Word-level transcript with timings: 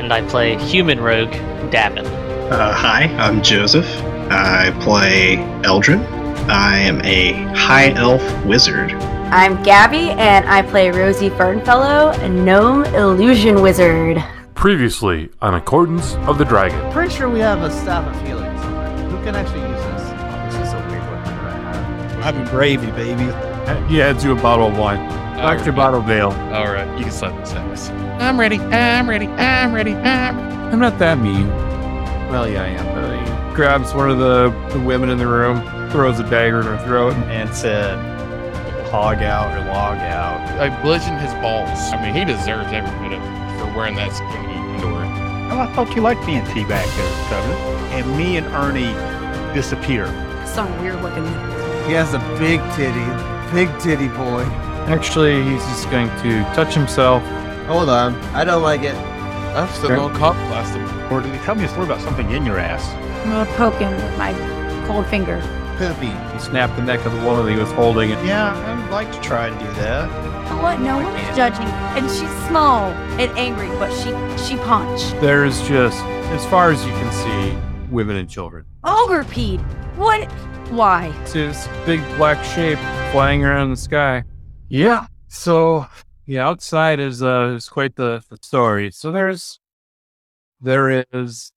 and 0.00 0.12
I 0.12 0.26
play 0.28 0.56
human 0.56 0.98
rogue 0.98 1.32
Davin. 1.70 2.06
Uh, 2.50 2.72
hi, 2.72 3.04
I'm 3.18 3.42
Joseph. 3.42 3.86
I 4.30 4.70
play 4.80 5.36
Eldrin. 5.62 6.04
I 6.48 6.78
am 6.78 7.00
a 7.02 7.32
high 7.54 7.90
elf 7.90 8.22
wizard. 8.46 8.92
I'm 9.30 9.62
Gabby, 9.62 10.10
and 10.10 10.48
I 10.48 10.62
play 10.62 10.90
Rosie 10.90 11.28
Fernfellow, 11.30 12.18
a 12.18 12.28
gnome 12.28 12.84
illusion 12.86 13.60
wizard. 13.60 14.24
Previously 14.54 15.28
on 15.42 15.54
Accordance 15.54 16.14
of 16.26 16.38
the 16.38 16.44
Dragon. 16.44 16.92
Pretty 16.92 17.14
sure 17.14 17.28
we 17.28 17.40
have 17.40 17.62
a 17.62 17.70
staff 17.70 18.04
of 18.12 18.26
healing 18.26 18.56
somewhere. 18.58 18.88
Who 19.08 19.22
can 19.22 19.36
actually 19.36 19.60
use 19.60 19.70
this? 19.70 20.02
Oh, 20.02 20.46
this 20.46 20.68
is 20.68 20.72
a 20.72 20.78
weird 20.88 21.02
one 21.02 21.24
that 21.24 21.44
I 21.44 21.74
have. 21.74 22.22
Having 22.22 22.44
gravy, 22.46 22.90
baby. 22.92 23.24
Yeah, 23.94 24.18
do 24.18 24.32
a 24.32 24.42
bottle 24.42 24.68
of 24.68 24.78
wine. 24.78 24.98
Extra 25.40 25.72
bottle 25.72 26.00
of. 26.00 26.10
All 26.52 26.70
right, 26.70 26.98
you 26.98 27.04
can 27.04 27.12
slap 27.12 27.34
this 27.40 27.52
ass. 27.52 27.88
I'm 28.20 28.38
ready. 28.38 28.58
I'm 28.58 29.08
ready. 29.08 29.26
I'm 29.26 29.72
ready. 29.72 29.94
I'm. 29.94 30.38
I'm 30.72 30.78
not 30.78 30.98
that 30.98 31.18
mean. 31.18 31.48
Well, 32.28 32.46
yeah, 32.46 32.62
I 32.62 32.66
am. 32.66 32.84
But 32.94 33.48
he 33.48 33.54
grabs 33.54 33.94
one 33.94 34.10
of 34.10 34.18
the, 34.18 34.50
the 34.72 34.78
women 34.84 35.08
in 35.08 35.16
the 35.16 35.26
room, 35.26 35.62
throws 35.90 36.20
a 36.20 36.28
dagger 36.28 36.60
in 36.60 36.66
her 36.66 36.78
throat, 36.84 37.14
and 37.14 37.52
said, 37.54 37.98
hog 38.90 39.22
out 39.22 39.56
or 39.56 39.64
log 39.72 39.98
out. 39.98 40.40
I 40.60 40.68
bludgeoned 40.82 41.20
his 41.20 41.32
balls. 41.34 41.78
I 41.92 42.00
mean, 42.04 42.14
he 42.14 42.24
deserves 42.24 42.70
every 42.70 42.90
bit 43.08 43.18
of 43.18 43.22
it 43.24 43.58
for 43.58 43.76
wearing 43.76 43.94
that 43.96 44.12
skinny 44.12 44.54
underwear. 44.74 45.06
Oh, 45.52 45.58
I 45.58 45.74
thought 45.74 45.96
you 45.96 46.02
liked 46.02 46.24
being 46.26 46.42
teabagged 46.42 46.96
there, 46.96 47.28
Covenant. 47.30 47.60
And 47.94 48.16
me 48.16 48.36
and 48.36 48.46
Ernie 48.48 48.94
disappear. 49.54 50.06
Some 50.46 50.70
weird 50.82 51.00
looking. 51.02 51.24
He 51.86 51.94
has 51.94 52.12
a 52.14 52.18
big 52.38 52.60
titty, 52.76 53.06
big 53.54 53.68
titty 53.80 54.08
boy. 54.08 54.44
Actually, 54.88 55.42
he's 55.44 55.62
just 55.64 55.90
going 55.90 56.08
to 56.22 56.42
touch 56.54 56.74
himself. 56.74 57.22
Hold 57.66 57.88
on, 57.88 58.14
I 58.34 58.44
don't 58.44 58.62
like 58.62 58.82
it. 58.82 58.94
I've 59.56 59.70
still 59.74 59.90
no 59.90 60.08
cop 60.10 60.34
blasted. 60.48 60.82
Or 61.12 61.20
did 61.20 61.32
he 61.32 61.38
tell 61.40 61.54
me 61.54 61.64
a 61.64 61.68
story 61.68 61.84
about 61.86 62.00
something 62.00 62.30
in 62.30 62.44
your 62.46 62.58
ass? 62.58 62.84
I'm 63.24 63.30
gonna 63.30 63.50
poke 63.56 63.74
him 63.74 63.92
with 63.92 64.16
my 64.18 64.32
cold 64.86 65.06
finger. 65.06 65.40
Poopy. 65.76 66.06
He 66.32 66.38
snapped 66.38 66.76
the 66.76 66.82
neck 66.82 67.04
of 67.06 67.12
the 67.12 67.18
woman 67.24 67.46
that 67.46 67.52
he 67.52 67.58
was 67.58 67.70
holding. 67.72 68.12
And 68.12 68.26
Yeah, 68.26 68.54
I'd 68.54 68.90
like 68.90 69.10
to 69.12 69.20
try 69.20 69.48
to 69.50 69.58
do 69.58 69.64
that. 69.80 70.08
You 70.10 70.56
know 70.56 70.62
what? 70.62 70.80
No 70.80 70.96
one's 70.96 71.36
judging, 71.36 71.66
and 71.66 72.08
she's 72.10 72.46
small 72.48 72.90
and 73.20 73.30
angry, 73.38 73.68
but 73.78 73.90
she 73.92 74.10
she 74.44 74.56
punched. 74.58 75.20
there's 75.20 75.60
just, 75.68 76.02
as 76.32 76.44
far 76.46 76.70
as 76.70 76.84
you 76.84 76.92
can 76.92 77.12
see, 77.12 77.58
women 77.90 78.16
and 78.16 78.28
children. 78.28 78.64
Ogrepede. 78.84 79.60
What? 79.96 80.30
Why? 80.70 81.12
It's 81.22 81.32
this 81.32 81.68
big 81.86 82.00
black 82.16 82.44
shape 82.44 82.78
flying 83.10 83.44
around 83.44 83.64
in 83.64 83.70
the 83.70 83.76
sky. 83.76 84.22
Yeah. 84.70 85.08
So 85.26 85.86
yeah, 86.26 86.46
outside 86.46 87.00
is 87.00 87.22
uh 87.22 87.54
is 87.56 87.68
quite 87.68 87.96
the, 87.96 88.22
the 88.30 88.38
story. 88.40 88.92
So 88.92 89.10
there's 89.10 89.58
there 90.60 91.04
is 91.12 91.52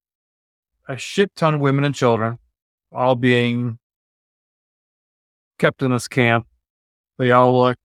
a 0.89 0.97
shit 0.97 1.33
ton 1.35 1.53
of 1.53 1.61
women 1.61 1.83
and 1.83 1.93
children, 1.93 2.39
all 2.91 3.15
being 3.15 3.77
kept 5.59 5.83
in 5.83 5.91
this 5.91 6.07
camp. 6.07 6.47
They 7.19 7.31
all 7.31 7.61
look 7.61 7.77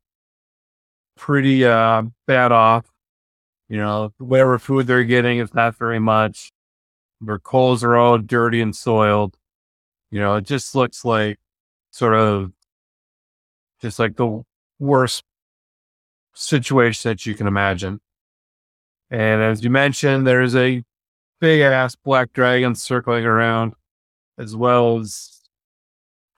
pretty 1.14 1.64
uh 1.64 2.04
bad 2.26 2.50
off. 2.50 2.86
You 3.68 3.76
know, 3.76 4.14
whatever 4.16 4.58
food 4.58 4.86
they're 4.86 5.04
getting 5.04 5.40
is 5.40 5.52
not 5.52 5.76
very 5.76 5.98
much. 5.98 6.50
Their 7.20 7.38
clothes 7.38 7.84
are 7.84 7.96
all 7.96 8.16
dirty 8.16 8.62
and 8.62 8.74
soiled. 8.74 9.36
You 10.10 10.20
know, 10.20 10.36
it 10.36 10.46
just 10.46 10.74
looks 10.74 11.04
like 11.04 11.38
sort 11.90 12.14
of 12.14 12.52
just 13.82 13.98
like 13.98 14.16
the 14.16 14.42
worst 14.78 15.24
situation 16.34 17.10
that 17.10 17.26
you 17.26 17.34
can 17.34 17.46
imagine. 17.46 18.00
And 19.10 19.42
as 19.42 19.64
you 19.64 19.70
mentioned, 19.70 20.26
there's 20.26 20.54
a 20.54 20.82
big 21.40 21.60
ass 21.60 21.96
black 21.96 22.32
dragon 22.32 22.74
circling 22.74 23.24
around, 23.24 23.74
as 24.38 24.54
well 24.54 24.98
as 24.98 25.40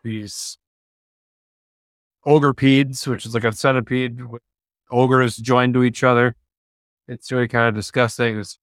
these 0.04 0.58
ogrepedes, 2.26 3.06
which 3.06 3.26
is 3.26 3.34
like 3.34 3.44
a 3.44 3.52
centipede 3.52 4.24
with 4.24 4.42
ogres 4.90 5.36
joined 5.36 5.74
to 5.74 5.84
each 5.84 6.04
other. 6.04 6.36
It's 7.08 7.32
really 7.32 7.48
kind 7.48 7.68
of 7.68 7.74
disgusting. 7.74 8.34
There's 8.34 8.58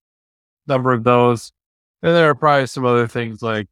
a 0.66 0.72
number 0.72 0.92
of 0.92 1.04
those. 1.04 1.52
And 2.02 2.14
there 2.14 2.30
are 2.30 2.34
probably 2.34 2.66
some 2.66 2.84
other 2.84 3.06
things 3.06 3.42
like 3.42 3.66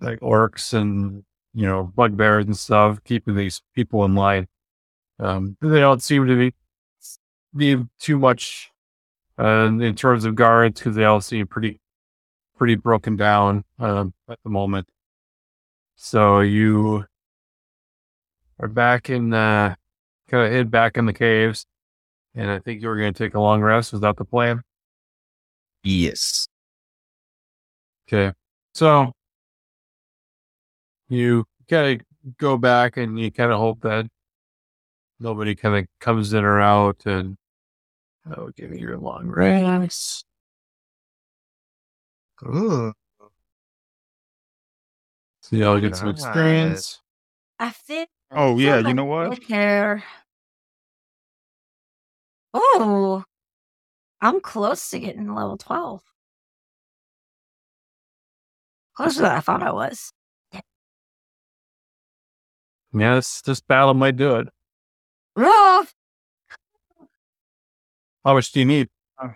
like 0.00 0.20
orcs 0.20 0.74
and 0.74 1.24
you 1.54 1.66
know 1.66 1.92
bugbears 1.94 2.46
and 2.46 2.56
stuff, 2.56 3.02
keeping 3.04 3.34
these 3.34 3.62
people 3.74 4.04
in 4.04 4.14
line. 4.14 4.46
Um, 5.18 5.56
they 5.60 5.80
don't 5.80 6.02
seem 6.02 6.26
to 6.26 6.36
be 6.36 6.54
be 7.54 7.82
too 7.98 8.18
much 8.18 8.70
uh, 9.38 9.70
in 9.80 9.94
terms 9.94 10.24
of 10.24 10.34
guards 10.34 10.78
because 10.78 10.94
they 10.94 11.04
all 11.04 11.20
seem 11.20 11.46
pretty 11.46 11.80
pretty 12.56 12.74
broken 12.74 13.16
down 13.16 13.64
um, 13.78 14.12
at 14.28 14.38
the 14.44 14.50
moment. 14.50 14.88
So 15.96 16.40
you 16.40 17.06
are 18.60 18.68
back 18.68 19.10
in 19.10 19.32
uh, 19.32 19.74
kind 20.28 20.46
of 20.46 20.52
hid 20.52 20.70
back 20.70 20.96
in 20.96 21.06
the 21.06 21.12
caves, 21.12 21.66
and 22.34 22.50
I 22.50 22.58
think 22.58 22.82
you 22.82 22.88
were 22.88 22.98
going 22.98 23.14
to 23.14 23.24
take 23.24 23.34
a 23.34 23.40
long 23.40 23.62
rest. 23.62 23.92
Was 23.92 24.02
that 24.02 24.16
the 24.16 24.24
plan? 24.24 24.62
Yes. 25.82 26.48
Okay. 28.08 28.32
So 28.74 29.12
you 31.08 31.44
kind 31.68 32.00
of 32.00 32.36
go 32.38 32.56
back 32.56 32.96
and 32.96 33.18
you 33.18 33.30
kind 33.30 33.52
of 33.52 33.58
hope 33.58 33.80
that 33.82 34.06
nobody 35.18 35.54
kind 35.54 35.76
of 35.76 35.86
comes 36.00 36.32
in 36.32 36.44
or 36.44 36.60
out 36.60 37.06
and 37.06 37.36
oh, 38.36 38.50
give 38.56 38.72
you 38.72 38.78
your 38.78 38.98
long 38.98 39.28
rest. 39.28 40.24
Ooh. 42.44 42.92
So 45.42 45.56
y'all 45.56 45.80
get 45.80 45.96
some 45.96 46.08
experience. 46.08 47.00
I 47.58 47.70
think. 47.70 48.08
Oh, 48.30 48.58
yeah, 48.58 48.78
you 48.78 48.92
know 48.92 49.04
what? 49.04 49.42
Hair. 49.44 50.02
Oh, 52.52 53.22
I'm 54.20 54.40
close 54.40 54.90
to 54.90 54.98
getting 54.98 55.32
level 55.34 55.56
twelve. 55.56 56.02
Closer 58.94 59.22
than 59.22 59.32
I 59.32 59.40
thought 59.40 59.62
I 59.62 59.72
was. 59.72 60.10
Yeah, 62.92 63.16
this, 63.16 63.42
this 63.42 63.60
battle 63.60 63.94
might 63.94 64.16
do 64.16 64.36
it. 64.36 64.48
Rough. 65.36 65.94
How 68.24 68.34
much 68.34 68.50
do 68.52 68.58
you 68.60 68.64
need? 68.66 68.88
Uh, 69.20 69.28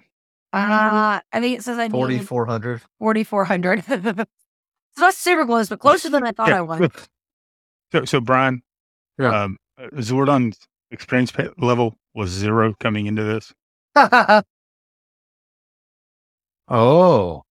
I 0.52 1.20
think 1.34 1.58
it 1.60 1.62
says 1.62 1.78
I 1.78 1.86
need 1.86 1.92
4,400. 2.26 2.82
4,400. 2.98 3.84
it's 3.88 4.26
not 4.98 5.14
super 5.14 5.46
close, 5.46 5.68
but 5.68 5.78
closer 5.78 6.08
than 6.10 6.24
I 6.26 6.32
thought 6.32 6.48
Yeah. 6.48 6.58
I 6.58 6.62
was. 6.62 6.90
So, 7.92 8.04
so 8.04 8.20
Brian, 8.20 8.62
Yeah. 9.18 9.42
um, 9.44 9.56
Zordon's 9.96 10.58
experience 10.92 11.32
level 11.58 11.96
was 12.14 12.30
zero 12.30 12.72
coming 12.78 13.06
into 13.06 13.24
this. 13.24 13.52
Oh, 16.68 17.42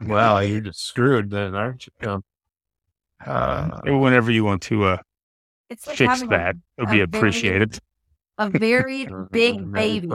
wow, 0.00 0.40
you're 0.40 0.60
just 0.60 0.84
screwed 0.84 1.30
then, 1.30 1.54
aren't 1.54 1.86
you? 1.86 2.08
Um, 2.10 2.22
Uh, 3.24 3.80
whenever 3.84 4.32
you 4.32 4.42
want 4.44 4.62
to 4.62 4.82
uh, 4.84 4.96
It's 5.70 5.86
like 5.86 5.96
fix 5.96 6.22
that, 6.22 6.56
it 6.76 6.80
would 6.80 6.88
a 6.88 6.90
be 6.90 6.96
very- 6.96 7.02
appreciated. 7.02 7.78
A 8.38 8.50
very 8.50 9.06
big 9.30 9.56
mm-hmm. 9.56 9.72
baby 9.72 10.08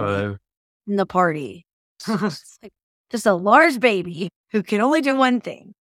in 0.88 0.96
the 0.96 1.06
party. 1.06 1.66
Like 2.08 2.74
just 3.10 3.26
a 3.26 3.34
large 3.34 3.80
baby 3.80 4.30
who 4.52 4.62
can 4.62 4.82
only 4.82 5.02
do 5.02 5.16
one 5.16 5.42
thing. 5.42 5.74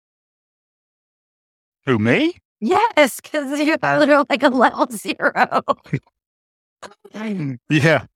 Who, 1.85 1.99
me? 1.99 2.37
Yes, 2.61 3.21
because 3.21 3.61
you're 3.61 3.79
literally 3.83 4.27
like 4.31 4.43
a 4.43 4.49
level 4.49 4.87
zero. 4.91 5.63
Yeah. 7.69 8.07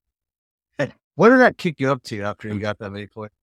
What 1.17 1.31
did 1.31 1.41
that 1.41 1.59
kick 1.59 1.81
you 1.81 1.91
up 1.91 2.03
to 2.05 2.23
after 2.23 2.49
you 2.49 2.59
got 2.59 2.79
that 2.79 2.91
many 2.91 3.07
points? 3.07 3.35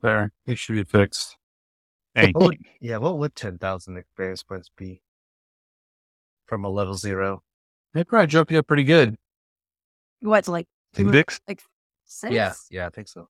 There, 0.00 0.32
it 0.46 0.58
should 0.58 0.76
be 0.76 0.84
fixed. 0.84 1.36
Thank 2.14 2.36
What 2.36 2.42
you. 2.42 2.48
would, 2.48 2.58
yeah, 2.80 2.96
what 2.96 3.18
would 3.18 3.34
10,000 3.34 3.96
experience 3.96 4.42
points 4.42 4.70
be 4.74 5.02
from 6.46 6.64
a 6.64 6.68
level 6.68 6.94
zero? 6.94 7.42
They 7.94 8.04
probably 8.04 8.26
jump 8.28 8.50
you 8.50 8.58
up 8.58 8.66
pretty 8.66 8.84
good. 8.84 9.16
What's 10.20 10.48
like 10.48 10.66
Index? 10.96 11.40
like 11.46 11.62
Six? 12.04 12.32
Yeah, 12.32 12.52
yeah, 12.70 12.86
I 12.86 12.90
think 12.90 13.08
so. 13.08 13.28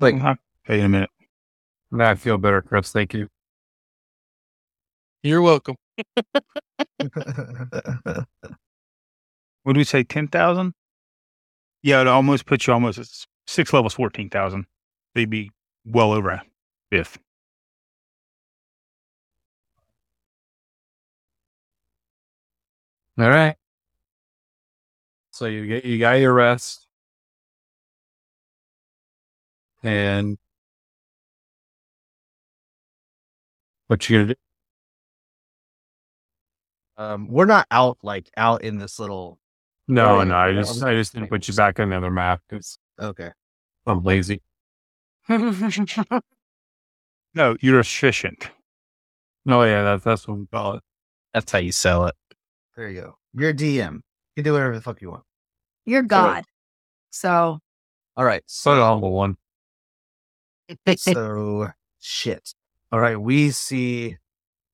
Like, 0.00 0.14
I'll 0.16 0.36
tell 0.66 0.76
you 0.76 0.82
in 0.82 0.86
a 0.86 0.88
minute. 0.88 1.10
Now 1.90 2.10
I 2.10 2.14
feel 2.14 2.36
better, 2.36 2.60
Chris. 2.62 2.92
Thank 2.92 3.14
you. 3.14 3.28
You're 5.22 5.42
welcome. 5.42 5.76
What 9.62 9.74
do 9.74 9.78
we 9.78 9.84
say? 9.84 10.02
Ten 10.02 10.28
thousand? 10.28 10.72
Yeah, 11.82 12.00
it 12.00 12.06
almost 12.06 12.46
puts 12.46 12.66
you 12.66 12.72
almost 12.72 12.98
at 12.98 13.06
six 13.46 13.72
levels, 13.72 13.94
fourteen 13.94 14.30
thousand. 14.30 14.66
They'd 15.14 15.30
be 15.30 15.50
well 15.84 16.12
over 16.12 16.30
a 16.30 16.42
fifth. 16.90 17.18
All 23.20 23.28
right. 23.28 23.54
So 25.32 25.44
you 25.46 25.66
get 25.66 25.84
you 25.84 25.98
got 25.98 26.12
your 26.14 26.32
rest, 26.32 26.86
and 29.82 30.38
what 33.88 34.08
you 34.08 34.18
gonna 34.18 34.28
do? 34.28 34.34
um, 36.96 37.28
we're 37.28 37.44
not 37.46 37.66
out 37.70 37.98
like 38.02 38.30
out 38.38 38.62
in 38.62 38.78
this 38.78 38.98
little. 38.98 39.38
No, 39.86 40.18
Right. 40.18 40.28
no. 40.28 40.34
I 40.36 40.52
just 40.54 40.82
I 40.82 40.94
just 40.94 41.12
didn't 41.12 41.28
put 41.28 41.46
you 41.46 41.54
back 41.54 41.78
on 41.78 41.88
another 41.92 42.10
map 42.10 42.40
because 42.48 42.78
Okay. 42.98 43.30
I'm 43.86 44.02
lazy. 44.02 44.42
No, 47.32 47.56
you're 47.60 47.78
efficient. 47.78 48.50
No, 49.44 49.62
yeah, 49.62 49.82
that's 49.84 50.04
that's 50.04 50.26
what 50.26 50.38
we 50.38 50.46
call 50.46 50.74
it. 50.74 50.82
That's 51.32 51.52
how 51.52 51.58
you 51.60 51.70
sell 51.72 52.06
it. 52.06 52.14
There 52.80 52.88
you 52.88 53.02
go. 53.02 53.18
You're 53.34 53.50
a 53.50 53.54
DM. 53.54 53.96
You 53.96 54.02
can 54.36 54.44
do 54.44 54.54
whatever 54.54 54.74
the 54.74 54.80
fuck 54.80 55.02
you 55.02 55.10
want. 55.10 55.24
You're 55.84 56.00
God. 56.00 56.44
So 57.10 57.58
All 58.16 58.24
right. 58.24 58.42
So 58.46 58.74
the 58.74 58.82
humble 58.82 59.12
one. 59.12 59.36
So 60.96 61.68
shit. 62.00 62.54
All 62.90 62.98
right. 62.98 63.20
We 63.20 63.50
see 63.50 64.16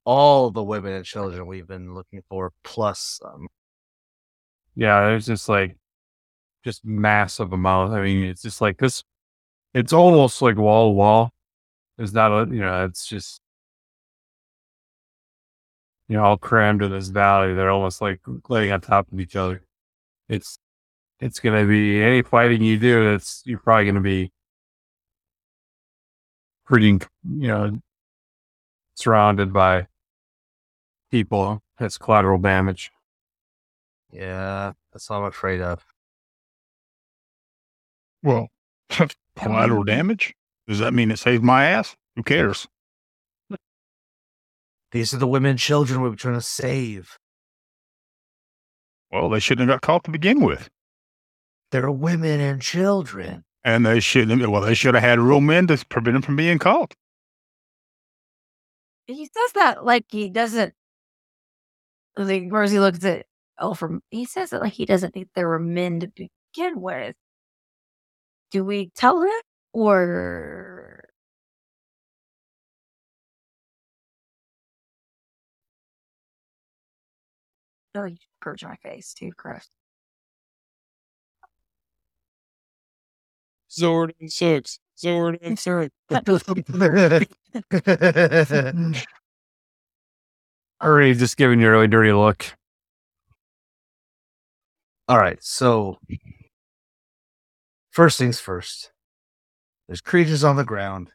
all 0.05 0.53
the 0.53 0.62
women 0.62 0.93
and 0.93 1.05
children 1.05 1.49
we've 1.49 1.67
been 1.67 1.94
looking 1.94 2.23
for, 2.29 2.53
plus 2.62 3.19
um, 3.25 3.49
Yeah, 4.76 5.00
there's 5.06 5.26
just 5.26 5.49
like 5.49 5.76
just 6.62 6.85
massive 6.85 7.53
amount. 7.53 7.93
I 7.93 8.03
mean, 8.03 8.23
it's 8.23 8.43
just 8.43 8.61
like 8.61 8.79
this. 8.79 9.03
It's 9.75 9.93
almost 9.93 10.41
like 10.43 10.56
wall 10.56 10.91
to 10.91 10.93
wall. 10.93 11.31
There's 11.97 12.12
not 12.12 12.31
a 12.31 12.55
you 12.55 12.61
know. 12.61 12.85
It's 12.85 13.05
just 13.05 13.41
you 16.08 16.17
know 16.17 16.25
all 16.25 16.37
crammed 16.37 16.82
in 16.82 16.91
this 16.91 17.08
valley. 17.08 17.55
They're 17.55 17.70
almost 17.70 18.00
like 18.00 18.20
laying 18.49 18.73
on 18.73 18.81
top 18.81 19.11
of 19.12 19.20
each 19.20 19.37
other. 19.37 19.62
It's 20.29 20.58
it's 21.20 21.41
gonna 21.41 21.64
be 21.64 22.03
any 22.03 22.23
fighting 22.23 22.62
you 22.62 22.79
do. 22.79 23.14
It's 23.14 23.43
you're 23.44 23.58
probably 23.58 23.87
gonna 23.87 24.00
be 24.00 24.32
pretty 26.64 26.88
you 26.88 27.49
know 27.49 27.79
surrounded 28.94 29.53
by 29.53 29.87
people. 31.11 31.62
That's 31.79 31.99
collateral 31.99 32.38
damage. 32.38 32.91
yeah, 34.11 34.73
that's 34.93 35.11
all 35.11 35.20
I'm 35.20 35.26
afraid 35.26 35.61
of. 35.61 35.85
Well, 38.23 38.49
collateral 39.37 39.85
damage. 39.85 40.35
Does 40.67 40.79
that 40.79 40.94
mean 40.94 41.11
it 41.11 41.19
saved 41.19 41.44
my 41.44 41.67
ass? 41.67 41.97
Who 42.17 42.23
cares? 42.23 42.67
These 44.96 45.12
are 45.12 45.19
the 45.19 45.26
women 45.26 45.50
and 45.50 45.58
children 45.58 46.00
we 46.00 46.08
were 46.08 46.16
trying 46.16 46.37
to 46.37 46.40
save. 46.40 47.19
Well, 49.12 49.28
they 49.28 49.40
shouldn't 49.40 49.69
have 49.69 49.75
got 49.82 49.87
caught 49.87 50.04
to 50.04 50.10
begin 50.10 50.40
with, 50.40 50.70
They're 51.70 51.90
women 51.90 52.40
and 52.40 52.62
children. 52.62 53.44
and 53.62 53.84
they 53.84 54.00
shouldn't. 54.00 54.40
Have, 54.40 54.48
well, 54.48 54.62
they 54.62 54.72
should 54.72 54.94
have 54.94 55.02
had 55.04 55.19
real 55.19 55.43
men 55.43 55.66
to 55.66 55.84
prevent 55.90 56.14
them 56.14 56.22
from 56.22 56.37
being 56.37 56.58
caught. 56.58 56.94
he 59.06 59.26
says 59.26 59.52
that 59.52 59.84
like 59.84 60.06
he 60.08 60.31
doesn't. 60.31 60.72
Like 62.16 62.44
Rosie 62.48 62.81
looks 62.81 63.04
at 63.04 63.26
oh, 63.58 63.72
Elfram. 63.72 64.00
He 64.10 64.25
says 64.25 64.54
it 64.54 64.62
like 64.62 64.72
he 64.72 64.87
doesn't 64.87 65.12
think 65.12 65.28
there 65.34 65.48
were 65.48 65.58
men 65.58 66.00
to 66.00 66.08
begin 66.08 66.81
with. 66.81 67.14
Do 68.50 68.64
we 68.64 68.88
tell 68.94 69.20
him 69.20 69.43
or 69.75 71.06
Oh, 77.96 78.04
you 78.04 78.16
purge 78.43 78.62
my 78.62 78.76
face 78.76 79.14
too, 79.14 79.31
gross. 79.37 79.66
Zordon 83.70 84.31
sucks. 84.31 84.78
Zordon 85.02 85.58
sucks. 85.58 85.94
Already 90.82 91.14
just 91.14 91.38
giving 91.38 91.60
you 91.60 91.69
a 91.69 91.70
really 91.70 91.88
dirty 91.88 92.12
look. 92.12 92.54
All 95.08 95.19
right, 95.19 95.43
so 95.43 95.98
first 97.90 98.19
things 98.19 98.40
first. 98.40 98.93
There's 99.88 100.02
creatures 100.02 100.44
on 100.44 100.56
the 100.56 100.64
ground, 100.64 101.12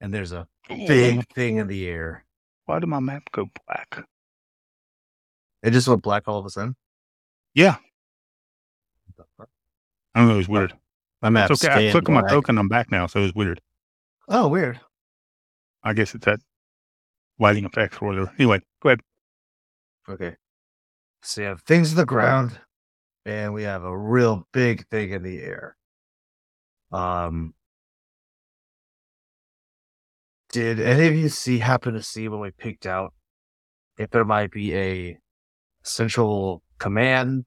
and 0.00 0.12
there's 0.12 0.32
a 0.32 0.46
big 0.68 1.26
thing 1.32 1.56
in 1.56 1.68
the 1.68 1.86
air. 1.86 2.26
Why 2.66 2.78
did 2.78 2.88
my 2.88 3.00
map 3.00 3.22
go 3.32 3.48
black? 3.66 4.04
It 5.62 5.72
just 5.72 5.88
went 5.88 6.02
black 6.02 6.24
all 6.26 6.38
of 6.38 6.46
a 6.46 6.50
sudden. 6.50 6.76
Yeah, 7.54 7.76
I 10.14 10.20
don't 10.20 10.28
know. 10.28 10.34
It 10.34 10.38
was 10.38 10.48
weird. 10.48 10.74
My 11.22 11.28
map's 11.28 11.50
It's 11.50 11.64
okay. 11.64 11.90
I 11.90 11.92
on 11.92 12.14
my 12.14 12.28
token. 12.28 12.58
I'm 12.58 12.68
back 12.68 12.90
now, 12.90 13.06
so 13.06 13.20
it 13.20 13.22
was 13.22 13.34
weird. 13.34 13.60
Oh, 14.28 14.48
weird. 14.48 14.80
I 15.82 15.92
guess 15.92 16.14
it's 16.14 16.24
that 16.24 16.40
lighting 17.38 17.64
effects 17.64 17.98
or 18.00 18.08
whatever. 18.08 18.32
Anyway, 18.38 18.60
go 18.82 18.90
ahead. 18.90 19.00
Okay. 20.08 20.36
So 21.22 21.42
you 21.42 21.46
have 21.48 21.62
things 21.62 21.90
in 21.90 21.96
the 21.96 22.06
ground, 22.06 22.58
and 23.24 23.52
we 23.52 23.64
have 23.64 23.84
a 23.84 23.96
real 23.96 24.46
big 24.52 24.86
thing 24.88 25.10
in 25.10 25.22
the 25.22 25.40
air. 25.42 25.76
Um, 26.92 27.54
did 30.50 30.80
any 30.80 31.06
of 31.06 31.14
you 31.14 31.28
see 31.28 31.58
happen 31.58 31.94
to 31.94 32.02
see 32.02 32.28
when 32.28 32.40
we 32.40 32.50
picked 32.50 32.86
out 32.86 33.12
if 33.98 34.10
there 34.10 34.24
might 34.24 34.50
be 34.50 34.74
a 34.74 35.18
central 35.82 36.62
command 36.78 37.44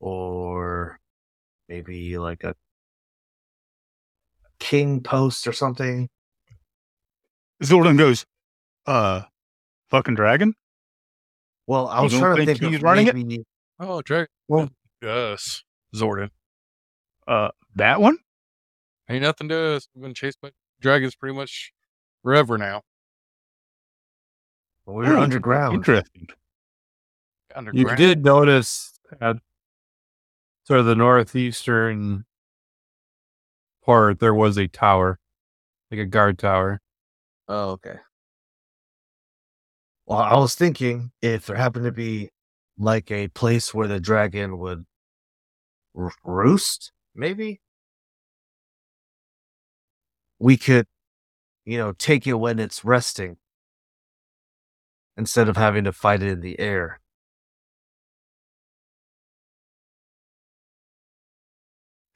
or 0.00 0.98
maybe 1.68 2.18
like 2.18 2.44
a 2.44 2.54
king 4.58 5.00
post 5.02 5.46
or 5.46 5.52
something? 5.52 6.08
Zordon 7.62 7.96
goes, 7.96 8.26
uh, 8.86 9.22
fucking 9.90 10.14
dragon. 10.14 10.54
Well, 11.66 11.88
I 11.88 11.98
You 11.98 12.02
was 12.04 12.12
trying 12.12 12.36
to 12.36 12.44
think 12.44 12.58
think 12.60 12.70
he's 12.72 12.78
of 12.80 12.82
running 12.82 13.06
it? 13.06 13.14
maybe- 13.14 13.44
Oh, 13.80 14.02
Drake. 14.02 14.28
Well- 14.48 14.70
yes. 15.02 15.62
Zordon. 15.94 16.30
Uh, 17.26 17.50
that 17.76 18.00
one. 18.00 18.18
Ain't 19.08 19.22
nothing 19.22 19.48
to 19.48 19.58
us. 19.76 19.88
We've 19.94 20.02
been 20.02 20.14
chased 20.14 20.40
by 20.40 20.50
dragons 20.80 21.14
pretty 21.14 21.34
much 21.34 21.72
forever 22.22 22.58
now. 22.58 22.82
We're 24.86 25.16
Oh, 25.16 25.22
underground. 25.22 25.76
Interesting. 25.76 26.28
You 27.72 27.84
did 27.96 28.24
notice 28.24 28.98
at 29.20 29.36
sort 30.64 30.80
of 30.80 30.86
the 30.86 30.94
northeastern 30.94 32.24
part 33.84 34.18
there 34.18 34.34
was 34.34 34.56
a 34.56 34.66
tower, 34.66 35.18
like 35.90 36.00
a 36.00 36.06
guard 36.06 36.38
tower. 36.38 36.80
Oh, 37.48 37.72
okay. 37.72 37.96
Well, 40.06 40.18
I 40.18 40.36
was 40.36 40.54
thinking 40.54 41.12
if 41.22 41.46
there 41.46 41.56
happened 41.56 41.84
to 41.84 41.92
be 41.92 42.30
like 42.76 43.10
a 43.10 43.28
place 43.28 43.72
where 43.72 43.88
the 43.88 44.00
dragon 44.00 44.58
would 44.58 44.84
r- 45.96 46.12
roost, 46.24 46.92
maybe 47.14 47.60
we 50.38 50.56
could, 50.56 50.86
you 51.64 51.78
know, 51.78 51.92
take 51.92 52.26
it 52.26 52.34
when 52.34 52.58
it's 52.58 52.84
resting 52.84 53.36
instead 55.16 55.48
of 55.48 55.56
having 55.56 55.84
to 55.84 55.92
fight 55.92 56.22
it 56.22 56.28
in 56.28 56.40
the 56.40 56.58
air. 56.58 57.00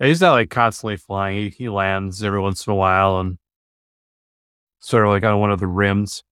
He's 0.01 0.21
not 0.21 0.33
like 0.33 0.51
constantly 0.51 0.97
flying. 0.97 1.37
He, 1.37 1.49
he 1.49 1.69
lands 1.69 2.23
every 2.23 2.41
once 2.41 2.67
in 2.67 2.73
a 2.73 2.77
while 2.77 3.19
and 3.19 3.39
sort 4.81 5.05
of 5.05 5.11
like 5.11 5.25
on 5.25 5.41
one 5.41 5.51
of 5.51 5.59
the 5.59 5.67
rims 5.67 6.23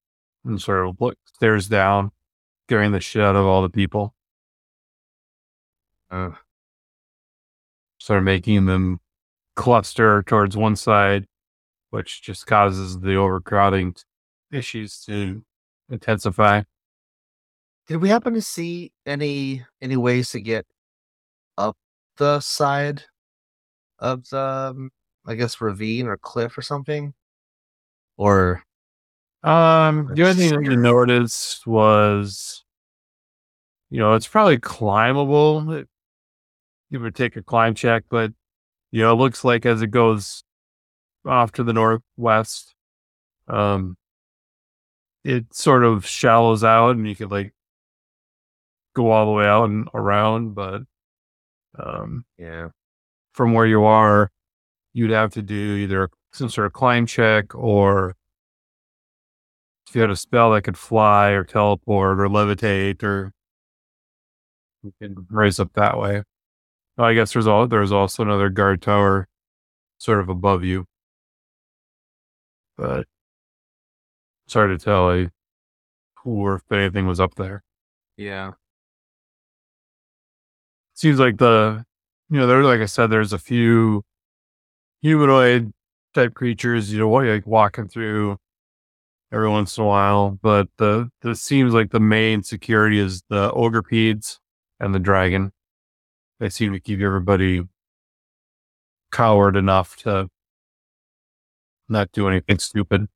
and 0.45 0.61
sort 0.61 0.87
of 0.87 1.01
look 1.01 1.19
stares 1.25 1.69
down, 1.69 2.13
scaring 2.67 2.93
the 2.93 3.01
shit 3.01 3.23
out 3.23 3.35
of 3.35 3.45
all 3.45 3.63
the 3.63 3.69
people. 3.69 4.15
Uh, 6.11 6.31
sort 7.99 8.19
of 8.19 8.25
making 8.25 8.67
them 8.67 9.01
cluster 9.57 10.23
towards 10.23 10.57
one 10.57 10.77
side, 10.77 11.27
which 11.91 12.23
just 12.23 12.47
causes 12.47 13.01
the 13.01 13.17
overcrowding 13.17 13.97
issues 14.53 15.01
to 15.05 15.43
intensify. 15.91 16.63
did 17.89 17.97
we 17.97 18.09
happen 18.09 18.35
to 18.35 18.43
see 18.43 18.93
any 19.05 19.65
any 19.81 19.97
ways 19.97 20.31
to 20.31 20.41
get 20.41 20.67
up 21.59 21.77
the 22.17 22.39
side 22.39 23.05
of 23.99 24.29
the, 24.31 24.39
um, 24.41 24.91
I 25.27 25.35
guess, 25.35 25.61
ravine 25.61 26.07
or 26.07 26.17
cliff 26.17 26.57
or 26.59 26.63
something? 26.63 27.15
Or 28.17 28.63
Um, 29.43 30.09
the 30.15 30.23
only 30.23 30.35
thing 30.35 30.51
that 30.51 30.65
you 30.65 30.77
noticed 30.77 31.67
was, 31.67 32.65
you 33.91 33.99
know, 34.01 34.15
it's 34.15 34.27
probably 34.27 34.59
climbable. 34.59 35.71
It- 35.73 35.89
You 36.91 37.01
would 37.01 37.15
take 37.17 37.37
a 37.37 37.43
climb 37.43 37.75
check, 37.75 38.05
but 38.09 38.33
you 38.93 39.03
know, 39.03 39.13
it 39.13 39.17
looks 39.17 39.45
like 39.45 39.67
as 39.67 39.83
it 39.83 39.89
goes 39.91 40.45
off 41.27 41.53
to 41.53 41.65
the 41.65 41.73
northwest, 41.73 42.75
um, 43.49 43.97
it 45.25 45.53
sort 45.55 45.85
of 45.85 46.07
shallows 46.07 46.65
out, 46.65 46.91
and 46.97 47.09
you 47.09 47.17
could 47.17 47.31
like 47.31 47.53
go 48.95 49.11
all 49.11 49.27
the 49.27 49.33
way 49.33 49.47
out 49.47 49.65
and 49.69 49.89
around. 49.95 50.55
But 50.55 50.83
um, 51.79 52.25
yeah, 52.39 52.69
from 53.37 53.53
where 53.53 53.67
you 53.67 53.85
are, 53.85 54.31
you'd 54.95 55.11
have 55.11 55.31
to 55.35 55.43
do 55.43 55.77
either 55.77 56.09
some 56.33 56.49
sort 56.49 56.67
of 56.67 56.73
climb 56.73 57.07
check 57.07 57.55
or 57.55 58.17
if 59.87 59.95
you 59.95 60.01
had 60.01 60.11
a 60.11 60.17
spell 60.17 60.53
that 60.53 60.63
could 60.63 60.79
fly 60.79 61.31
or 61.31 61.45
teleport 61.45 62.19
or 62.19 62.29
levitate 62.29 63.03
or 63.03 63.33
you 64.83 64.93
can 65.01 65.27
raise 65.31 65.61
up 65.61 65.73
that 65.75 65.99
way. 65.99 66.23
I 66.99 67.13
guess 67.13 67.35
there's 67.35 67.47
all 67.47 67.67
there's 67.67 67.93
also 67.93 68.23
another 68.23 68.49
guard 68.49 68.81
tower 68.81 69.29
sort 69.99 70.21
of 70.21 70.31
above 70.31 70.65
you. 70.65 70.87
But 72.79 73.07
it's 74.47 74.55
hard 74.55 74.79
to 74.79 74.83
tell 74.83 75.11
who 76.25 76.31
or 76.31 76.57
if 76.57 76.73
anything 76.73 77.07
was 77.07 77.21
up 77.21 77.35
there. 77.35 77.63
yeah, 78.17 78.53
seems 80.95 81.19
like 81.19 81.37
the 81.37 81.85
you 82.31 82.39
know 82.39 82.47
there 82.47 82.63
like 82.63 82.81
i 82.81 82.87
said 82.87 83.09
there's 83.09 83.33
a 83.33 83.39
few 83.39 84.03
humanoid 85.03 85.73
type 86.15 86.35
creatures 86.35 86.93
you 86.93 86.99
know 86.99 87.09
like 87.09 87.47
walking 87.47 87.89
through 87.89 88.37
every 89.33 89.49
once 89.49 89.77
in 89.77 89.85
a 89.85 89.87
while 89.87 90.39
but 90.43 90.69
the 90.79 91.09
the 91.23 91.35
seems 91.35 91.73
like 91.75 91.91
the 91.91 92.01
main 92.01 92.43
security 92.43 92.99
is 92.99 93.23
the 93.29 93.51
ogrepedes 93.53 94.39
and 94.81 94.95
the 94.95 94.99
dragon 94.99 95.53
they 96.41 96.49
seem 96.49 96.73
to 96.73 96.81
keep 96.81 97.01
everybody 97.01 97.63
coward 99.13 99.57
enough 99.57 99.97
to 99.97 100.29
not 101.89 102.11
do 102.13 102.29
anything 102.29 102.59
stupid 102.59 103.07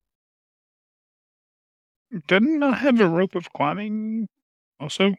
Doesn't 2.26 2.62
I 2.62 2.75
have 2.75 3.00
a 3.00 3.09
rope 3.09 3.37
of 3.37 3.52
climbing 3.52 4.29
also? 4.81 5.14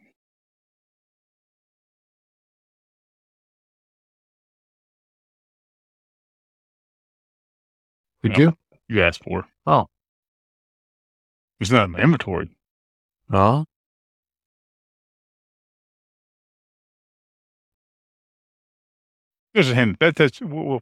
Did 8.22 8.32
No. 8.32 8.38
you 8.38 8.56
You 8.88 9.02
asked 9.02 9.24
for. 9.24 9.46
oh 9.66 9.86
It's 11.60 11.70
not 11.70 11.84
in 11.84 11.90
my 11.92 12.00
inventory. 12.00 12.50
no 13.28 13.66
There's 19.54 19.70
a 19.70 19.74
hint. 19.74 19.98
That, 20.00 20.16
that's 20.16 20.40
we'll, 20.40 20.64
we'll 20.64 20.80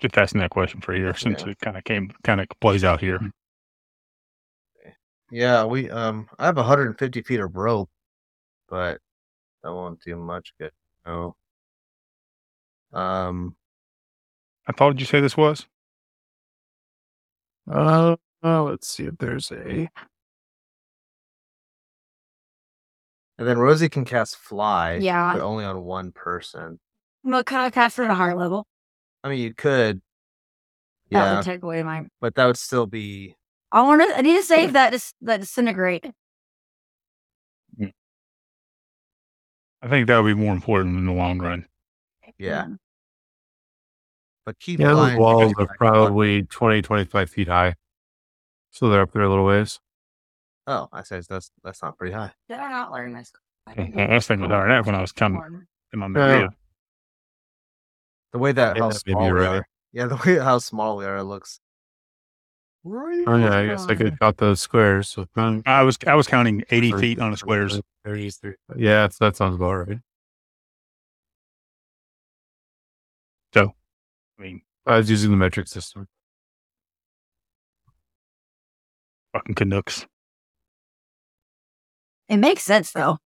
just 0.00 0.16
asking 0.18 0.40
that 0.40 0.50
question 0.50 0.80
for 0.80 0.92
here 0.94 1.14
since 1.16 1.42
Yeah. 1.42 1.50
it 1.50 1.58
kind 1.60 1.76
of 1.76 1.84
came 1.84 2.10
kind 2.24 2.40
of 2.40 2.48
plays 2.60 2.84
out 2.84 3.00
here. 3.00 3.20
yeah. 5.30 5.64
We 5.64 5.90
um, 5.90 6.28
I 6.38 6.46
have 6.46 6.56
150 6.56 7.22
feet 7.22 7.40
of 7.40 7.54
rope, 7.56 7.90
but 8.68 9.00
that 9.62 9.72
won't 9.72 10.00
do 10.02 10.16
much 10.16 10.52
good. 10.58 10.72
No. 11.06 11.36
Um, 12.92 13.56
I 14.66 14.72
thought 14.72 14.98
you 14.98 15.06
say 15.06 15.20
this 15.20 15.36
was? 15.36 15.66
Uh, 17.70 18.16
let's 18.42 18.88
see 18.88 19.04
if 19.04 19.16
there's 19.18 19.50
a 19.50 19.88
and 23.38 23.46
then 23.46 23.58
Rosie 23.58 23.88
can 23.90 24.04
cast 24.06 24.36
fly, 24.36 24.94
Yeah. 24.94 25.34
but 25.34 25.42
only 25.42 25.64
on 25.64 25.82
one 25.84 26.10
person. 26.12 26.80
What 27.22 27.44
kind 27.44 27.66
of 27.66 27.72
cast 27.74 27.98
it 27.98 28.04
at 28.04 28.10
a 28.10 28.14
higher 28.14 28.34
level? 28.34 28.66
I 29.22 29.28
mean, 29.28 29.40
you 29.40 29.52
could, 29.52 30.00
That 31.10 31.18
yeah, 31.24 31.36
would 31.36 31.44
take 31.44 31.62
away 31.62 31.82
my. 31.82 32.06
but 32.20 32.34
that 32.36 32.46
would 32.46 32.56
still 32.56 32.86
be 32.86 33.34
I 33.72 33.82
want 33.82 34.00
to. 34.00 34.16
I 34.16 34.22
need 34.22 34.36
to 34.36 34.42
save 34.44 34.72
that. 34.74 34.90
Dis, 34.92 35.12
that 35.22 35.40
disintegrate. 35.40 36.06
I 39.82 39.88
think 39.88 40.06
that 40.06 40.18
would 40.18 40.34
be 40.34 40.40
more 40.42 40.54
important 40.54 40.96
in 40.96 41.04
the 41.06 41.12
long 41.12 41.38
run. 41.38 41.66
yeah. 42.38 42.66
But 44.46 44.58
keep 44.60 44.80
yeah 44.80 44.88
those 44.88 44.96
flying 44.96 45.18
walls 45.20 45.54
are 45.58 45.66
probably 45.76 46.44
20 46.44 46.80
25 46.80 47.28
feet 47.28 47.48
high 47.48 47.74
so 48.70 48.88
they're 48.88 49.02
up 49.02 49.12
there 49.12 49.22
a 49.22 49.28
little 49.28 49.44
ways 49.44 49.80
Oh, 50.68 50.88
I 50.92 51.02
said 51.02 51.24
that's 51.28 51.50
that's 51.62 51.82
not 51.82 51.96
pretty 51.96 52.12
high. 52.12 52.32
Did 52.48 52.58
I 52.58 52.70
not 52.70 52.92
learn 52.92 53.12
this? 53.12 53.32
I 53.66 54.14
was 54.14 54.26
thinking 54.26 54.46
about 54.46 54.68
that 54.68 54.84
when 54.86 54.94
I 54.94 55.00
was 55.00 55.12
counting 55.12 55.42
on 55.94 56.12
the 56.12 56.20
Yeah. 56.20 56.48
The 58.32 58.38
way 58.38 58.52
that 58.52 58.76
how 58.76 58.90
small 58.90 59.24
we 59.24 59.30
right. 59.30 59.56
are. 59.58 59.68
Yeah, 59.92 60.06
the 60.06 60.16
way 60.16 60.38
how 60.38 60.58
small 60.58 60.96
we 60.96 61.04
are, 61.04 61.18
it 61.18 61.24
looks. 61.24 61.60
Oh 62.84 63.36
yeah, 63.36 63.56
I 63.56 63.66
guess 63.66 63.86
I 63.86 63.94
could 63.94 64.18
count 64.18 64.36
those 64.38 64.60
squares. 64.60 65.08
So 65.08 65.26
um, 65.36 65.62
I 65.66 65.82
was 65.82 65.98
I 66.06 66.14
was 66.14 66.26
counting 66.26 66.62
eighty 66.70 66.92
feet 66.92 67.18
on 67.18 67.30
the 67.30 67.36
squares. 67.36 67.80
Yeah, 68.76 69.08
that 69.20 69.36
sounds 69.36 69.56
about 69.56 69.88
right. 69.88 69.98
So, 73.54 73.74
I 74.38 74.42
mean, 74.42 74.62
I 74.86 74.96
was 74.96 75.10
using 75.10 75.30
the 75.30 75.36
metric 75.36 75.68
system. 75.68 76.08
fucking 79.32 79.54
Canucks. 79.54 80.06
It 82.28 82.38
makes 82.38 82.62
sense 82.62 82.92
though. 82.92 83.18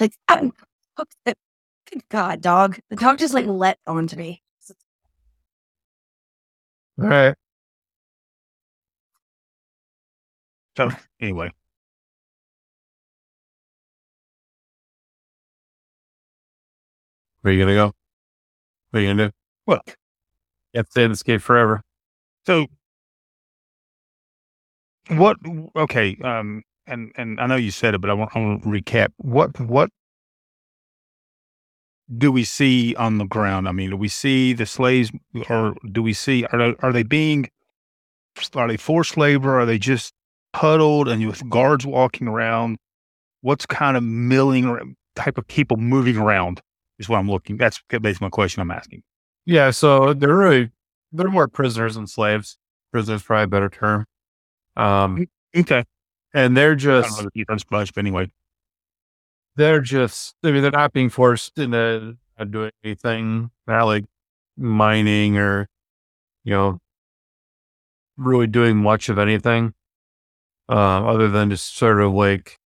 Like, 0.00 0.12
I'm, 0.28 0.52
oh, 0.98 1.04
good 1.24 2.08
God, 2.10 2.40
dog. 2.40 2.78
The 2.90 2.96
dog 2.96 3.18
just 3.18 3.34
like 3.34 3.46
let 3.46 3.78
onto 3.86 4.16
me. 4.16 4.42
All 7.00 7.08
right. 7.08 7.34
So 10.76 10.90
anyway, 11.20 11.50
Where 17.42 17.54
you 17.54 17.60
gonna 17.60 17.74
go? 17.74 17.94
What 18.90 19.00
are 19.00 19.02
you 19.02 19.08
gonna 19.10 19.26
do? 19.28 19.32
well, 19.66 19.80
You 19.86 20.78
have 20.78 20.86
to 20.86 20.90
stay 20.90 21.04
in 21.04 21.10
this 21.10 21.22
cave 21.22 21.42
forever. 21.42 21.82
so 22.46 22.66
what? 25.08 25.36
Okay, 25.76 26.16
um, 26.24 26.62
and 26.86 27.12
and 27.16 27.40
I 27.40 27.46
know 27.46 27.56
you 27.56 27.70
said 27.70 27.94
it, 27.94 28.00
but 28.00 28.10
I 28.10 28.14
want, 28.14 28.30
I 28.34 28.40
want 28.40 28.62
to 28.64 28.68
recap. 28.68 29.08
What 29.18 29.58
what 29.60 29.90
do 32.16 32.30
we 32.32 32.44
see 32.44 32.94
on 32.96 33.18
the 33.18 33.24
ground? 33.24 33.68
I 33.68 33.72
mean, 33.72 33.90
do 33.90 33.96
we 33.96 34.08
see 34.08 34.52
the 34.52 34.66
slaves, 34.66 35.10
or 35.48 35.76
do 35.90 36.02
we 36.02 36.12
see 36.12 36.44
are 36.46 36.74
are 36.80 36.92
they 36.92 37.02
being 37.04 37.48
are 38.54 38.68
they 38.68 38.76
forced 38.76 39.16
labor? 39.16 39.58
Are 39.60 39.66
they 39.66 39.78
just 39.78 40.12
huddled 40.54 41.08
and 41.08 41.26
with 41.26 41.48
guards 41.48 41.86
walking 41.86 42.26
around? 42.28 42.78
What's 43.42 43.66
kind 43.66 43.96
of 43.96 44.02
milling 44.02 44.96
type 45.14 45.38
of 45.38 45.46
people 45.46 45.76
moving 45.76 46.16
around 46.16 46.60
is 46.98 47.08
what 47.08 47.18
I'm 47.18 47.30
looking. 47.30 47.56
That's 47.56 47.80
basically 47.88 48.24
my 48.26 48.30
question 48.30 48.60
I'm 48.62 48.70
asking. 48.70 49.02
Yeah, 49.44 49.70
so 49.70 50.12
they're 50.12 50.36
really 50.36 50.70
they're 51.12 51.28
more 51.28 51.48
prisoners 51.48 51.94
than 51.94 52.06
slaves. 52.06 52.58
Prisoners 52.92 53.22
probably 53.22 53.44
a 53.44 53.48
better 53.48 53.68
term. 53.68 54.06
Um, 54.76 55.26
Okay, 55.56 55.84
and 56.34 56.56
they're 56.56 56.72
I 56.72 56.74
don't 56.74 56.78
just 56.78 57.18
the 57.34 57.64
much, 57.70 57.94
but 57.94 58.00
anyway. 58.00 58.30
they're 59.56 59.80
just 59.80 60.34
I 60.44 60.50
mean 60.50 60.62
they're 60.62 60.70
not 60.70 60.92
being 60.92 61.08
forced 61.08 61.58
into 61.58 62.16
not 62.38 62.50
doing 62.50 62.70
anything. 62.84 63.50
Not 63.66 63.84
like 63.84 64.04
mining 64.56 65.38
or 65.38 65.68
you 66.44 66.52
know 66.52 66.78
really 68.16 68.46
doing 68.46 68.76
much 68.76 69.08
of 69.08 69.18
anything. 69.18 69.72
Uh, 70.68 71.06
other 71.06 71.28
than 71.28 71.48
just 71.50 71.76
sort 71.76 72.00
of 72.00 72.12
like 72.12 72.58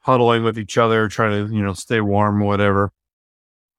huddling 0.00 0.44
with 0.44 0.56
each 0.56 0.78
other, 0.78 1.08
trying 1.08 1.48
to, 1.48 1.52
you 1.52 1.60
know, 1.60 1.72
stay 1.72 2.00
warm 2.00 2.40
or 2.40 2.46
whatever. 2.46 2.92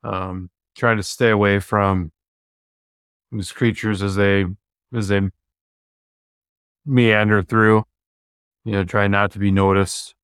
Um, 0.03 0.49
trying 0.75 0.97
to 0.97 1.03
stay 1.03 1.29
away 1.29 1.59
from 1.59 2.11
these 3.31 3.51
creatures 3.51 4.01
as 4.01 4.15
they 4.15 4.45
as 4.93 5.07
they 5.07 5.21
meander 6.85 7.43
through. 7.43 7.83
You 8.63 8.73
know, 8.73 8.83
try 8.83 9.07
not 9.07 9.31
to 9.31 9.39
be 9.39 9.51
noticed. 9.51 10.15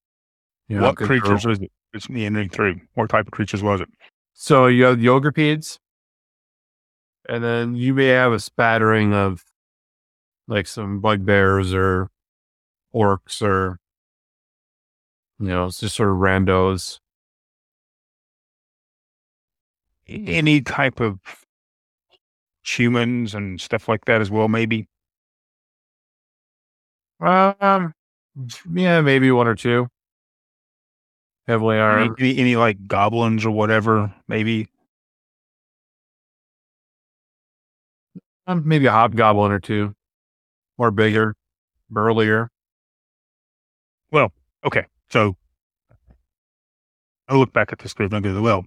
You 0.68 0.78
know, 0.78 0.84
what 0.84 0.98
creatures 0.98 1.46
was 1.46 1.60
it? 1.60 1.72
It's 1.94 2.10
meandering 2.10 2.50
through. 2.50 2.82
What 2.96 3.10
type 3.10 3.28
of 3.28 3.32
creatures 3.32 3.62
was 3.62 3.82
it? 3.82 3.90
So 4.34 4.68
you 4.68 4.86
have 4.86 5.00
the 5.00 5.08
ogrepedes, 5.08 5.78
and 7.30 7.44
then 7.44 7.76
you 7.76 7.94
may 7.94 8.08
have 8.08 8.34
a 8.34 8.40
spattering 8.40 9.14
of 9.14 9.44
like 10.48 10.68
some 10.68 11.00
bugbears 11.00 11.74
or 11.74 12.10
orcs 12.94 13.42
or 13.42 13.80
you 15.40 15.50
know, 15.50 15.66
it's 15.66 15.80
just 15.80 15.96
sort 15.96 16.10
of 16.10 16.18
randos. 16.18 17.00
Any 20.08 20.62
type 20.62 21.00
of 21.00 21.20
humans 22.66 23.34
and 23.36 23.60
stuff 23.60 23.88
like 23.88 24.06
that 24.06 24.22
as 24.22 24.32
well, 24.32 24.48
maybe? 24.48 24.88
Um, 27.20 27.94
yeah, 28.74 29.02
maybe 29.02 29.32
one 29.32 29.48
or 29.48 29.56
two. 29.56 29.88
Heavily 31.48 31.76
Any, 31.76 31.82
armed. 31.82 32.20
any, 32.20 32.38
any 32.38 32.56
like 32.56 32.88
goblins 32.88 33.46
or 33.46 33.52
whatever, 33.52 34.14
maybe? 34.28 34.68
Um, 38.48 38.64
maybe 38.66 38.86
a 38.86 38.92
hobgoblin 38.92 39.52
or 39.52 39.60
two. 39.60 39.96
Or 40.78 40.90
bigger, 40.92 41.36
burlier. 41.90 42.50
Well, 44.12 44.34
okay, 44.66 44.86
so 45.10 45.38
I 47.28 47.36
look 47.36 47.54
back 47.54 47.72
at 47.72 47.80
this 47.80 47.94
group 47.94 48.12
and 48.12 48.26
I 48.26 48.30
go, 48.30 48.42
well, 48.42 48.66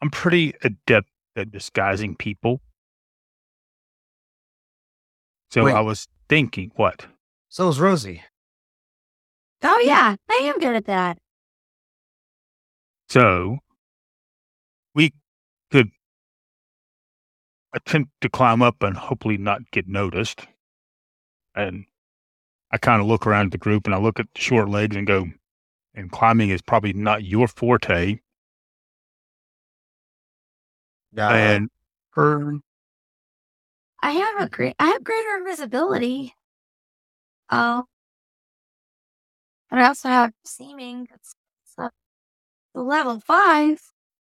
I'm 0.00 0.10
pretty 0.10 0.54
adept 0.62 1.08
at 1.36 1.50
disguising 1.50 2.14
people. 2.16 2.60
So 5.50 5.64
Wait. 5.64 5.74
I 5.74 5.80
was 5.80 6.08
thinking, 6.28 6.72
what? 6.76 7.06
So 7.48 7.68
is 7.68 7.80
Rosie. 7.80 8.22
Oh 9.62 9.82
yeah, 9.84 10.16
I 10.30 10.34
am 10.34 10.58
good 10.58 10.76
at 10.76 10.84
that. 10.84 11.18
So 13.08 13.58
we 14.94 15.12
could 15.72 15.90
attempt 17.74 18.12
to 18.20 18.28
climb 18.28 18.62
up 18.62 18.82
and 18.82 18.96
hopefully 18.96 19.38
not 19.38 19.70
get 19.70 19.88
noticed. 19.88 20.46
And 21.54 21.86
I 22.70 22.78
kind 22.78 23.00
of 23.00 23.08
look 23.08 23.26
around 23.26 23.46
at 23.46 23.52
the 23.52 23.58
group 23.58 23.86
and 23.86 23.94
I 23.94 23.98
look 23.98 24.20
at 24.20 24.26
the 24.34 24.40
short 24.40 24.68
legs 24.68 24.94
and 24.94 25.06
go, 25.06 25.26
and 25.94 26.10
climbing 26.12 26.50
is 26.50 26.62
probably 26.62 26.92
not 26.92 27.24
your 27.24 27.48
forte. 27.48 28.20
Yeah. 31.12 31.30
and 31.30 31.68
Or 32.16 32.60
I 34.02 34.12
have 34.12 34.42
a 34.42 34.46
mm. 34.46 34.50
great. 34.50 34.74
I 34.78 34.86
have 34.88 35.04
greater 35.04 35.36
invisibility. 35.38 36.34
Oh, 37.50 37.84
and 39.70 39.80
I 39.80 39.86
also 39.86 40.08
have 40.08 40.32
seeming. 40.44 41.08
It's, 41.14 41.34
it's 41.64 41.74
a, 41.78 41.90
the 42.74 42.82
level 42.82 43.20
five. 43.20 43.80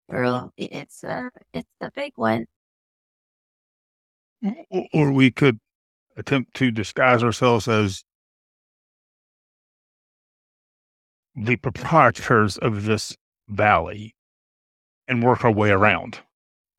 Or 0.08 0.50
it's 0.56 1.02
a 1.04 1.30
it's 1.54 1.70
the 1.80 1.90
big 1.94 2.12
one. 2.16 2.46
or, 4.42 4.86
or 4.92 5.12
we 5.12 5.30
could 5.30 5.58
attempt 6.16 6.54
to 6.54 6.70
disguise 6.70 7.22
ourselves 7.22 7.68
as 7.68 8.04
the 11.34 11.56
proprietors 11.56 12.58
of 12.58 12.84
this 12.84 13.16
valley 13.48 14.14
and 15.08 15.22
work 15.22 15.44
our 15.44 15.52
way 15.52 15.70
around 15.70 16.18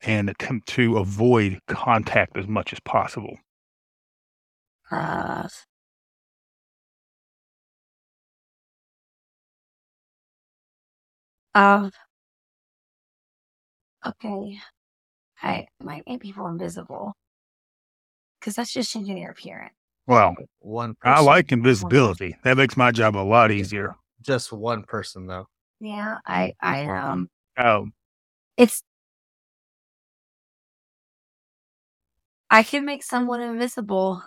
and 0.02 0.28
attempt 0.28 0.68
to 0.68 0.98
avoid 0.98 1.60
contact 1.66 2.36
as 2.36 2.46
much 2.46 2.72
as 2.72 2.80
possible. 2.80 3.36
Uh, 4.90 5.48
uh, 11.54 11.90
okay. 14.06 14.58
I 15.42 15.66
might 15.82 16.04
make 16.06 16.20
people 16.20 16.46
invisible. 16.46 17.14
Because 18.40 18.56
that's 18.56 18.72
just 18.72 18.92
changing 18.92 19.16
their 19.16 19.30
appearance. 19.30 19.74
Well, 20.06 20.36
one 20.58 20.96
I 21.02 21.20
like 21.20 21.50
invisibility. 21.50 22.36
That 22.44 22.58
makes 22.58 22.76
my 22.76 22.90
job 22.90 23.16
a 23.16 23.18
lot 23.18 23.50
easier. 23.50 23.94
just 24.20 24.52
one 24.52 24.82
person 24.82 25.26
though. 25.26 25.46
Yeah, 25.80 26.18
I, 26.26 26.52
I, 26.60 26.84
um, 26.86 27.28
Oh, 27.58 27.88
it's. 28.56 28.82
I 32.54 32.62
can 32.62 32.84
make 32.84 33.02
someone 33.02 33.40
invisible. 33.40 34.22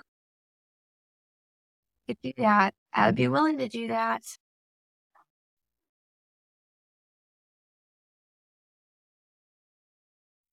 Could 2.08 2.18
do 2.22 2.34
that. 2.40 2.74
I 2.94 3.06
would 3.08 3.16
be 3.16 3.30
willing 3.30 3.58
to 3.60 3.70
do 3.70 3.88
that. 3.88 4.24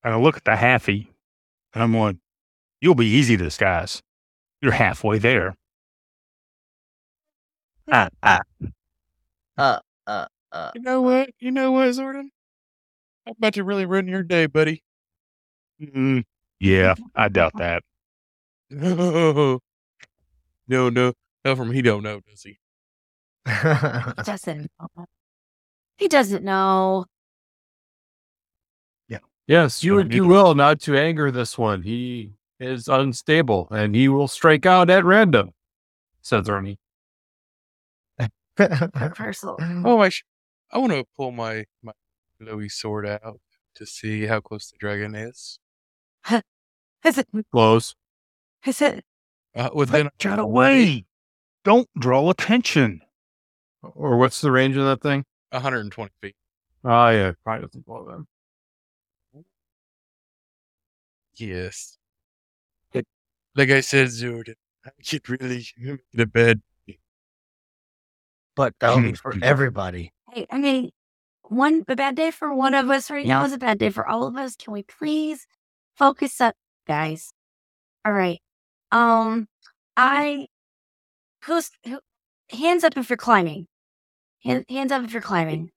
and 0.04 0.14
I 0.14 0.16
look 0.18 0.36
at 0.36 0.44
the 0.44 0.52
halfie 0.52 1.08
and 1.74 1.82
I'm 1.82 1.92
going, 1.92 2.20
you'll 2.80 2.94
be 2.94 3.06
easy 3.06 3.36
to 3.36 3.44
disguise. 3.44 4.02
You're 4.62 4.72
halfway 4.72 5.18
there. 5.18 5.56
Ah, 7.90 8.08
ah. 8.22 8.40
Uh, 9.56 9.78
uh, 10.06 10.26
uh. 10.52 10.72
You 10.74 10.82
know 10.82 11.02
what? 11.02 11.30
You 11.40 11.50
know 11.50 11.72
what, 11.72 11.88
Zordon? 11.90 12.30
I'm 13.26 13.34
about 13.38 13.54
to 13.54 13.64
really 13.64 13.86
ruin 13.86 14.08
your 14.08 14.22
day, 14.22 14.46
buddy. 14.46 14.82
Mm, 15.80 16.24
yeah, 16.64 16.94
I 17.14 17.28
doubt 17.28 17.52
that. 17.58 17.82
No, 18.70 19.60
no, 20.66 20.88
no. 20.90 21.12
Tell 21.44 21.56
from 21.56 21.72
he 21.72 21.82
don't 21.82 22.02
know, 22.02 22.20
does 22.20 22.42
he? 22.42 22.58
He 24.16 24.22
doesn't 24.24 24.70
know. 24.80 25.06
He 25.98 26.08
doesn't 26.08 26.44
know. 26.44 27.04
Yeah. 29.08 29.18
Yes, 29.46 29.84
you 29.84 29.92
So 29.92 29.96
would 29.96 30.08
do 30.08 30.22
neither- 30.22 30.32
well 30.32 30.54
not 30.54 30.80
to 30.82 30.96
anger 30.98 31.30
this 31.30 31.58
one. 31.58 31.82
He 31.82 32.32
is 32.58 32.88
unstable 32.88 33.68
and 33.70 33.94
he 33.94 34.08
will 34.08 34.28
strike 34.28 34.64
out 34.66 34.88
at 34.90 35.04
random, 35.04 35.52
says 36.22 36.48
Ernie. 36.48 36.78
Personal. 38.56 39.56
Oh, 39.84 39.98
I 39.98 40.08
sh- 40.08 40.24
I 40.72 40.78
want 40.78 40.92
to 40.92 41.04
pull 41.16 41.30
my 41.32 41.64
my 41.82 41.92
glowy 42.40 42.70
sword 42.72 43.06
out 43.06 43.40
to 43.74 43.84
see 43.86 44.26
how 44.26 44.40
close 44.40 44.70
the 44.70 44.78
dragon 44.78 45.14
is. 45.14 45.58
Is 47.04 47.18
it? 47.18 47.28
Close. 47.52 47.94
Is 48.66 48.80
it? 48.80 49.04
Uh, 49.54 49.70
within 49.74 50.10
Get 50.18 50.38
away. 50.38 51.04
Don't 51.64 51.88
draw 51.98 52.30
attention. 52.30 53.00
Or 53.82 54.16
what's 54.16 54.40
the 54.40 54.50
range 54.50 54.76
of 54.76 54.84
that 54.84 55.02
thing? 55.02 55.24
120 55.50 56.10
feet. 56.20 56.34
Oh, 56.84 57.08
yeah, 57.08 57.32
probably 57.44 57.66
doesn't 57.66 57.86
blow 57.86 58.04
them. 58.06 58.26
Yes. 61.36 61.98
Like, 62.94 63.06
like 63.54 63.70
I 63.70 63.80
said, 63.80 64.08
Zordon, 64.08 64.54
I 64.84 64.90
get 65.02 65.28
really 65.28 65.66
in 65.78 65.98
a 66.18 66.26
bed. 66.26 66.60
but 68.54 68.74
that'll 68.78 69.00
be 69.00 69.14
for 69.14 69.34
everybody. 69.42 70.12
Hey, 70.32 70.46
I 70.50 70.58
mean, 70.58 70.90
one 71.42 71.84
a 71.88 71.96
bad 71.96 72.16
day 72.16 72.30
for 72.30 72.54
one 72.54 72.74
of 72.74 72.90
us 72.90 73.10
right 73.10 73.26
now 73.26 73.44
is 73.44 73.52
a 73.52 73.58
bad 73.58 73.78
day 73.78 73.90
for 73.90 74.06
all 74.06 74.26
of 74.26 74.36
us. 74.36 74.56
Can 74.56 74.72
we 74.72 74.82
please 74.82 75.46
focus 75.96 76.40
up, 76.40 76.54
guys? 76.86 77.32
All 78.04 78.12
right. 78.12 78.40
Um, 78.92 79.48
I 79.96 80.46
who's 81.44 81.70
who, 81.84 82.00
hands 82.50 82.84
up 82.84 82.96
if 82.96 83.08
you're 83.10 83.16
climbing. 83.16 83.66
Hand, 84.44 84.64
hands 84.68 84.92
up 84.92 85.02
if 85.04 85.12
you're 85.12 85.22
climbing. 85.22 85.70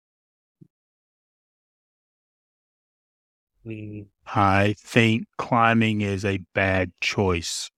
I 4.27 4.75
think 4.79 5.27
climbing 5.39 6.01
is 6.01 6.25
a 6.25 6.39
bad 6.55 6.93
choice 7.01 7.71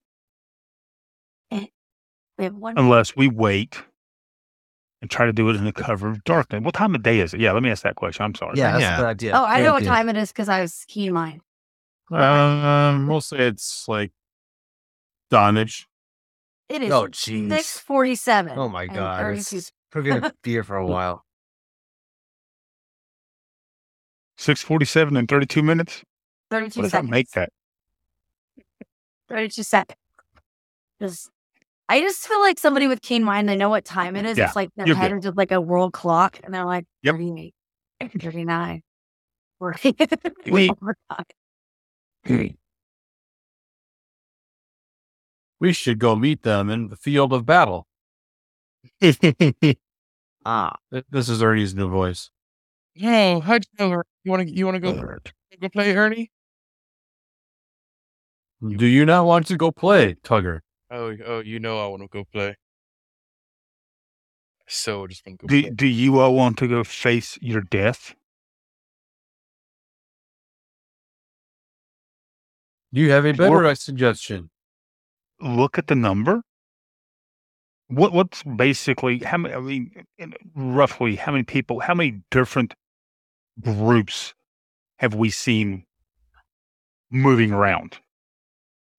We 1.51 1.71
have 2.39 2.55
one. 2.55 2.77
unless 2.77 3.15
we 3.15 3.27
wait 3.27 3.81
and 5.01 5.09
try 5.09 5.25
to 5.25 5.33
do 5.33 5.49
it 5.49 5.55
in 5.55 5.65
the 5.65 5.71
cover 5.73 6.09
of 6.09 6.23
darkness. 6.23 6.63
What 6.63 6.75
time 6.75 6.93
of 6.93 7.01
day 7.03 7.19
is 7.19 7.33
it? 7.33 7.39
Yeah, 7.39 7.53
let 7.53 7.63
me 7.63 7.69
ask 7.71 7.83
that 7.83 7.95
question. 7.95 8.23
I'm 8.23 8.35
sorry. 8.35 8.57
Yeah, 8.57 8.71
that's 8.73 8.81
Yeah. 8.83 8.93
a 8.95 8.97
good 8.97 9.05
idea. 9.07 9.31
oh, 9.33 9.43
I 9.45 9.57
Good 9.59 9.63
know 9.63 9.73
what 9.73 9.81
idea. 9.81 9.89
time 9.89 10.09
it 10.09 10.17
is 10.17 10.31
because 10.31 10.47
I 10.49 10.61
was 10.61 10.85
keen 10.87 11.11
mind. 11.13 11.41
Um, 12.11 13.07
we'll 13.07 13.21
say 13.21 13.37
it's 13.47 13.87
like 13.87 14.11
Donish. 15.31 15.85
It 16.69 16.81
is. 16.83 16.91
Oh, 16.91 17.07
jeez. 17.07 17.49
Six 17.51 17.79
forty-seven. 17.79 18.57
Oh 18.57 18.69
my 18.69 18.83
and 18.83 18.93
god. 18.95 19.21
32 19.21 19.57
It's, 19.57 19.71
we're 19.93 20.01
gonna 20.03 20.33
be 20.43 20.51
here 20.51 20.63
for 20.63 20.75
a 20.77 20.85
while. 20.85 21.23
647 24.37 25.17
and 25.17 25.27
32 25.27 25.61
minutes? 25.61 26.01
32 26.49 26.79
What 26.79 26.83
does 26.83 26.91
that 26.91 26.97
seconds. 26.97 27.11
make 27.11 27.29
that? 27.31 27.49
32 29.27 29.63
seconds. 29.63 29.97
Just, 31.01 31.29
I 31.89 31.99
just 32.01 32.25
feel 32.27 32.39
like 32.39 32.57
somebody 32.57 32.87
with 32.87 33.01
keen 33.01 33.23
mind, 33.23 33.49
they 33.49 33.55
know 33.57 33.69
what 33.69 33.83
time 33.85 34.15
it 34.15 34.25
is. 34.25 34.37
Yeah, 34.37 34.45
it's 34.47 34.55
like 34.55 34.69
their 34.75 34.87
you're 34.87 34.95
head 34.95 35.11
good. 35.11 35.17
is 35.17 35.23
just 35.25 35.37
like 35.37 35.51
a 35.51 35.59
world 35.59 35.91
clock, 35.93 36.39
and 36.43 36.53
they're 36.53 36.65
like 36.65 36.85
Yep. 37.03 37.15
38, 37.15 37.53
39, 38.21 38.81
40. 39.59 39.95
We- 40.51 40.71
We're. 42.29 42.55
We 45.59 45.73
should 45.73 45.99
go 45.99 46.15
meet 46.15 46.43
them 46.43 46.69
in 46.69 46.87
the 46.87 46.95
field 46.95 47.33
of 47.33 47.45
battle. 47.45 47.87
Ah, 50.45 50.77
This 51.09 51.27
is 51.27 51.43
Ernie's 51.43 51.75
new 51.75 51.89
voice. 51.89 52.31
No, 52.95 53.41
how'd 53.41 53.65
you 53.77 53.87
know? 53.89 54.01
You 54.23 54.31
want 54.31 54.47
to 54.47 54.55
you 54.55 54.65
want 54.65 54.75
to 54.75 54.79
go 54.79 54.93
go 54.93 55.69
play 55.69 55.93
Ernie? 55.93 56.31
Do 58.65 58.85
you 58.85 59.05
not 59.05 59.25
want 59.25 59.47
to 59.47 59.57
go 59.57 59.69
play, 59.71 60.15
Tugger? 60.23 60.61
Oh, 60.89 61.15
oh, 61.25 61.39
you 61.39 61.59
know 61.59 61.83
I 61.83 61.87
want 61.87 62.03
to 62.03 62.07
go 62.07 62.23
play. 62.31 62.55
So 64.67 65.03
I 65.03 65.07
just 65.07 65.25
want 65.27 65.39
to 65.39 65.45
go 65.45 65.49
do, 65.49 65.61
play. 65.61 65.71
do 65.71 65.87
you 65.87 66.19
all 66.19 66.33
want 66.33 66.57
to 66.59 66.67
go 66.67 66.85
face 66.85 67.37
your 67.41 67.61
death? 67.61 68.15
Do 72.93 73.01
you 73.01 73.11
have 73.11 73.25
a 73.25 73.33
better 73.33 73.53
Or- 73.53 73.65
uh, 73.65 73.75
suggestion? 73.75 74.49
look 75.41 75.77
at 75.77 75.87
the 75.87 75.95
number. 75.95 76.41
What 77.87 78.11
what's 78.13 78.43
basically 78.43 79.19
how 79.19 79.37
many? 79.37 79.55
I 79.55 79.59
mean, 79.59 80.05
in- 80.17 80.33
roughly 80.53 81.15
how 81.15 81.31
many 81.31 81.43
people? 81.43 81.79
How 81.79 81.93
many 81.95 82.21
different 82.29 82.75
groups 83.61 84.33
have 84.97 85.15
we 85.15 85.29
seen 85.29 85.85
moving 87.09 87.51
around 87.51 87.97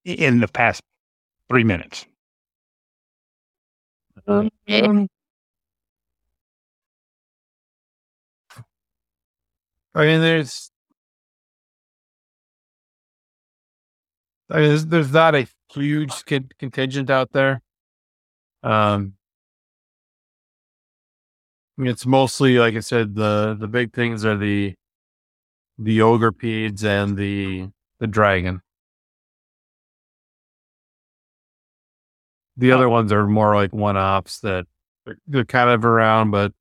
in 0.05 0.41
the 0.41 0.49
past 0.49 0.83
three 1.49 1.63
minutes? 1.65 2.07
Um, 4.27 4.51
I 9.95 10.05
mean, 10.07 10.21
there's, 10.21 10.71
there's, 14.51 14.87
there's 14.87 15.13
not 15.13 15.35
a 15.35 15.47
huge 15.73 16.25
con- 16.27 16.51
contingent 16.59 17.11
out 17.11 17.33
there. 17.33 17.63
Um, 18.63 19.15
I 21.79 21.83
mean, 21.83 21.91
it's 21.91 22.05
mostly, 22.05 22.59
like 22.59 22.75
I 22.75 22.81
said, 22.81 23.15
the 23.15 23.57
the 23.59 23.69
big 23.69 23.93
things 23.95 24.25
are 24.25 24.37
the 24.37 24.75
the 25.79 25.99
ogrepedes 26.01 26.85
and 26.85 27.17
the 27.17 27.71
the 28.01 28.07
dragon. 28.07 28.61
The 32.57 32.73
other 32.73 32.89
ones 32.89 33.13
are 33.13 33.27
more 33.27 33.55
like 33.55 33.73
one 33.73 33.97
ops 33.97 34.41
that 34.41 34.67
they're, 35.07 35.17
they're 35.27 35.45
kind 35.47 35.71
of 35.71 35.85
around, 35.85 36.31
but 36.33 36.53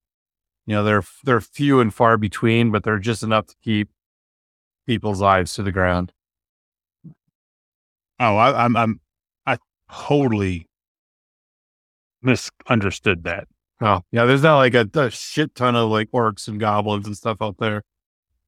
you 0.65 0.75
know 0.75 0.83
they're 0.83 1.03
they're 1.25 1.41
few 1.41 1.81
and 1.81 1.93
far 1.93 2.17
between, 2.17 2.71
but 2.71 2.83
they're 2.83 2.99
just 2.99 3.23
enough 3.23 3.47
to 3.47 3.55
keep 3.61 3.89
people's 4.87 5.19
lives 5.21 5.53
to 5.55 5.63
the 5.63 5.71
ground. 5.73 6.13
Oh, 8.19 8.35
I, 8.35 8.65
I'm 8.65 8.75
I'm 8.75 8.99
I 9.45 9.57
totally 9.91 10.67
misunderstood 12.21 13.23
that. 13.23 13.47
Oh, 13.81 14.01
yeah, 14.11 14.25
there's 14.25 14.43
not 14.43 14.57
like 14.57 14.73
a, 14.73 14.89
a 14.93 15.09
shit 15.09 15.55
ton 15.55 15.75
of 15.75 15.89
like 15.89 16.11
orcs 16.11 16.47
and 16.47 16.59
goblins 16.59 17.07
and 17.07 17.15
stuff 17.15 17.37
out 17.41 17.57
there, 17.59 17.83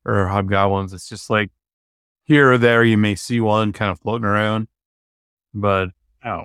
or 0.05 0.27
hobgoblins. 0.27 0.93
It's 0.93 1.07
just 1.07 1.29
like 1.29 1.51
here 2.25 2.51
or 2.51 2.57
there 2.57 2.83
you 2.83 2.97
may 2.97 3.15
see 3.15 3.39
one 3.39 3.71
kind 3.73 3.91
of 3.91 3.99
floating 3.99 4.25
around, 4.25 4.67
but 5.53 5.89
Oh, 6.23 6.43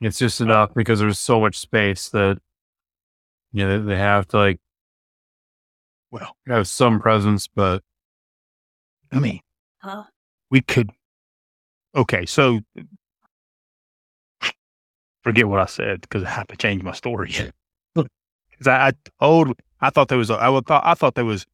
it's 0.00 0.18
just 0.18 0.40
uh, 0.40 0.44
enough 0.44 0.74
because 0.74 0.98
there's 0.98 1.18
so 1.18 1.40
much 1.40 1.58
space 1.58 2.08
that 2.08 2.38
you 3.52 3.66
know 3.66 3.78
they, 3.78 3.94
they 3.94 3.98
have 3.98 4.26
to 4.28 4.36
like 4.38 4.60
well, 6.10 6.36
have 6.46 6.66
some 6.66 7.00
presence. 7.00 7.46
But 7.48 7.82
I 9.12 9.18
mean, 9.20 9.40
Huh? 9.82 10.04
we 10.50 10.60
could. 10.62 10.90
Okay, 11.96 12.26
so 12.26 12.60
forget 15.22 15.48
what 15.48 15.60
I 15.60 15.66
said 15.66 16.02
because 16.02 16.22
I 16.22 16.30
have 16.30 16.46
to 16.48 16.56
change 16.56 16.82
my 16.82 16.92
story. 16.92 17.34
Because 17.94 18.66
I, 18.66 18.88
I 18.88 18.92
told, 19.20 19.58
I 19.80 19.90
thought 19.90 20.08
there 20.08 20.18
was, 20.18 20.30
a, 20.30 20.34
I 20.34 20.48
would 20.48 20.66
thought, 20.66 20.82
I 20.84 20.94
thought 20.94 21.14
there 21.14 21.24
was 21.24 21.46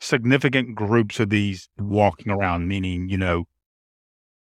significant 0.00 0.74
groups 0.74 1.20
of 1.20 1.30
these 1.30 1.68
walking 1.78 2.30
around, 2.30 2.68
meaning 2.68 3.08
you 3.08 3.16
know, 3.16 3.44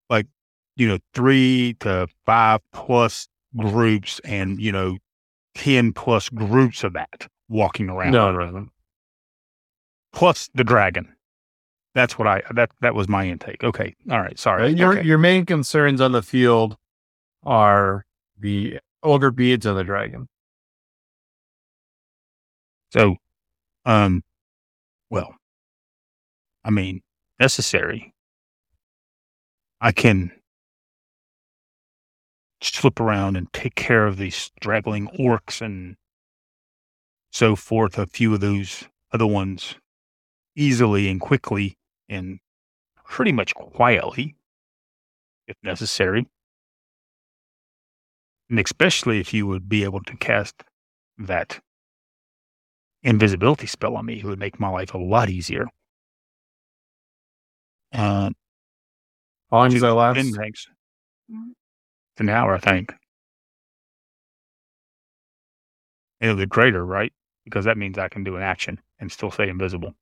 like 0.10 0.28
you 0.76 0.88
know, 0.88 0.97
three 1.13 1.76
to 1.82 2.08
five 2.26 2.60
plus 2.74 3.28
groups, 3.58 4.19
and 4.24 4.60
you 4.60 4.71
know, 4.71 4.97
ten 5.56 5.93
plus 5.93 6.30
groups 6.30 6.84
of 6.84 6.93
that 6.93 7.28
walking 7.47 7.89
around. 7.89 8.12
no, 8.12 8.32
no, 8.32 8.50
no. 8.50 8.67
plus 10.13 10.50
the 10.54 10.63
dragon. 10.63 11.13
That's 11.93 12.17
what 12.17 12.27
I 12.27 12.41
that 12.54 12.71
that 12.82 12.95
was 12.95 13.10
my 13.10 13.27
intake. 13.27 13.63
Okay, 13.63 13.95
all 14.10 14.21
right, 14.21 14.38
sorry. 14.39 14.63
Uh, 14.63 14.67
Your 14.67 14.93
Okay. 14.93 15.04
your 15.08 15.17
main 15.17 15.45
concerns 15.45 15.99
on 15.99 16.13
the 16.13 16.21
field 16.21 16.77
are 17.43 18.06
the 18.39 18.80
ogrepedes 19.04 19.65
and 19.65 19.77
the 19.77 19.84
dragon. 19.84 20.27
So, 22.93 23.15
um, 23.86 24.23
well, 25.10 25.36
I 26.63 26.69
mean, 26.69 27.01
necessary. 27.39 28.13
I 29.82 29.91
can 29.91 30.32
slip 32.62 32.99
around 32.99 33.36
and 33.36 33.51
take 33.54 33.75
care 33.75 34.06
of 34.06 34.17
these 34.17 34.36
straggling 34.36 35.08
orcs 35.19 35.62
and 35.62 35.95
so 37.32 37.56
forth. 37.56 37.97
A 37.97 38.06
few 38.06 38.34
of 38.34 38.39
those 38.39 38.86
other 39.12 39.25
ones 39.27 39.75
easily 40.56 41.10
and 41.10 41.19
quickly 41.19 41.77
and 42.12 42.39
pretty 43.06 43.32
much 43.32 43.56
quietly, 43.56 44.36
if 45.47 45.56
necessary. 45.63 46.28
And 48.50 48.60
especially 48.60 49.19
if 49.19 49.34
you 49.34 49.47
would 49.47 49.69
be 49.69 49.84
able 49.86 50.04
to 50.04 50.17
cast 50.17 50.63
that 51.17 51.60
invisibility 53.02 53.65
spell 53.65 53.95
on 53.95 54.06
me, 54.06 54.19
it 54.19 54.26
would 54.26 54.39
make 54.39 54.60
my 54.60 54.69
life 54.69 54.93
a 54.93 54.97
lot 54.97 55.30
easier. 55.30 55.67
Uh, 57.93 58.30
How 59.50 59.58
long 59.58 59.69
does 59.71 59.82
that 59.82 59.93
last? 59.93 60.36
thanks. 60.36 60.67
It's 61.30 62.19
an 62.21 62.30
hour, 62.30 62.56
I 62.56 62.60
think. 62.60 62.93
It'll 66.19 66.36
be 66.36 66.45
greater, 66.45 66.86
right? 66.86 67.12
Because 67.45 67.65
that 67.65 67.78
means 67.78 67.97
I 67.97 68.10
can 68.10 68.24
do 68.24 68.36
an 68.36 68.43
action 68.43 68.80
and 69.00 69.12
still 69.12 69.32
stay 69.32 69.50
invisible. 69.50 69.95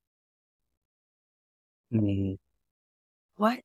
What? 1.91 3.60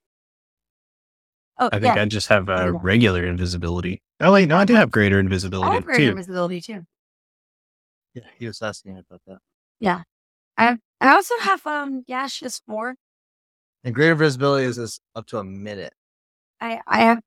Oh, 1.58 1.68
I 1.72 1.78
think 1.78 1.94
yeah. 1.96 2.02
I 2.02 2.04
just 2.06 2.28
have 2.28 2.48
I 2.48 2.54
uh, 2.54 2.66
know. 2.66 2.78
regular 2.78 3.24
invisibility. 3.24 4.02
Oh 4.20 4.32
wait, 4.32 4.48
no, 4.48 4.56
I 4.56 4.64
do 4.64 4.74
have 4.74 4.90
greater 4.90 5.20
invisibility 5.20 5.70
I 5.70 5.74
have 5.74 5.84
greater 5.84 6.00
too. 6.04 6.10
invisibility 6.10 6.60
too. 6.60 6.84
Yeah, 8.14 8.22
he 8.38 8.46
was 8.46 8.60
asking 8.62 8.98
about 8.98 9.20
that. 9.26 9.38
Yeah. 9.80 10.02
I 10.56 10.64
have, 10.66 10.78
I 11.00 11.12
also 11.14 11.34
have 11.40 11.66
um 11.66 12.02
gaseous 12.06 12.60
form. 12.66 12.96
And 13.82 13.94
greater 13.94 14.14
visibility 14.14 14.64
is, 14.66 14.78
is 14.78 15.00
up 15.14 15.26
to 15.26 15.38
a 15.38 15.44
minute. 15.44 15.92
I 16.60 16.80
I 16.86 17.00
have 17.02 17.20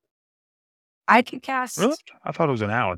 I 1.07 1.21
could 1.21 1.41
cast 1.41 1.77
Really? 1.77 1.95
I 2.23 2.31
thought 2.31 2.49
it 2.49 2.51
was 2.53 2.61
an 2.61 2.71
hour. 2.71 2.97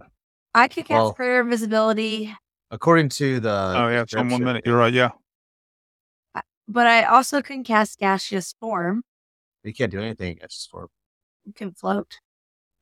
I 0.55 0.67
could 0.67 0.85
cast 0.85 0.89
Well- 0.89 1.11
greater 1.11 1.41
invisibility, 1.41 2.35
According 2.71 3.09
to 3.09 3.39
the 3.39 3.49
oh, 3.49 3.87
yeah, 3.89 4.01
it's 4.01 4.13
on 4.13 4.19
one 4.19 4.27
description, 4.29 4.45
minute. 4.45 4.63
You're 4.65 4.77
right. 4.77 4.93
Yeah. 4.93 5.09
But 6.69 6.87
I 6.87 7.03
also 7.03 7.41
can 7.41 7.63
cast 7.63 7.99
gaseous 7.99 8.53
form. 8.59 9.03
You 9.63 9.73
can't 9.73 9.91
do 9.91 9.99
anything 9.99 10.37
against 10.37 10.59
this 10.59 10.67
form. 10.71 10.87
You 11.43 11.51
can 11.51 11.73
float. 11.73 12.19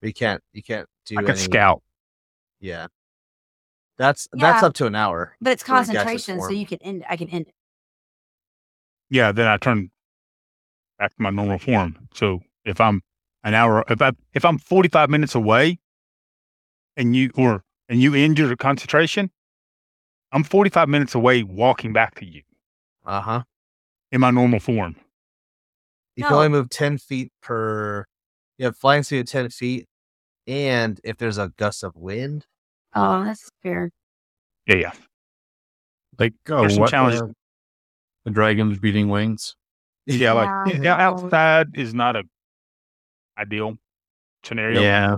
You 0.02 0.14
can't. 0.14 0.44
You 0.54 0.62
can't 0.62 0.88
do. 1.06 1.16
I 1.18 1.24
any, 1.24 1.36
scout. 1.36 1.82
Yeah, 2.60 2.88
that's 3.98 4.28
that's 4.34 4.62
up 4.62 4.74
to 4.76 4.86
an 4.86 4.94
hour. 4.96 5.36
But 5.42 5.54
it's 5.54 5.64
concentration, 5.64 6.40
so 6.40 6.50
you 6.50 6.66
can 6.66 6.80
end 6.82 7.06
I 7.10 7.18
can 7.18 7.30
end 7.30 7.48
it. 7.48 7.56
Yeah. 9.10 9.32
Then 9.32 9.48
I 9.48 9.58
turn 9.58 9.90
back 11.00 11.16
to 11.16 11.22
my 11.22 11.30
normal 11.30 11.58
form. 11.58 12.10
So 12.14 12.42
if 12.66 12.80
I'm 12.82 13.02
an 13.44 13.54
hour, 13.54 13.84
if 13.90 14.02
I 14.02 14.12
if 14.34 14.44
I'm 14.46 14.60
45 14.60 15.10
minutes 15.10 15.34
away, 15.34 15.80
and 16.98 17.16
you 17.16 17.32
or 17.36 17.64
and 17.90 18.02
you 18.02 18.14
end 18.14 18.38
your 18.38 18.56
concentration, 18.56 19.32
I'm 20.32 20.44
45 20.44 20.90
minutes 20.90 21.16
away 21.16 21.44
walking 21.44 21.94
back 21.94 22.16
to 22.16 22.26
you 22.26 22.42
Uh 23.06 23.22
huh. 23.22 23.44
In 24.12 24.22
my 24.22 24.32
normal 24.32 24.60
form. 24.60 24.96
You 26.16 26.24
No. 26.24 26.30
can 26.30 26.36
only 26.38 26.50
move 26.50 26.70
ten 26.70 26.98
feet 26.98 27.32
per. 27.42 28.06
You 28.58 28.66
have 28.66 28.78
flying 28.78 29.04
speed 29.04 29.20
of 29.20 29.26
ten 29.28 29.50
feet, 29.50 29.88
and 30.48 31.00
if 31.04 31.18
there's 31.18 31.38
a 31.38 31.50
gust 31.58 31.84
of 31.84 31.96
wind, 31.96 32.46
Oh, 32.94 33.24
that's 33.24 33.50
fair. 33.62 33.92
Yeah. 34.66 34.76
Yeah. 34.76 34.92
Like 36.18 36.34
oh, 36.50 36.62
There's 36.62 36.74
some 36.74 36.82
what, 36.82 36.90
challenges. 36.90 37.22
uh, 37.22 37.28
the 38.26 38.32
dragon's 38.32 38.80
beating 38.80 39.10
wings. 39.10 39.56
Yeah, 40.08 40.32
like 40.32 40.50
Yeah. 40.74 40.82
yeah, 40.82 40.96
outside 40.96 41.68
is 41.76 41.94
not 41.94 42.16
a 42.16 42.24
ideal 43.38 43.78
scenario. 44.44 44.82
Yeah, 44.82 45.18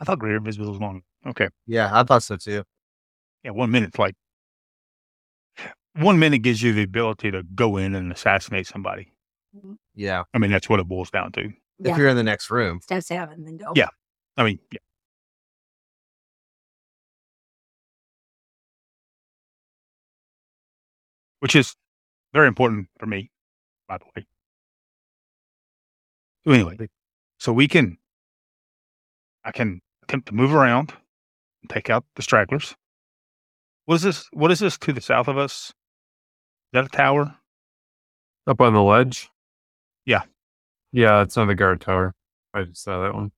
I 0.00 0.04
thought 0.04 0.18
greater 0.18 0.36
invisibility 0.36 0.72
was 0.72 0.80
long. 0.80 1.02
Okay. 1.26 1.48
yeah, 1.66 1.90
I 1.92 2.02
thought 2.04 2.22
so 2.22 2.36
too. 2.36 2.62
Yeah, 3.42 3.50
one 3.50 3.70
minute's 3.70 3.98
like 3.98 4.14
one 5.94 6.18
minute 6.18 6.38
gives 6.42 6.62
you 6.62 6.72
the 6.72 6.82
ability 6.82 7.30
to 7.30 7.42
go 7.42 7.76
in 7.78 7.94
and 7.94 8.12
assassinate 8.12 8.66
somebody. 8.66 9.12
Mm-hmm. 9.56 9.74
Yeah, 9.94 10.24
I 10.34 10.38
mean, 10.38 10.50
that's 10.50 10.68
what 10.68 10.78
it 10.80 10.86
boils 10.88 11.10
down 11.10 11.32
to. 11.32 11.40
if 11.44 11.52
Yeah. 11.80 11.96
you're 11.96 12.08
in 12.08 12.16
the 12.16 12.22
next 12.22 12.50
room. 12.50 12.80
step 12.82 13.02
seven, 13.02 13.34
and 13.34 13.46
then 13.46 13.56
go. 13.56 13.72
Yeah. 13.74 13.88
I 14.36 14.44
mean, 14.44 14.58
yeah. 14.70 14.78
Which 21.40 21.56
is 21.56 21.74
very 22.32 22.48
important 22.48 22.88
for 22.98 23.06
me, 23.06 23.30
by 23.88 23.98
the 23.98 24.04
way. 24.16 24.26
So 26.44 26.52
anyway, 26.52 26.88
so 27.38 27.52
we 27.52 27.68
can, 27.68 27.98
I 29.44 29.52
can 29.52 29.80
attempt 30.02 30.28
to 30.28 30.34
move 30.34 30.54
around 30.54 30.90
and 30.90 30.98
take 31.68 31.90
out 31.90 32.04
the 32.16 32.22
stragglers. 32.22 32.74
What 33.86 33.96
is 33.96 34.02
this? 34.02 34.28
What 34.32 34.50
is 34.50 34.60
this 34.60 34.76
to 34.78 34.92
the 34.92 35.00
south 35.00 35.28
of 35.28 35.38
us? 35.38 35.68
Is 35.68 35.72
that 36.72 36.86
a 36.86 36.88
tower? 36.88 37.36
Up 38.46 38.60
on 38.60 38.74
the 38.74 38.82
ledge? 38.82 39.30
Yeah. 40.04 40.22
Yeah, 40.92 41.22
it's 41.22 41.36
on 41.36 41.48
the 41.48 41.54
guard 41.54 41.80
tower. 41.80 42.14
I 42.54 42.64
just 42.64 42.82
saw 42.82 43.02
that 43.02 43.14
one. 43.14 43.32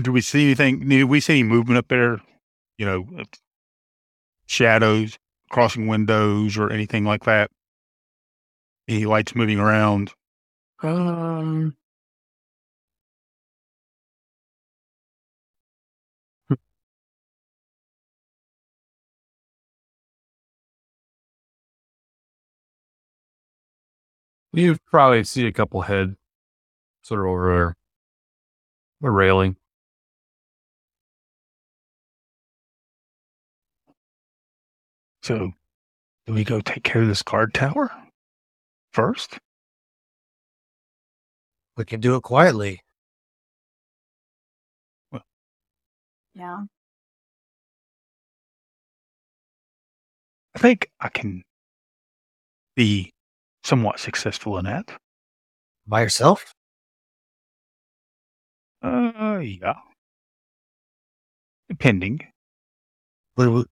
Do 0.00 0.12
we 0.12 0.20
see 0.20 0.44
anything? 0.44 0.88
Do 0.88 1.06
we 1.06 1.20
see 1.20 1.40
any 1.40 1.42
movement 1.42 1.78
up 1.78 1.88
there? 1.88 2.20
You 2.78 2.86
know, 2.86 3.06
uh, 3.18 3.24
shadows 4.46 5.18
crossing 5.50 5.88
windows 5.88 6.56
or 6.56 6.70
anything 6.70 7.04
like 7.04 7.24
that? 7.24 7.50
Any 8.88 9.04
lights 9.04 9.34
moving 9.34 9.58
around? 9.58 10.12
Um. 10.82 11.76
You 24.60 24.76
probably 24.90 25.24
see 25.24 25.46
a 25.46 25.52
couple 25.52 25.80
head 25.80 26.16
sort 27.00 27.20
of 27.20 27.26
over 27.28 27.54
there. 27.54 27.76
The 29.00 29.10
railing. 29.10 29.56
So, 35.22 35.52
do 36.26 36.34
we 36.34 36.44
go 36.44 36.60
take 36.60 36.84
care 36.84 37.00
of 37.00 37.08
this 37.08 37.22
guard 37.22 37.54
tower 37.54 37.90
first? 38.92 39.38
We 41.78 41.86
can 41.86 42.00
do 42.00 42.16
it 42.16 42.22
quietly. 42.22 42.82
Yeah. 46.34 46.64
I 50.54 50.58
think 50.58 50.90
I 51.00 51.08
can 51.08 51.44
be 52.76 53.14
somewhat 53.64 53.98
successful 54.00 54.58
in 54.58 54.64
that. 54.66 54.90
By 55.86 56.02
yourself? 56.02 56.54
Uh, 58.82 59.38
yeah. 59.42 59.74
Depending. 61.68 62.20
Well, 63.36 63.64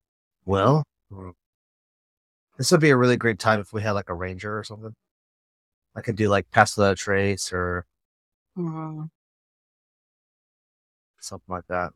this 2.57 2.71
would 2.73 2.81
be 2.81 2.91
a 2.91 2.97
really 2.97 3.17
great 3.17 3.39
time 3.39 3.61
if 3.61 3.73
we 3.73 3.83
had 3.83 3.93
like 3.93 4.09
a 4.09 4.15
ranger 4.15 4.59
or 4.59 4.65
something. 4.65 4.95
I 5.95 6.01
could 6.01 6.17
do 6.17 6.29
like 6.29 6.51
pass 6.51 6.77
without 6.77 6.93
a 6.93 6.97
trace 6.97 7.53
or 7.53 7.85
Mhm. 8.57 9.11
something 11.21 11.53
like 11.53 11.67
that. 11.69 11.93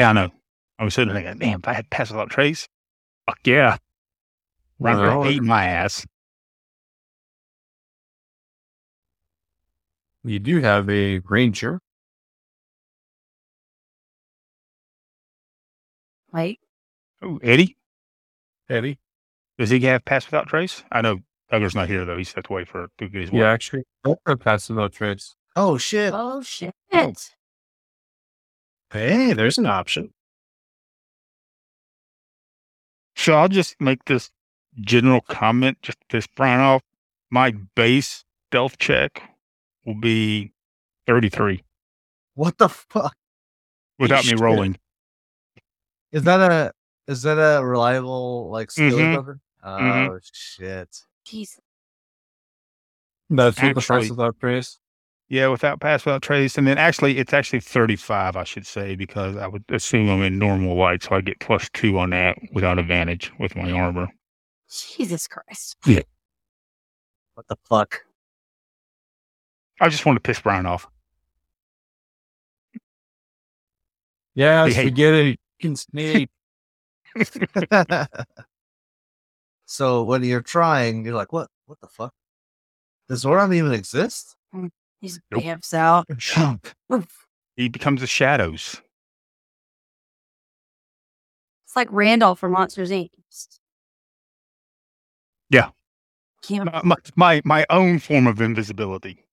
Yeah, 0.00 0.10
I 0.10 0.12
know. 0.12 0.30
I 0.78 0.84
was 0.84 0.94
sitting 0.94 1.12
there 1.12 1.22
thinking, 1.22 1.38
damn, 1.38 1.60
if 1.60 1.68
I 1.68 1.72
had 1.72 1.88
passed 1.90 2.10
without 2.10 2.30
trace, 2.30 2.68
fuck 3.26 3.38
yeah. 3.44 3.78
Right 4.78 4.96
Well, 4.96 5.22
there, 5.22 5.32
eating 5.32 5.46
my 5.46 5.64
ass. 5.66 6.06
You 10.24 10.38
do 10.38 10.60
have 10.60 10.88
a 10.90 11.20
ranger. 11.20 11.80
Like, 16.32 16.58
Oh, 17.22 17.38
Eddie? 17.42 17.76
Eddie? 18.68 18.98
Does 19.58 19.70
he 19.70 19.80
have 19.80 20.04
pass 20.04 20.26
without 20.26 20.48
trace? 20.48 20.84
I 20.92 21.00
know 21.00 21.20
Duggar's 21.50 21.74
not 21.74 21.88
here 21.88 22.04
though. 22.04 22.18
He's 22.18 22.28
He 22.28 22.32
stepped 22.32 22.50
away 22.50 22.64
for 22.66 22.88
to 22.98 23.08
get 23.08 23.22
his 23.22 23.30
Yeah, 23.30 23.40
work. 23.40 23.54
actually. 23.54 23.84
Or 24.04 24.36
pass 24.36 24.68
without 24.68 24.92
trace. 24.92 25.34
Oh 25.54 25.78
shit. 25.78 26.12
oh 26.14 26.42
shit. 26.42 26.74
Oh. 26.92 27.14
Hey, 28.90 29.32
there's 29.32 29.56
an 29.56 29.66
option. 29.66 30.12
So 33.16 33.32
I'll 33.34 33.48
just 33.48 33.80
make 33.80 34.04
this 34.04 34.30
general 34.80 35.20
comment, 35.22 35.78
just 35.82 35.98
to 36.00 36.06
piss 36.08 36.26
Brian 36.26 36.60
off. 36.60 36.82
My 37.30 37.52
base 37.74 38.24
stealth 38.48 38.78
check 38.78 39.22
will 39.84 39.98
be 40.00 40.52
33 41.06 41.62
What 42.34 42.58
the 42.58 42.68
fuck? 42.68 43.14
without 43.98 44.24
me 44.26 44.34
rolling. 44.34 44.76
Is 46.12 46.22
that 46.24 46.40
a 46.40 46.72
is 47.08 47.22
that 47.22 47.34
a 47.38 47.64
reliable 47.64 48.50
like 48.50 48.70
skill 48.70 48.98
Mhm. 48.98 49.14
cover? 49.14 49.40
Oh 49.62 49.68
Mhm. 49.78 50.30
shit. 50.32 50.88
Jeez. 51.26 51.58
That's 53.28 53.60
what 53.60 53.74
the 53.74 53.80
Actually- 53.80 54.00
pass 54.02 54.10
without 54.10 54.40
trace. 54.40 54.78
Yeah, 55.28 55.48
without 55.48 55.80
pass 55.80 56.04
without 56.04 56.22
trace. 56.22 56.56
And 56.56 56.66
then 56.68 56.78
actually, 56.78 57.18
it's 57.18 57.32
actually 57.32 57.58
35, 57.58 58.36
I 58.36 58.44
should 58.44 58.64
say, 58.66 58.94
because 58.94 59.36
I 59.36 59.48
would 59.48 59.64
assume 59.70 60.08
I'm 60.08 60.22
in 60.22 60.38
normal 60.38 60.76
light. 60.76 61.02
So 61.02 61.16
I 61.16 61.20
get 61.20 61.40
plus 61.40 61.68
two 61.72 61.98
on 61.98 62.10
that 62.10 62.38
without 62.52 62.78
advantage 62.78 63.32
with 63.38 63.56
my 63.56 63.72
armor. 63.72 64.08
Jesus 64.70 65.26
Christ. 65.28 65.76
What 67.34 67.46
the 67.48 67.56
fuck? 67.68 68.04
I 69.80 69.88
just 69.88 70.06
want 70.06 70.16
to 70.16 70.20
piss 70.20 70.40
Brian 70.40 70.66
off. 70.66 70.88
Yeah, 74.34 74.66
Hey, 74.66 74.70
we 74.70 74.74
hey. 74.84 74.90
get 74.90 75.14
it. 75.14 75.26
You 75.28 75.36
can 75.60 75.76
sneak. 75.76 76.28
so 79.66 80.02
when 80.02 80.22
you're 80.24 80.42
trying, 80.42 81.04
you're 81.04 81.14
like, 81.14 81.32
what? 81.32 81.48
What 81.66 81.80
the 81.80 81.88
fuck? 81.88 82.12
Does 83.08 83.24
Zordon 83.24 83.54
even 83.54 83.72
exist? 83.72 84.36
Mm, 84.54 84.70
he's 85.00 85.20
Nope. 85.30 85.44
bamps 85.44 85.72
out. 85.74 86.06
Oof. 86.92 87.26
He 87.56 87.68
becomes 87.68 88.00
the 88.00 88.06
shadows. 88.06 88.80
It's 91.66 91.76
like 91.76 91.88
Randall 91.90 92.34
from 92.34 92.52
Monsters 92.52 92.90
Inc. 92.90 93.10
Can't 96.42 96.66
My, 96.66 96.82
my, 96.84 96.96
my, 97.16 97.42
my 97.44 97.66
own 97.70 97.98
form 97.98 98.26
of 98.26 98.40
invisibility. 98.40 99.24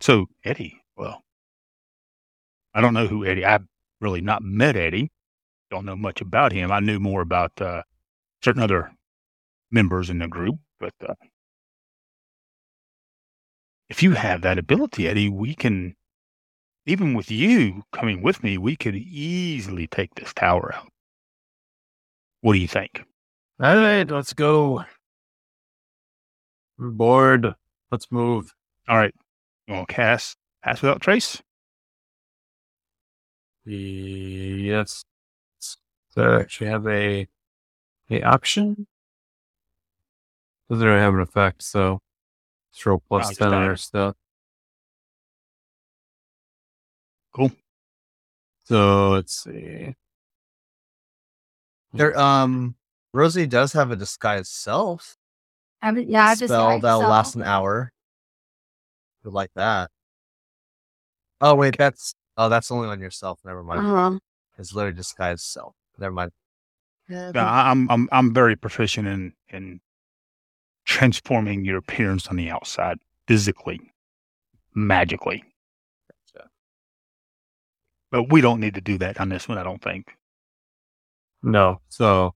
So, 0.00 0.26
Eddie, 0.44 0.82
well, 0.96 1.22
I 2.74 2.80
don't 2.80 2.94
know 2.94 3.06
who 3.08 3.24
Eddie, 3.26 3.44
I've 3.44 3.64
really 4.00 4.20
not 4.20 4.42
met 4.42 4.76
Eddie. 4.76 5.10
Don't 5.70 5.84
know 5.84 5.96
much 5.96 6.20
about 6.20 6.52
him. 6.52 6.72
I 6.72 6.80
knew 6.80 7.00
more 7.00 7.22
about 7.22 7.60
uh, 7.60 7.82
certain 8.42 8.62
other 8.62 8.92
members 9.70 10.10
in 10.10 10.18
the 10.18 10.28
group, 10.28 10.58
but 10.80 10.94
uh, 11.08 11.14
if 13.88 14.02
you 14.02 14.12
have 14.12 14.42
that 14.42 14.58
ability, 14.58 15.08
Eddie, 15.08 15.28
we 15.28 15.54
can, 15.54 15.96
even 16.86 17.14
with 17.14 17.30
you 17.30 17.84
coming 17.92 18.22
with 18.22 18.42
me, 18.42 18.58
we 18.58 18.76
could 18.76 18.96
easily 18.96 19.86
take 19.86 20.14
this 20.14 20.32
tower 20.34 20.74
out. 20.74 20.88
What 22.40 22.54
do 22.54 22.58
you 22.58 22.68
think? 22.68 23.02
All 23.62 23.76
right, 23.76 24.10
let's 24.10 24.32
go. 24.32 24.84
I'm 26.78 26.96
bored. 26.96 27.54
Let's 27.90 28.10
move. 28.10 28.54
All 28.88 28.96
right. 28.96 29.14
To 29.68 29.84
cast 29.86 30.36
Pass 30.64 30.80
Without 30.80 31.00
Trace? 31.02 31.42
Yes. 33.66 35.04
So 35.58 36.22
I 36.22 36.40
actually 36.40 36.68
have 36.68 36.86
a 36.86 37.28
a 38.10 38.22
option. 38.22 38.86
Doesn't 40.68 40.86
really 40.86 41.00
have 41.00 41.14
an 41.14 41.20
effect, 41.20 41.62
so 41.62 42.00
let's 42.72 42.86
roll 42.86 43.02
plus 43.08 43.28
I'll 43.28 43.34
ten 43.34 43.54
on 43.54 43.68
our 43.68 43.76
stuff. 43.76 44.16
Cool. 47.32 47.52
So 48.64 49.10
let's 49.10 49.44
see. 49.44 49.94
There, 51.92 52.16
um, 52.18 52.76
Rosie 53.12 53.46
does 53.46 53.72
have 53.72 53.90
a 53.90 53.96
disguise 53.96 54.48
self 54.48 55.16
I 55.82 55.90
mean, 55.92 56.08
yeah, 56.10 56.26
I 56.26 56.34
just 56.34 56.44
spell 56.52 56.78
that'll 56.78 57.00
last 57.00 57.34
an 57.36 57.42
hour. 57.42 57.92
You 59.24 59.30
like 59.30 59.50
that? 59.54 59.90
Oh 61.40 61.54
wait, 61.54 61.76
that's 61.78 62.14
oh 62.36 62.48
that's 62.48 62.70
only 62.70 62.88
on 62.88 63.00
yourself. 63.00 63.40
Never 63.44 63.62
mind. 63.62 63.80
Uh-huh. 63.80 64.18
It's 64.58 64.74
literally 64.74 64.96
disguise 64.96 65.42
self. 65.42 65.74
Never 65.98 66.12
mind. 66.12 66.32
Yeah, 67.08 67.32
No, 67.34 67.40
I- 67.40 67.70
I'm 67.70 67.90
I'm 67.90 68.08
I'm 68.12 68.34
very 68.34 68.56
proficient 68.56 69.08
in 69.08 69.32
in 69.48 69.80
transforming 70.84 71.64
your 71.64 71.78
appearance 71.78 72.26
on 72.28 72.36
the 72.36 72.50
outside 72.50 72.98
physically, 73.26 73.80
magically. 74.74 75.42
But 78.12 78.32
we 78.32 78.40
don't 78.40 78.58
need 78.60 78.74
to 78.74 78.80
do 78.80 78.98
that 78.98 79.20
on 79.20 79.28
this 79.28 79.48
one, 79.48 79.56
I 79.56 79.62
don't 79.62 79.80
think. 79.82 80.16
No. 81.42 81.80
So 81.88 82.34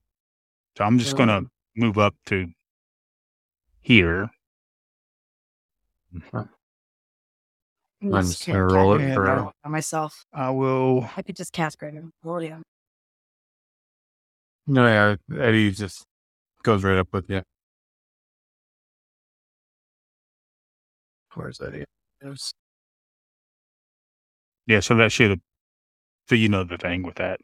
So 0.77 0.83
I'm 0.83 0.99
just 0.99 1.15
gonna 1.17 1.43
move 1.75 1.97
up 1.97 2.15
to 2.27 2.47
here. 3.81 4.29
Mm-hmm. 6.13 6.37
I'm 8.13 8.23
just 8.25 8.45
gonna 8.45 8.65
roll 8.65 8.95
it 8.95 9.01
Yeah, 9.01 9.13
for 9.13 9.51
by 9.63 9.69
myself. 9.69 10.25
I 10.33 10.49
will. 10.49 11.09
I 11.15 11.21
could 11.21 11.35
just 11.35 11.53
cast 11.53 11.79
Greater. 11.79 12.03
Roll 12.23 12.39
it. 12.39 12.53
no 14.67 14.87
yeah, 14.87 15.15
Eddie 15.39 15.71
just 15.71 16.05
goes 16.63 16.83
right 16.83 16.97
up 16.97 17.07
with 17.13 17.29
you. 17.29 17.41
Where's 21.33 21.57
that? 21.57 21.75
at? 21.75 21.87
Yeah, 24.67 24.79
so 24.79 24.95
that 24.95 25.11
should 25.11 25.29
have. 25.31 25.39
So 26.29 26.35
you 26.35 26.49
know 26.49 26.63
the 26.63 26.77
thing 26.77 27.03
with 27.03 27.15
that. 27.15 27.39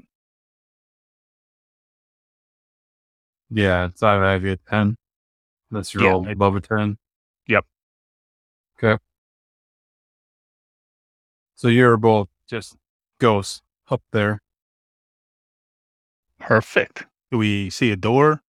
Yeah, 3.51 3.85
it's 3.85 4.01
I 4.01 4.31
have 4.31 4.43
you 4.43 4.51
at 4.53 4.65
ten. 4.65 4.95
Unless 5.69 5.93
you 5.93 6.03
Yeah, 6.03 6.21
it- 6.29 6.31
above 6.33 6.55
a 6.55 6.61
ten. 6.61 6.97
Yep. 7.47 7.65
Okay. 8.77 9.01
So 11.55 11.67
you're 11.67 11.97
both 11.97 12.29
just 12.47 12.75
ghosts 13.19 13.61
up 13.89 14.01
there. 14.11 14.41
Perfect. 16.39 17.05
Do 17.29 17.37
we 17.37 17.69
see 17.69 17.91
a 17.91 17.95
door? 17.95 18.41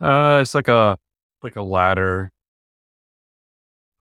Uh, 0.00 0.38
it's 0.40 0.54
like 0.54 0.68
a 0.68 0.98
like 1.42 1.56
a 1.56 1.62
ladder. 1.62 2.32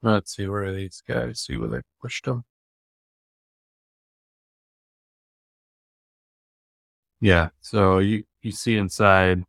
Let's 0.02 0.36
see 0.36 0.48
where 0.48 0.63
are 0.65 0.74
these 0.74 1.02
guys. 1.08 1.41
See 1.41 1.58
where 1.58 1.67
they 1.70 1.82
pushed 2.02 2.26
them. 2.26 2.46
Yeah. 7.20 7.50
So 7.62 8.00
you 8.00 8.24
you 8.48 8.54
see 8.54 8.78
inside. 8.78 9.44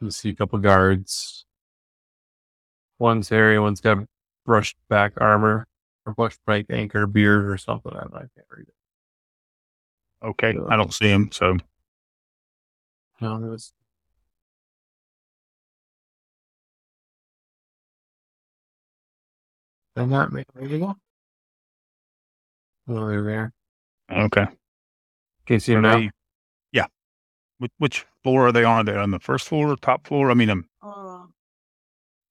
You 0.00 0.10
see 0.10 0.30
a 0.30 0.34
couple 0.34 0.58
guards. 0.58 1.44
One's 2.98 3.28
hairy. 3.28 3.58
One's 3.58 3.82
got 3.82 3.98
brushed 4.46 4.78
back 4.88 5.12
armor 5.18 5.66
or 6.06 6.14
brushed 6.14 6.40
back 6.46 6.64
anchor 6.70 7.06
beard 7.06 7.44
or 7.48 7.58
something. 7.58 7.92
I 7.92 8.00
don't 8.00 8.12
know. 8.12 8.18
I 8.20 8.26
can't 8.34 8.46
read 8.50 8.68
it. 8.68 10.26
Okay, 10.26 10.54
I 10.70 10.76
don't 10.76 10.94
see 10.94 11.08
him. 11.10 11.30
So 11.30 11.58
No, 13.20 13.36
it 13.36 13.48
was. 13.48 13.72
They're 19.94 20.06
not 20.06 20.32
readable. 20.54 20.96
Oh, 22.88 23.08
they're 23.08 23.22
there. 23.22 23.52
okay. 24.10 24.46
Can 25.46 25.54
you 25.54 25.60
see 25.60 25.74
them 25.74 25.82
now? 25.82 26.08
They- 27.62 27.66
yeah. 27.66 27.68
Which, 27.68 27.72
which 27.78 28.06
floor 28.22 28.48
are 28.48 28.52
they 28.52 28.64
on? 28.64 28.80
Are 28.88 28.92
they 28.92 28.98
on 28.98 29.10
the 29.12 29.20
first 29.20 29.48
floor, 29.48 29.76
top 29.76 30.06
floor? 30.06 30.30
I 30.30 30.34
mean, 30.34 30.50
um, 30.50 30.66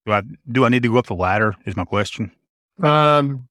do 0.05 0.13
I 0.13 0.23
do 0.51 0.65
I 0.65 0.69
need 0.69 0.83
to 0.83 0.89
go 0.91 0.97
up 0.97 1.07
the 1.07 1.15
ladder? 1.15 1.55
Is 1.65 1.77
my 1.77 1.85
question. 1.85 2.31
Um, 2.83 3.47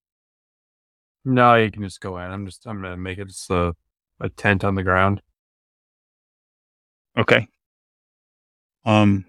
no, 1.25 1.55
you 1.57 1.71
can 1.71 1.83
just 1.85 2.01
go 2.01 2.19
in. 2.19 2.31
I'm 2.31 2.47
just, 2.47 2.67
I'm 2.67 2.83
gonna 2.83 2.97
make 2.97 3.19
it 3.19 3.29
just 3.29 3.51
a, 3.51 3.75
a 4.21 4.29
tent 4.31 4.65
on 4.65 4.75
the 4.77 4.83
ground. 4.83 5.23
Okay. 7.19 7.49
Um. 8.85 9.27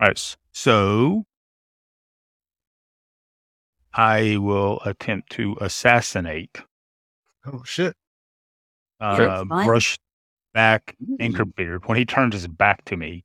All 0.00 0.08
right. 0.08 0.36
So 0.52 1.24
I 3.94 4.36
will 4.38 4.80
attempt 4.84 5.30
to 5.32 5.56
assassinate. 5.60 6.62
Oh 7.46 7.62
shit! 7.64 7.96
Uh, 9.00 9.44
brush 9.44 9.98
back 10.54 10.96
anchor 11.20 11.44
beard. 11.44 11.86
When 11.86 11.98
he 11.98 12.04
turns 12.04 12.34
his 12.34 12.48
back 12.48 12.84
to 12.86 12.96
me, 12.96 13.24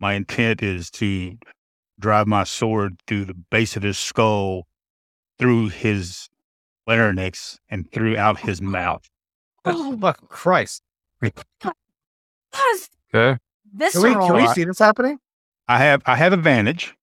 my 0.00 0.14
intent 0.14 0.62
is 0.62 0.90
to 0.92 1.36
drive 2.00 2.26
my 2.26 2.44
sword 2.44 2.96
through 3.06 3.26
the 3.26 3.34
base 3.34 3.76
of 3.76 3.82
his 3.82 3.98
skull, 3.98 4.66
through 5.38 5.68
his 5.68 6.28
larynx, 6.86 7.58
and 7.68 7.90
through 7.92 8.16
out 8.16 8.40
his 8.40 8.60
mouth. 8.60 9.08
Oh 9.64 9.96
fucking 9.98 10.28
Christ! 10.28 10.82
Okay. 11.22 11.32
this 13.72 13.94
Can 13.94 14.02
we 14.02 14.14
can 14.14 14.34
we 14.34 14.46
see 14.48 14.64
this 14.64 14.78
happening? 14.78 15.18
I 15.68 15.78
have 15.78 16.02
I 16.06 16.16
have 16.16 16.32
advantage. 16.32 16.94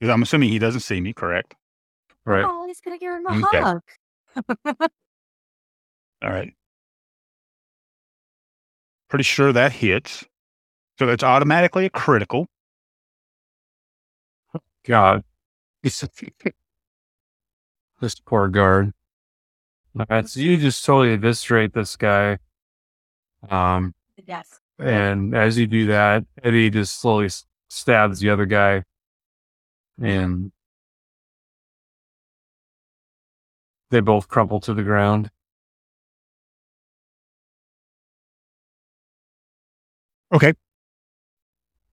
'Cause 0.00 0.10
I'm 0.10 0.22
assuming 0.22 0.50
he 0.50 0.58
doesn't 0.58 0.80
see 0.80 1.00
me, 1.00 1.12
correct? 1.12 1.54
Right. 2.24 2.44
Oh, 2.46 2.66
he's 2.66 2.80
gonna 2.80 2.98
give 2.98 3.12
him 3.12 3.26
a 3.26 3.36
Okay. 3.36 3.60
hug. 3.60 3.82
All 6.22 6.30
right. 6.30 6.54
Pretty 9.08 9.24
sure 9.24 9.52
that 9.52 9.72
hits. 9.72 10.24
So 10.98 11.06
that's 11.06 11.22
automatically 11.22 11.86
a 11.86 11.90
critical. 11.90 12.46
God. 14.86 15.24
this 15.82 16.04
poor 18.24 18.48
guard. 18.48 18.92
All 19.98 20.06
right. 20.08 20.28
So 20.28 20.40
you 20.40 20.56
just 20.56 20.84
totally 20.84 21.14
eviscerate 21.14 21.72
this 21.74 21.96
guy. 21.96 22.38
Um, 23.48 23.94
Yes. 24.26 24.60
And 24.78 25.34
as 25.36 25.58
you 25.58 25.66
do 25.66 25.86
that, 25.86 26.24
Eddie 26.42 26.70
just 26.70 27.00
slowly 27.00 27.28
stabs 27.68 28.20
the 28.20 28.30
other 28.30 28.46
guy. 28.46 28.84
And 30.00 30.50
they 33.90 34.00
both 34.00 34.28
crumple 34.28 34.60
to 34.60 34.74
the 34.74 34.82
ground. 34.82 35.30
Okay. 40.34 40.52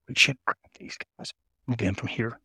We 0.08 0.14
should 0.16 0.36
grab 0.46 0.56
these 0.78 0.96
guys. 1.18 1.32
Move 1.66 1.80
in 1.80 1.94
from 1.94 2.08
here. 2.08 2.38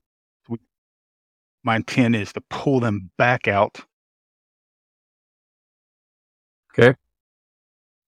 My 1.64 1.76
intent 1.78 2.16
is 2.16 2.32
to 2.34 2.42
pull 2.50 2.80
them 2.80 3.10
back 3.18 3.48
out. 3.48 3.80
Okay. 6.78 6.96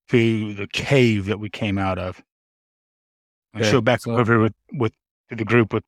To 0.10 0.54
the 0.54 0.68
cave 0.68 1.26
that 1.26 1.40
we 1.40 1.50
came 1.50 1.78
out 1.78 1.98
of. 1.98 2.24
And 3.54 3.64
Okay, 3.64 3.72
show 3.72 3.82
back 3.82 4.02
so- 4.02 4.16
over 4.18 4.40
with, 4.40 4.54
with 4.74 4.94
to 5.30 5.36
the 5.36 5.44
group 5.46 5.74
with 5.74 5.84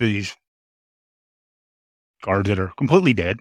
these 0.00 0.34
guards 2.22 2.48
that 2.48 2.58
are 2.58 2.72
completely 2.76 3.12
dead. 3.14 3.40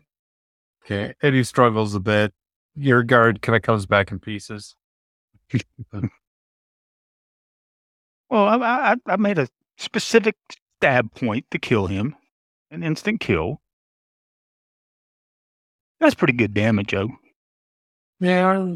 Okay. 0.86 1.14
Eddie 1.22 1.44
struggles 1.44 1.96
a 1.96 2.00
bit. 2.00 2.34
Your 2.76 3.04
guard 3.04 3.42
kind 3.42 3.56
of 3.56 3.62
comes 3.64 3.86
back 3.86 4.12
in 4.12 4.20
pieces. 4.20 4.76
Well, 8.30 8.48
I, 8.48 8.58
I, 8.58 8.96
I 9.06 9.16
made 9.16 9.40
a 9.40 9.48
specific 9.78 10.36
stab 10.78 11.14
point 11.14 11.46
to 11.52 11.60
kill 11.60 11.88
him, 11.88 12.16
an 12.72 12.84
instant 12.84 13.20
kill. 13.20 13.62
That's 16.00 16.16
pretty 16.16 16.34
good 16.34 16.54
damage, 16.54 16.88
Joe. 16.88 17.10
Yeah. 18.20 18.76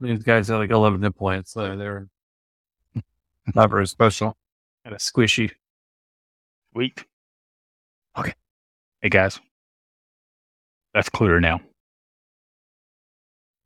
These 0.00 0.22
guys 0.22 0.48
have 0.48 0.58
like 0.58 0.70
11 0.70 1.02
hit 1.02 1.16
points. 1.16 1.52
So 1.52 1.76
they're 1.76 2.08
not 3.54 3.70
very 3.70 3.86
special. 3.86 4.36
Kind 4.84 4.94
of 4.94 5.00
squishy. 5.00 5.52
Sweet. 6.72 7.04
Okay. 8.18 8.34
Hey 9.02 9.08
guys, 9.08 9.40
that's 10.92 11.08
clear 11.08 11.40
now. 11.40 11.60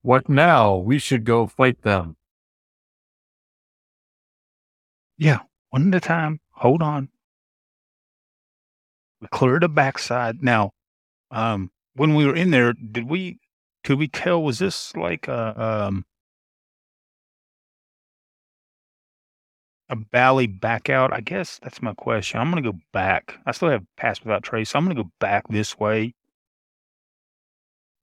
What 0.03 0.29
now? 0.29 0.77
We 0.77 0.99
should 0.99 1.25
go 1.25 1.47
fight 1.47 1.83
them. 1.83 2.16
Yeah, 5.18 5.40
one 5.70 5.88
at 5.88 5.94
a 5.94 6.00
time. 6.00 6.40
Hold 6.53 6.83
on. 6.83 7.09
We 9.20 9.29
cleared 9.29 9.62
the 9.62 9.68
backside. 9.68 10.42
Now, 10.42 10.72
um, 11.31 11.70
when 11.94 12.14
we 12.14 12.27
were 12.27 12.37
in 12.37 12.50
there, 12.50 12.72
did 12.72 13.09
we? 13.09 13.38
Could 13.85 13.98
we 13.98 14.09
tell? 14.09 14.42
Was 14.42 14.59
this 14.59 14.94
like 14.96 15.29
a 15.29 15.61
um 15.62 16.05
a 19.88 19.96
valley 20.12 20.46
back 20.46 20.90
out? 20.90 21.12
I 21.12 21.20
guess 21.20 21.59
that's 21.62 21.83
my 21.83 21.94
question. 21.94 22.40
I'm 22.40 22.50
gonna 22.50 22.62
go 22.62 22.79
back. 22.92 23.38
I 23.46 23.53
still 23.53 23.70
have 23.70 23.85
pass 23.96 24.20
without 24.20 24.42
trace, 24.42 24.70
so 24.70 24.79
I'm 24.79 24.85
gonna 24.85 24.94
go 25.03 25.11
back 25.20 25.48
this 25.48 25.79
way 25.79 26.15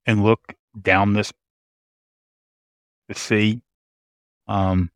and 0.05 0.23
look 0.23 0.53
down 0.81 1.13
this 1.13 1.31
to 3.09 3.15
see. 3.15 3.61
Um, 4.47 4.91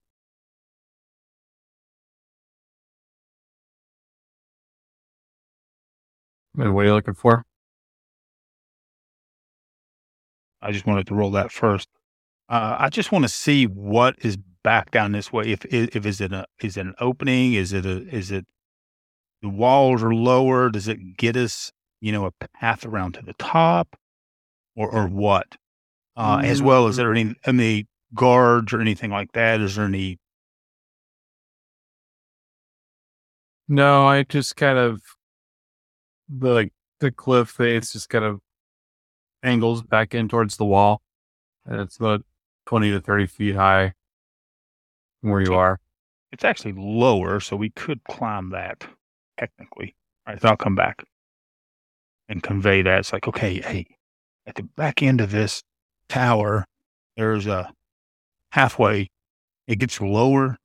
And 6.57 6.73
what 6.73 6.85
are 6.85 6.87
you 6.87 6.93
looking 6.93 7.13
for? 7.13 7.43
I 10.61 10.71
just 10.71 10.85
wanted 10.85 11.07
to 11.07 11.15
roll 11.15 11.31
that 11.31 11.51
first. 11.51 11.87
Uh, 12.49 12.77
I 12.79 12.89
just 12.89 13.11
want 13.11 13.23
to 13.23 13.29
see 13.29 13.65
what 13.65 14.15
is 14.19 14.37
back 14.63 14.91
down 14.91 15.11
this 15.11 15.31
way. 15.31 15.51
If 15.51 15.65
if 15.65 16.05
is 16.05 16.21
it 16.21 16.31
a 16.31 16.45
is 16.61 16.77
it 16.77 16.85
an 16.85 16.95
opening? 16.99 17.53
Is 17.53 17.73
it 17.73 17.85
a 17.85 18.07
is 18.09 18.31
it 18.31 18.45
the 19.41 19.49
walls 19.49 20.01
are 20.01 20.13
lower? 20.13 20.69
Does 20.69 20.87
it 20.87 21.17
get 21.17 21.35
us 21.35 21.71
you 22.01 22.11
know 22.11 22.25
a 22.25 22.31
path 22.59 22.85
around 22.85 23.13
to 23.13 23.21
the 23.21 23.33
top, 23.33 23.95
or 24.75 24.89
or 24.89 25.07
what? 25.07 25.55
Uh, 26.17 26.41
as 26.43 26.61
well 26.61 26.87
as 26.87 26.95
there 26.95 27.11
any 27.11 27.35
any 27.45 27.87
guards 28.13 28.73
or 28.73 28.79
anything 28.79 29.11
like 29.11 29.33
that? 29.33 29.61
Is 29.61 29.75
there 29.75 29.85
any? 29.85 30.17
No, 33.67 34.07
I 34.07 34.23
just 34.23 34.55
kind 34.55 34.77
of 34.77 35.01
the 36.29 36.49
like 36.53 36.73
the 36.99 37.11
cliff 37.11 37.49
face 37.49 37.93
just 37.93 38.09
kind 38.09 38.25
of 38.25 38.39
angles 39.43 39.81
back 39.83 40.13
in 40.15 40.27
towards 40.27 40.57
the 40.57 40.65
wall, 40.65 41.01
and 41.65 41.79
it's 41.81 41.97
about 41.97 42.23
twenty 42.65 42.91
to 42.91 42.99
thirty 42.99 43.27
feet 43.27 43.55
high 43.55 43.93
from 45.21 45.31
where 45.31 45.41
you 45.41 45.53
are. 45.53 45.79
It's 46.31 46.43
actually 46.43 46.73
lower, 46.73 47.39
so 47.39 47.55
we 47.55 47.69
could 47.69 48.03
climb 48.05 48.49
that. 48.51 48.85
technically. 49.37 49.95
All 50.27 50.33
right, 50.33 50.41
so 50.41 50.49
I'll 50.49 50.57
come 50.57 50.75
back 50.75 51.03
and 52.27 52.41
convey 52.41 52.81
that. 52.81 52.99
It's 52.99 53.13
like, 53.13 53.27
okay, 53.27 53.61
hey, 53.61 53.85
at 54.47 54.55
the 54.55 54.63
back 54.63 55.03
end 55.03 55.21
of 55.21 55.31
this 55.31 55.63
tower, 56.09 56.65
there's 57.17 57.47
a 57.47 57.71
halfway. 58.51 59.09
It 59.67 59.79
gets 59.79 60.01
lower. 60.01 60.57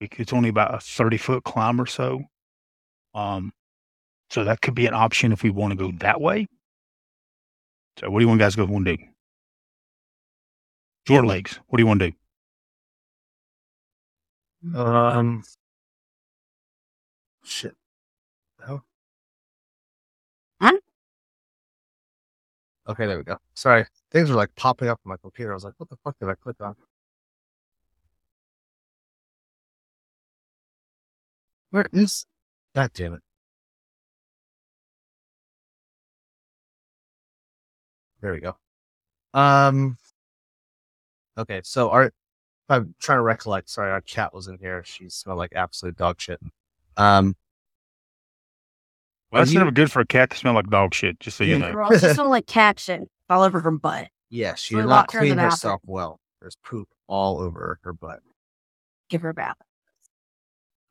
It's 0.00 0.32
only 0.32 0.48
about 0.50 0.74
a 0.74 0.80
30 0.80 1.16
foot 1.16 1.44
climb 1.44 1.80
or 1.80 1.86
so. 1.86 2.24
Um, 3.14 3.52
so 4.30 4.44
that 4.44 4.60
could 4.60 4.74
be 4.74 4.86
an 4.86 4.94
option 4.94 5.32
if 5.32 5.42
we 5.42 5.50
want 5.50 5.72
to 5.72 5.76
go 5.76 5.92
that 5.98 6.20
way. 6.20 6.46
So 7.98 8.10
what 8.10 8.18
do 8.18 8.24
you 8.24 8.28
want 8.28 8.40
guys 8.40 8.56
go 8.56 8.64
want 8.66 8.86
to 8.86 8.96
do? 8.96 9.02
Short 11.06 11.24
legs. 11.24 11.60
What 11.68 11.78
do 11.78 11.82
you 11.82 11.86
want 11.86 12.00
to 12.00 12.10
do? 12.10 12.16
Um, 14.78 15.44
shit. 17.44 17.74
No. 18.66 18.82
Huh? 20.60 20.72
Okay, 22.88 23.06
there 23.06 23.18
we 23.18 23.24
go. 23.24 23.38
Sorry, 23.54 23.86
things 24.10 24.30
were 24.30 24.36
like 24.36 24.54
popping 24.56 24.88
up 24.88 25.00
on 25.04 25.10
my 25.10 25.16
computer. 25.16 25.52
I 25.52 25.54
was 25.54 25.64
like, 25.64 25.74
"What 25.78 25.88
the 25.90 25.96
fuck 26.04 26.18
did 26.18 26.28
I 26.28 26.34
click 26.34 26.56
on?" 26.60 26.76
Where 31.70 31.86
is? 31.92 32.26
God 32.74 32.90
damn 32.94 33.14
it! 33.14 33.20
There 38.20 38.32
we 38.32 38.40
go. 38.40 38.56
Um. 39.34 39.96
Okay, 41.38 41.60
so 41.64 41.90
our 41.90 42.10
I'm 42.68 42.94
trying 43.00 43.18
to 43.18 43.22
recollect. 43.22 43.68
Sorry, 43.70 43.90
our 43.92 44.00
cat 44.00 44.32
was 44.34 44.48
in 44.48 44.58
here. 44.58 44.82
She 44.84 45.08
smelled 45.08 45.38
like 45.38 45.52
absolute 45.54 45.96
dog 45.96 46.20
shit. 46.20 46.40
Um, 46.96 47.36
Well, 49.30 49.42
that's 49.42 49.52
you- 49.52 49.58
never 49.58 49.70
good 49.70 49.92
for 49.92 50.00
a 50.00 50.06
cat 50.06 50.30
to 50.30 50.36
smell 50.36 50.54
like 50.54 50.68
dog 50.68 50.94
shit. 50.94 51.20
Just 51.20 51.36
so 51.36 51.44
you 51.44 51.58
know. 51.58 51.72
Girl, 51.72 51.90
she 51.92 51.98
smelled 51.98 52.30
like 52.30 52.46
cat 52.46 52.80
shit 52.80 53.02
all 53.28 53.42
over 53.42 53.60
her 53.60 53.70
butt. 53.70 54.08
yeah, 54.30 54.54
she 54.54 54.74
We 54.76 54.80
did 54.82 54.88
not 54.88 55.12
her 55.12 55.18
in 55.18 55.22
clean 55.26 55.36
bathroom. 55.36 55.50
herself 55.50 55.80
well. 55.84 56.20
There's 56.40 56.56
poop 56.64 56.88
all 57.06 57.38
over 57.40 57.78
her 57.82 57.92
butt. 57.92 58.20
Give 59.10 59.20
her 59.22 59.28
a 59.30 59.34
bath. 59.34 59.56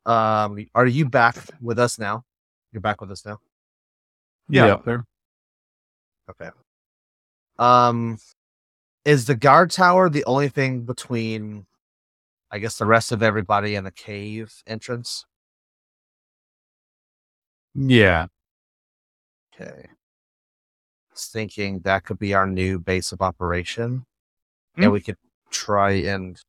Um, 0.06 0.64
are 0.74 0.86
you 0.86 1.06
back 1.08 1.36
with 1.60 1.78
us 1.80 1.98
now? 1.98 2.24
You're 2.72 2.80
back 2.80 3.00
with 3.00 3.10
us 3.10 3.26
now. 3.26 3.38
Yeah, 4.48 4.66
up 4.66 4.84
there. 4.84 5.04
Okay. 6.30 6.50
Um, 7.58 8.18
is 9.04 9.26
the 9.26 9.34
guard 9.34 9.70
tower 9.70 10.08
the 10.10 10.24
only 10.24 10.48
thing 10.48 10.82
between, 10.82 11.66
I 12.50 12.58
guess, 12.58 12.78
the 12.78 12.86
rest 12.86 13.12
of 13.12 13.22
everybody 13.22 13.74
and 13.74 13.86
the 13.86 13.92
cave 13.92 14.62
entrance? 14.66 15.24
Yeah. 17.74 18.26
Okay. 19.54 19.88
Was 21.10 21.26
thinking 21.26 21.80
that 21.80 22.04
could 22.04 22.18
be 22.18 22.34
our 22.34 22.46
new 22.46 22.78
base 22.78 23.12
of 23.12 23.22
operation. 23.22 24.04
Hmm. 24.74 24.82
And 24.82 24.92
we 24.92 25.00
could 25.00 25.16
try 25.50 25.92
and 25.92 26.40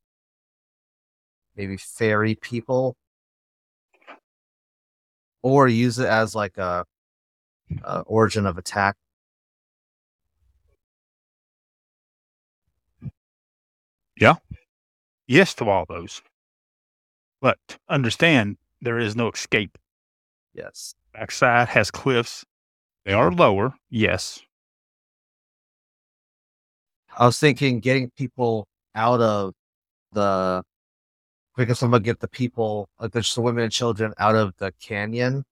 maybe 1.56 1.76
ferry 1.76 2.34
people 2.34 2.96
or 5.42 5.68
use 5.68 5.98
it 5.98 6.06
as 6.06 6.34
like 6.34 6.58
a, 6.58 6.84
a 7.84 8.00
origin 8.00 8.46
of 8.46 8.58
attack. 8.58 8.96
Yes 15.26 15.54
to 15.54 15.68
all 15.68 15.84
those. 15.88 16.22
But 17.40 17.58
understand 17.88 18.56
there 18.80 18.98
is 18.98 19.14
no 19.14 19.28
escape. 19.28 19.78
Yes. 20.54 20.94
Backside 21.12 21.68
has 21.68 21.90
cliffs. 21.90 22.44
They 23.04 23.12
are 23.12 23.30
lower, 23.32 23.74
yes. 23.90 24.40
I 27.16 27.26
was 27.26 27.38
thinking 27.38 27.80
getting 27.80 28.10
people 28.10 28.66
out 28.94 29.20
of 29.20 29.54
the 30.12 30.62
because 31.56 31.82
I'm 31.82 31.90
gonna 31.90 32.02
get 32.02 32.20
the 32.20 32.28
people 32.28 32.88
like 33.00 33.12
there's 33.12 33.34
the 33.34 33.40
women 33.40 33.64
and 33.64 33.72
children 33.72 34.14
out 34.18 34.34
of 34.36 34.54
the 34.58 34.72
canyon 34.80 35.44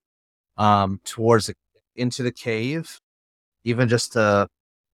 um 0.57 1.01
towards 1.05 1.47
the, 1.47 1.55
into 1.97 2.23
the 2.23 2.33
cave, 2.33 3.01
even 3.65 3.89
just 3.89 4.13
to 4.13 4.49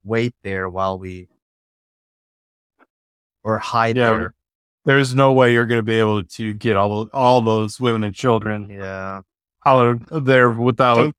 wait 0.04 0.34
there 0.42 0.68
while 0.68 0.98
we 0.98 1.28
or 3.44 3.58
hide 3.58 3.96
Yeah, 3.96 4.10
there. 4.10 4.34
There's 4.84 5.14
no 5.14 5.32
way 5.32 5.52
you're 5.52 5.66
going 5.66 5.78
to 5.78 5.82
be 5.84 5.98
able 5.98 6.24
to 6.24 6.54
get 6.54 6.76
all 6.76 7.08
all 7.12 7.40
those 7.40 7.80
women 7.80 8.02
and 8.04 8.14
children 8.14 8.68
Yeah. 8.68 9.22
out 9.64 10.10
of 10.10 10.24
there 10.24 10.50
without 10.50 10.96
So- 10.96 11.12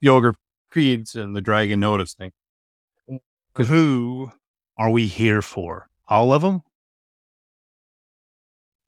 yogurt 0.00 0.36
feeds 0.70 1.14
and 1.16 1.34
the 1.34 1.40
dragon 1.40 1.80
noticing. 1.80 2.32
Who 3.56 4.32
are 4.78 4.90
we 4.90 5.06
here 5.08 5.42
for? 5.42 5.88
All 6.08 6.32
of 6.32 6.42
them? 6.42 6.62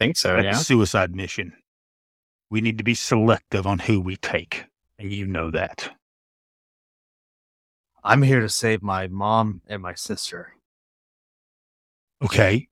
think 0.01 0.17
so. 0.17 0.35
That's 0.35 0.45
Yeah. 0.45 0.51
a 0.61 0.65
suicide 0.65 1.15
mission. 1.15 1.57
We 2.51 2.61
need 2.61 2.79
to 2.79 2.85
be 2.85 2.95
selective 2.95 3.67
on 3.67 3.79
who 3.79 4.01
we 4.01 4.17
take. 4.17 4.67
And 4.99 5.11
you 5.13 5.27
know 5.27 5.51
that. 5.53 5.97
I'm 8.03 8.23
here 8.23 8.41
to 8.41 8.49
save 8.49 8.83
my 8.83 9.07
mom 9.07 9.63
and 9.67 9.81
my 9.81 9.95
sister. 9.95 10.54
Okay. 12.23 12.69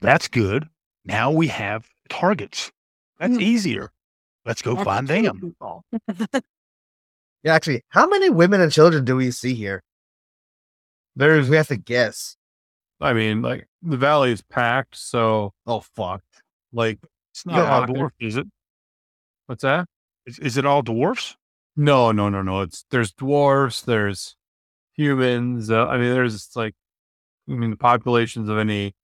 That's 0.00 0.28
good. 0.28 0.68
Now 1.04 1.30
we 1.30 1.46
have 1.48 1.88
targets. 2.08 2.70
That's 3.18 3.34
Hmm. 3.34 3.40
easier. 3.40 3.92
Let's 4.44 4.62
go 4.62 4.74
That's 4.74 4.84
find 4.84 5.08
them. 5.08 5.56
Yeah, 7.42 7.54
actually, 7.54 7.84
how 7.90 8.08
many 8.08 8.28
women 8.28 8.60
and 8.60 8.72
children 8.72 9.04
do 9.04 9.14
we 9.14 9.30
see 9.30 9.54
here? 9.54 9.84
There's 11.14 11.48
we 11.48 11.56
have 11.56 11.68
to 11.68 11.76
guess. 11.76 12.36
I 13.00 13.12
mean, 13.12 13.40
like 13.40 13.68
the 13.82 13.96
valley 13.96 14.32
is 14.32 14.42
packed, 14.42 14.96
so 14.96 15.52
Oh 15.64 15.80
fuck. 15.80 16.22
like 16.72 16.98
It's 17.32 17.46
not 17.46 17.56
Yeah, 17.56 17.72
all 17.76 17.82
I- 17.82 17.86
dwarfs, 17.86 18.16
is 18.18 18.36
it? 18.36 18.46
what's 19.46 19.62
that? 19.62 19.86
Is, 20.26 20.38
is 20.40 20.56
it 20.56 20.66
all 20.66 20.82
dwarfs? 20.82 21.36
No, 21.76 22.10
no, 22.10 22.28
no, 22.28 22.42
no. 22.42 22.62
It's 22.62 22.84
there's 22.90 23.12
dwarfs, 23.12 23.80
there's 23.82 24.34
humans. 24.94 25.70
Uh, 25.70 25.86
I 25.86 25.98
mean, 25.98 26.12
there's 26.12 26.56
like, 26.56 26.74
I 27.48 27.52
mean, 27.52 27.70
the 27.70 27.76
populations 27.76 28.48
of 28.48 28.58
any, 28.58 28.94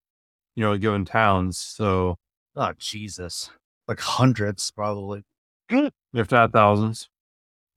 you 0.56 0.64
know, 0.64 0.76
given 0.76 1.04
towns. 1.04 1.58
So 1.58 2.16
Oh 2.56 2.72
Jesus. 2.78 3.50
Like 3.88 4.00
hundreds 4.00 4.70
probably. 4.70 5.22
if 5.70 6.30
not 6.30 6.52
thousands. 6.52 7.08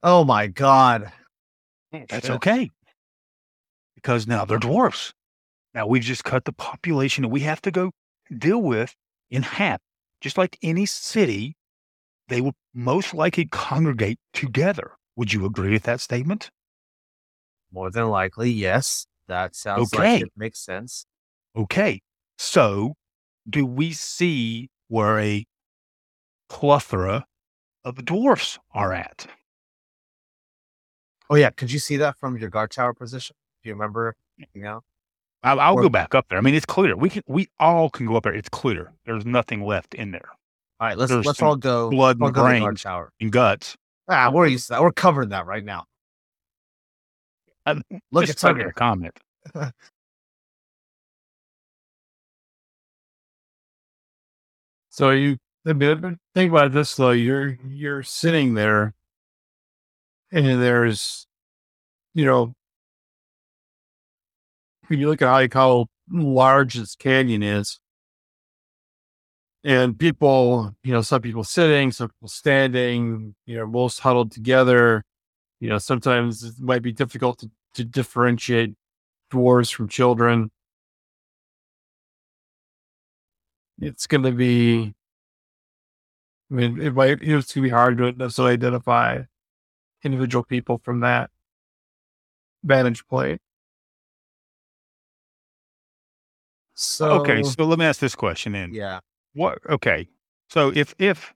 Oh 0.04 0.24
my 0.24 0.48
god. 0.48 1.12
That's 2.10 2.30
okay. 2.30 2.72
Because 3.96 4.28
now 4.28 4.46
they're 4.46 4.60
dwarfs. 4.60 5.14
Now 5.74 5.88
we've 5.88 6.04
just 6.04 6.24
cut 6.24 6.46
the 6.46 6.52
population 6.52 7.24
that 7.24 7.30
we 7.30 7.42
have 7.42 7.62
to 7.62 7.72
go 7.72 7.92
deal 8.38 8.62
with 8.62 8.94
in 9.30 9.44
half. 9.44 9.80
Just 10.22 10.38
like 10.38 10.58
any 10.62 10.86
city, 10.86 11.56
they 12.28 12.42
will 12.42 12.56
most 12.74 13.14
likely 13.14 13.46
congregate 13.46 14.20
together. 14.34 14.92
Would 15.16 15.32
you 15.32 15.46
agree 15.46 15.72
with 15.72 15.84
that 15.84 16.02
statement? 16.02 16.50
More 17.72 17.92
than 17.92 18.10
likely, 18.10 18.50
yes. 18.52 19.06
That 19.28 19.56
sounds 19.56 19.94
Okay. 19.94 20.14
like 20.14 20.22
it 20.24 20.32
makes 20.36 20.60
sense. 20.60 21.06
Okay. 21.56 22.02
So 22.38 22.94
do 23.50 23.66
we 23.66 23.92
see 23.94 24.70
where 24.88 25.20
a 25.20 25.46
plethora 26.50 27.26
of 27.84 28.04
dwarfs 28.06 28.60
are 28.74 28.94
at? 28.94 29.28
Oh 31.30 31.36
yeah, 31.36 31.50
could 31.50 31.72
you 31.72 31.80
see 31.80 31.98
that 31.98 32.18
from 32.20 32.38
your 32.38 32.50
guard 32.50 32.72
tower 32.72 32.94
position? 32.94 33.36
Do 33.64 33.70
you 33.70 33.74
remember? 33.74 34.16
You 34.54 34.62
know? 34.62 34.82
I'll, 35.44 35.60
I'll 35.60 35.76
Or- 35.76 35.82
go 35.84 35.90
back 35.90 36.14
up 36.16 36.28
there. 36.30 36.38
I 36.38 36.42
mean, 36.42 36.56
it's 36.56 36.66
clear. 36.66 36.96
We 36.96 37.10
can, 37.10 37.24
we 37.28 37.48
all 37.60 37.90
can 37.90 38.06
go 38.06 38.16
up 38.16 38.24
there. 38.24 38.34
It's 38.34 38.50
clear. 38.50 38.94
There's 39.06 39.26
nothing 39.26 39.64
left 39.64 39.94
in 39.96 40.12
there. 40.12 40.30
All 40.80 40.88
right, 40.88 40.98
let's 40.98 41.12
There's 41.12 41.26
let's 41.26 41.42
all 41.42 41.56
go 41.56 41.90
blood 41.90 42.18
all 42.22 42.28
and 42.28 42.36
go 42.36 42.42
to 42.42 42.54
the 42.54 42.60
guard 42.60 42.62
brains. 42.66 42.84
tower. 42.84 43.12
And 43.22 43.32
guts. 43.32 43.76
Ah, 44.10 44.30
we're 44.32 44.48
used 44.48 44.68
to 44.68 44.74
that. 44.74 44.82
We're 44.82 44.92
covering 44.92 45.30
that 45.30 45.46
right 45.46 45.64
now. 45.64 45.86
Uh, 47.66 47.76
Look, 48.12 48.26
just 48.26 48.34
it's 48.38 48.44
making 48.44 48.58
under. 48.62 48.70
a 48.70 48.74
comment. 48.74 49.20
So 54.96 55.10
you 55.12 55.38
think 55.66 55.84
about 56.52 56.72
this 56.72 56.96
though. 56.96 57.12
You're 57.12 57.58
you're 57.68 58.02
sitting 58.02 58.54
there, 58.54 58.94
and 60.32 60.62
there's, 60.62 61.28
you 62.14 62.24
know, 62.24 62.54
when 64.88 65.00
you 65.00 65.10
look 65.10 65.22
at 65.22 65.28
how 65.28 65.40
you 65.40 65.50
how 65.52 65.88
large 66.10 66.76
this 66.76 66.96
canyon 66.96 67.44
is, 67.44 67.82
and 69.66 70.00
people, 70.00 70.74
you 70.84 70.94
know, 70.94 71.02
some 71.02 71.22
people 71.22 71.44
sitting, 71.44 71.92
some 71.92 72.08
people 72.10 72.30
standing, 72.30 73.36
you 73.46 73.58
know, 73.58 73.68
most 73.68 74.00
huddled 74.00 74.32
together. 74.32 75.04
You 75.66 75.72
know, 75.72 75.78
sometimes 75.80 76.44
it 76.44 76.60
might 76.60 76.84
be 76.84 76.92
difficult 76.92 77.40
to, 77.40 77.50
to 77.74 77.84
differentiate 77.84 78.76
dwarves 79.34 79.74
from 79.74 79.88
children. 79.88 80.52
It's 83.80 84.06
going 84.06 84.22
to 84.22 84.32
be 84.32 84.94
I 86.52 86.54
mean, 86.54 86.80
it 86.80 86.94
might 86.94 87.20
it's 87.22 87.54
gonna 87.54 87.64
be 87.64 87.70
hard 87.70 87.98
to 87.98 88.12
necessarily 88.12 88.54
identify 88.54 89.24
individual 90.04 90.44
people 90.44 90.80
from 90.84 91.00
that 91.00 91.32
vantage 92.64 93.08
point. 93.08 93.42
So 96.76 97.10
okay, 97.22 97.42
so 97.42 97.66
let 97.66 97.80
me 97.80 97.86
ask 97.86 98.00
this 98.00 98.14
question 98.14 98.52
then. 98.52 98.72
yeah, 98.72 99.00
What? 99.34 99.58
Okay, 99.68 100.08
so 100.48 100.72
if 100.76 100.94
if 101.00 101.34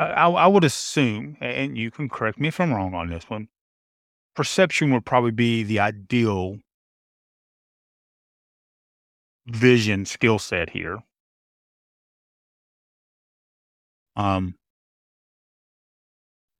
I, 0.00 0.28
I 0.28 0.46
would 0.46 0.64
assume, 0.64 1.36
and 1.40 1.76
you 1.76 1.90
can 1.90 2.08
correct 2.08 2.40
me 2.40 2.48
if 2.48 2.58
I'm 2.60 2.72
wrong 2.72 2.94
on 2.94 3.08
this 3.08 3.28
one, 3.28 3.48
perception 4.34 4.92
would 4.92 5.04
probably 5.04 5.30
be 5.32 5.62
the 5.62 5.78
ideal 5.80 6.58
vision 9.46 10.06
skill 10.06 10.38
set 10.38 10.70
here. 10.70 11.02
Um, 14.16 14.54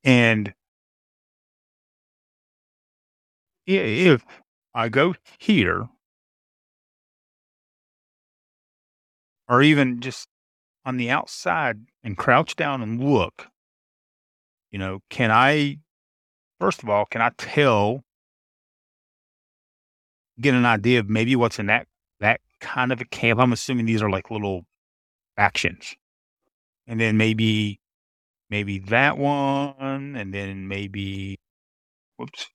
and 0.04 0.54
if 3.66 4.24
I 4.74 4.88
go 4.88 5.14
here, 5.38 5.88
or 9.48 9.62
even 9.62 10.00
just 10.00 10.28
on 10.84 10.96
the 10.96 11.10
outside 11.10 11.89
and 12.02 12.16
crouch 12.16 12.56
down 12.56 12.82
and 12.82 13.02
look, 13.02 13.48
you 14.70 14.78
know, 14.78 15.00
can 15.10 15.30
I, 15.30 15.78
first 16.58 16.82
of 16.82 16.88
all, 16.88 17.04
can 17.06 17.20
I 17.22 17.30
tell, 17.38 18.04
get 20.40 20.54
an 20.54 20.64
idea 20.64 21.00
of 21.00 21.08
maybe 21.08 21.36
what's 21.36 21.58
in 21.58 21.66
that 21.66 21.86
that 22.20 22.40
kind 22.60 22.92
of 22.92 23.00
a 23.00 23.04
camp? 23.04 23.40
I'm 23.40 23.52
assuming 23.52 23.86
these 23.86 24.02
are 24.02 24.10
like 24.10 24.30
little 24.30 24.64
actions, 25.36 25.94
and 26.86 27.00
then 27.00 27.16
maybe 27.16 27.80
maybe 28.48 28.78
that 28.78 29.16
one, 29.18 30.16
and 30.16 30.34
then 30.34 30.68
maybe, 30.68 31.38
whoops, 32.16 32.48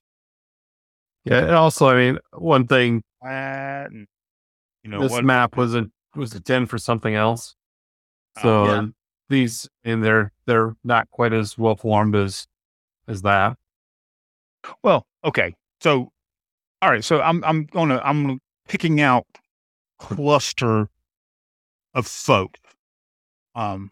Yeah, 1.25 1.39
and 1.39 1.51
also, 1.51 1.87
I 1.87 1.95
mean, 1.95 2.19
one 2.33 2.67
thing 2.67 3.01
that, 3.21 3.89
you 3.91 4.89
know 4.91 5.01
this 5.01 5.11
what? 5.11 5.23
map 5.25 5.57
was 5.57 5.73
a 5.75 5.87
was 6.15 6.33
a 6.35 6.39
ten 6.39 6.65
for 6.65 6.77
something 6.77 7.15
else. 7.15 7.55
Oh, 8.37 8.41
So 8.41 8.65
yeah. 8.65 8.85
These 9.29 9.69
and 9.83 10.03
they're 10.03 10.31
they're 10.45 10.75
not 10.83 11.09
quite 11.11 11.33
as 11.33 11.57
well 11.57 11.75
formed 11.75 12.15
as 12.15 12.47
as 13.07 13.21
that. 13.23 13.57
Well, 14.83 15.05
okay. 15.23 15.55
So, 15.81 16.11
all 16.81 16.91
right. 16.91 17.03
So 17.03 17.21
I'm 17.21 17.43
I'm 17.43 17.65
gonna 17.65 18.01
I'm 18.03 18.39
picking 18.67 19.01
out 19.01 19.25
cluster 19.99 20.89
of 21.93 22.07
folk. 22.07 22.57
Um, 23.55 23.91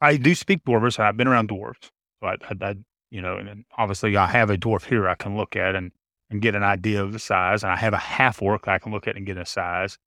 I 0.00 0.16
do 0.16 0.34
speak 0.34 0.64
dwarvish. 0.64 0.98
I've 0.98 1.16
been 1.16 1.28
around 1.28 1.48
dwarves, 1.48 1.90
so 2.20 2.28
I, 2.28 2.36
I, 2.48 2.70
I 2.70 2.74
you 3.10 3.20
know, 3.20 3.36
and 3.36 3.64
obviously 3.76 4.16
I 4.16 4.26
have 4.26 4.50
a 4.50 4.56
dwarf 4.56 4.84
here 4.84 5.08
I 5.08 5.14
can 5.14 5.36
look 5.36 5.56
at 5.56 5.74
and 5.74 5.92
and 6.30 6.40
get 6.40 6.54
an 6.54 6.62
idea 6.62 7.02
of 7.02 7.12
the 7.12 7.18
size, 7.18 7.62
and 7.62 7.72
I 7.72 7.76
have 7.76 7.92
a 7.92 7.98
half 7.98 8.40
orc 8.42 8.66
I 8.68 8.78
can 8.78 8.92
look 8.92 9.06
at 9.06 9.16
and 9.16 9.26
get 9.26 9.36
a 9.36 9.44
size. 9.44 9.98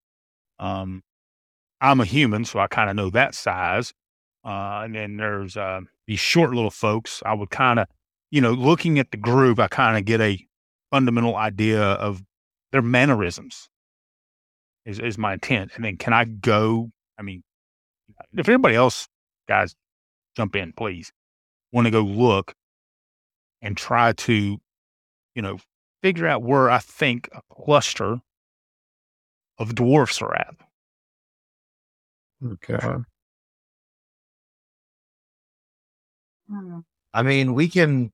Um, 0.60 1.04
I'm 1.82 2.00
a 2.00 2.06
human, 2.06 2.46
so 2.46 2.60
I 2.60 2.68
kind 2.68 2.90
of 2.90 2.96
know 2.96 3.10
that 3.12 3.36
size. 3.36 3.94
Uh, 4.44 4.82
and 4.84 4.96
then 4.96 5.18
there's 5.18 5.58
uh, 5.58 5.82
these 6.08 6.20
short 6.20 6.52
little 6.52 6.72
folks. 6.72 7.22
I 7.26 7.34
would 7.34 7.50
kind 7.50 7.80
of, 7.80 7.88
you 8.32 8.42
know, 8.42 8.52
looking 8.52 9.00
at 9.00 9.12
the 9.12 9.18
group, 9.18 9.60
I 9.60 9.68
kind 9.68 9.98
of 9.98 10.06
get 10.06 10.22
a 10.22 10.46
fundamental 10.92 11.36
idea 11.36 11.82
of 11.82 12.24
their 12.72 12.82
mannerisms. 12.82 13.70
Is 14.86 15.00
is 15.00 15.18
my 15.18 15.34
intent, 15.34 15.72
and 15.76 15.84
then 15.84 15.98
can 15.98 16.14
I 16.14 16.26
go? 16.26 16.92
I 17.18 17.24
mean, 17.24 17.44
if 18.38 18.48
anybody 18.48 18.76
else, 18.76 19.08
guys, 19.48 19.76
jump 20.38 20.56
in, 20.56 20.74
please. 20.74 21.12
Want 21.72 21.86
to 21.86 21.92
go 21.92 22.02
look 22.02 22.54
and 23.62 23.76
try 23.76 24.14
to, 24.14 24.60
you 25.34 25.42
know, 25.42 25.58
figure 26.04 26.28
out 26.28 26.44
where 26.44 26.70
I 26.70 26.78
think 26.78 27.30
a 27.34 27.42
cluster 27.52 28.22
of 29.58 29.74
dwarfs 29.74 30.22
are 30.22 30.36
at. 30.36 30.54
Okay. 32.46 32.78
Hmm. 36.50 36.80
I 37.14 37.24
mean, 37.24 37.54
we 37.54 37.68
can. 37.68 38.12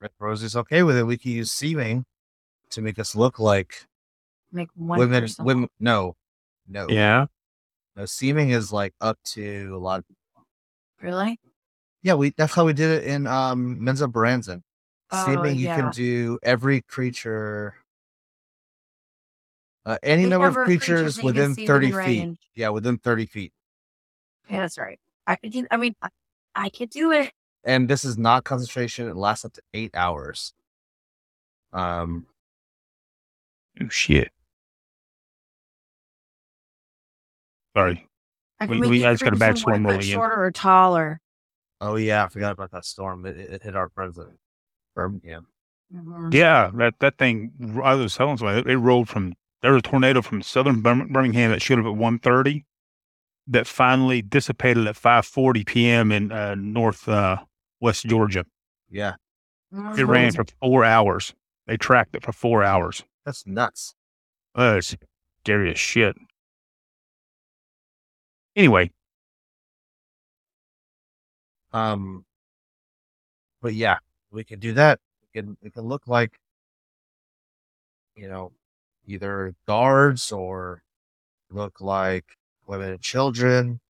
If 0.00 0.10
Rosie's 0.20 0.56
okay 0.56 0.82
with 0.82 0.96
it. 0.96 1.04
We 1.04 1.16
can 1.16 1.32
use 1.32 1.50
seeming 1.50 2.04
to 2.70 2.82
make 2.82 2.98
us 2.98 3.16
look 3.16 3.38
like 3.38 3.86
Make 4.52 4.68
one 4.74 4.98
women. 4.98 5.22
person. 5.22 5.44
Women, 5.44 5.68
no, 5.80 6.14
no, 6.68 6.86
Yeah. 6.88 7.26
no. 7.96 8.04
Seeming 8.04 8.50
is 8.50 8.72
like 8.72 8.92
up 9.00 9.18
to 9.34 9.72
a 9.74 9.78
lot. 9.78 10.00
Of, 10.00 10.08
people. 10.08 10.46
Really? 11.00 11.40
yeah, 12.02 12.14
we. 12.14 12.30
That's 12.36 12.54
how 12.54 12.64
we 12.66 12.74
did 12.74 12.90
it 13.02 13.04
in 13.08 13.26
um 13.26 13.78
Menzoberranzan. 13.80 14.62
Oh, 15.10 15.24
Seeming, 15.26 15.56
you 15.56 15.66
yeah. 15.66 15.76
can 15.76 15.90
do 15.90 16.38
every 16.42 16.82
creature. 16.82 17.74
Uh, 19.86 19.96
any 20.02 20.22
Any 20.24 20.30
number 20.30 20.46
number 20.46 20.62
of 20.62 20.64
of 20.64 20.66
creatures 20.66 20.86
creatures 20.86 21.16
that 21.16 21.22
you 21.24 21.32
can 21.32 21.50
within 21.50 21.66
thirty 21.66 21.86
within 21.92 22.04
feet. 22.04 22.18
range. 22.20 22.38
Yeah, 22.56 22.68
within 22.70 22.98
thirty 22.98 23.24
feet. 23.26 23.52
Yeah, 24.50 24.60
that's 24.62 24.76
right. 24.78 24.98
I 25.28 25.36
could 25.36 25.52
do. 25.52 25.64
I 25.70 25.76
mean, 25.76 25.94
I, 26.02 26.08
I 26.56 26.68
could 26.70 26.90
do 26.90 27.12
it. 27.12 27.32
and 27.64 27.88
this 27.88 28.04
is 28.04 28.18
not 28.18 28.42
concentration. 28.44 29.08
It 29.08 29.14
lasts 29.16 29.44
up 29.44 29.52
to 29.54 29.62
eight 29.74 29.92
hours. 29.94 30.52
Um, 31.72 32.26
Oh 33.80 33.88
shit! 33.88 34.32
Sorry. 37.76 38.06
I 38.58 38.66
could 38.66 38.80
We- 38.80 38.88
we- 38.88 39.04
I 39.06 39.12
just 39.12 39.22
got 39.22 39.28
a 39.28 39.30
creature 39.32 39.38
bad 39.40 39.58
storm 39.58 39.84
rolling 39.84 40.00
in. 40.00 40.06
Shorter 40.06 40.44
or 40.44 40.50
taller. 40.50 41.20
oh 41.80 41.96
yeah, 41.96 42.24
I 42.24 42.28
forgot 42.28 42.52
about 42.52 42.70
that 42.72 42.84
storm. 42.86 43.26
It, 43.26 43.36
it 43.36 43.62
hit 43.62 43.76
our 43.76 43.88
president, 43.90 44.38
Birmingham. 44.94 45.46
Mhm. 45.94 46.32
Yeah, 46.32 46.70
that 46.74 46.98
that 47.00 47.18
thing. 47.18 47.52
I 47.84 47.94
was 47.94 48.16
telling 48.16 48.36
somebody 48.38 48.60
it, 48.60 48.66
it 48.66 48.78
rolled 48.78 49.08
from. 49.08 49.34
There 49.62 49.72
was 49.72 49.80
a 49.80 49.82
tornado 49.82 50.22
from 50.22 50.42
southern 50.42 50.80
Birmingham 50.80 51.50
that 51.50 51.62
showed 51.62 51.78
up 51.78 51.86
at 51.86 51.94
one 51.96 52.18
thirty, 52.18 52.64
that 53.48 53.66
finally 53.66 54.22
dissipated 54.22 54.86
at 54.86 54.96
five 54.96 55.26
forty 55.26 55.64
p.m. 55.64 56.12
in 56.12 56.30
uh, 56.30 56.54
north 56.56 57.08
uh, 57.08 57.38
west 57.80 58.04
Georgia. 58.06 58.44
Yeah, 58.90 59.14
It 59.96 60.04
ran 60.04 60.32
for 60.32 60.44
four 60.60 60.84
hours. 60.84 61.34
They 61.66 61.76
tracked 61.76 62.14
it 62.14 62.22
for 62.22 62.32
four 62.32 62.62
hours. 62.62 63.02
that's 63.24 63.46
nuts. 63.46 63.94
Uh, 64.56 64.76
it's 64.78 64.96
scary 65.40 65.72
as 65.72 65.78
shit. 65.78 66.16
Anyway, 68.54 68.90
Um, 71.72 72.24
but 73.60 73.74
yeah, 73.74 73.98
we 74.30 74.44
can 74.44 74.60
do 74.60 74.72
that. 74.74 75.00
We 75.22 75.40
can 75.42 75.56
we 75.60 75.70
can 75.70 75.82
look 75.82 76.06
like, 76.06 76.38
you 78.14 78.28
know, 78.28 78.52
either 79.06 79.54
guards 79.66 80.32
or 80.32 80.82
look 81.50 81.80
like 81.80 82.24
women 82.66 82.90
and 82.90 83.00
children. 83.00 83.80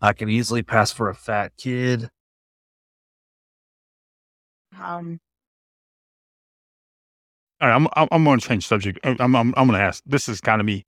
I 0.00 0.12
can 0.12 0.28
easily 0.28 0.62
pass 0.62 0.92
for 0.92 1.08
a 1.08 1.14
fat 1.14 1.52
kid. 1.56 2.08
Um, 4.80 5.18
all 7.60 7.68
right, 7.68 7.74
I'm 7.74 7.88
I'm, 7.94 8.08
I'm 8.12 8.24
going 8.24 8.38
to 8.38 8.46
change 8.46 8.66
subject. 8.66 9.00
I'm 9.02 9.18
I'm 9.20 9.36
I'm 9.36 9.66
going 9.66 9.72
to 9.72 9.80
ask. 9.80 10.02
This 10.06 10.28
is 10.28 10.40
kind 10.40 10.60
of 10.60 10.66
me 10.66 10.84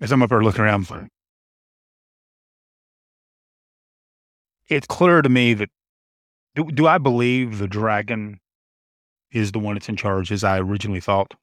as 0.00 0.10
I'm 0.10 0.22
up 0.22 0.30
there 0.30 0.42
looking 0.42 0.62
around. 0.62 0.88
For, 0.88 1.06
it's 4.68 4.86
clear 4.86 5.20
to 5.20 5.28
me 5.28 5.52
that 5.54 5.68
do, 6.54 6.64
do 6.70 6.86
I 6.86 6.96
believe 6.96 7.58
the 7.58 7.68
dragon 7.68 8.40
is 9.34 9.52
the 9.52 9.58
one 9.58 9.74
that's 9.74 9.88
in 9.90 9.96
charge 9.96 10.32
as 10.32 10.44
I 10.44 10.58
originally 10.60 11.00
thought? 11.00 11.34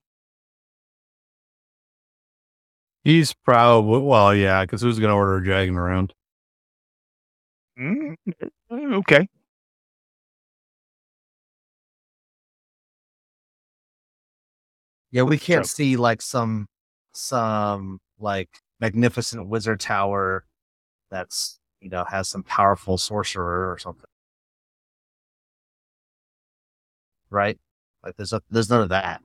He's 3.03 3.33
probably 3.33 3.99
well, 4.01 4.33
yeah, 4.35 4.63
because 4.63 4.81
who's 4.81 4.99
gonna 4.99 5.15
order 5.15 5.37
a 5.37 5.43
dragon 5.43 5.75
around? 5.77 6.13
Mm, 7.79 8.15
okay. 8.71 9.27
Yeah, 15.11 15.23
we 15.23 15.37
can't 15.37 15.65
So- 15.65 15.75
see 15.75 15.97
like 15.97 16.21
some 16.21 16.67
some 17.13 17.99
like 18.19 18.49
magnificent 18.79 19.47
wizard 19.47 19.79
tower 19.79 20.45
that's 21.11 21.59
you 21.81 21.89
know 21.89 22.05
has 22.05 22.29
some 22.29 22.43
powerful 22.43 22.97
sorcerer 22.97 23.71
or 23.71 23.77
something. 23.77 24.05
Right? 27.29 27.59
Like 28.03 28.15
there's 28.17 28.33
a, 28.33 28.41
there's 28.49 28.69
none 28.69 28.81
of 28.81 28.89
that. 28.89 29.21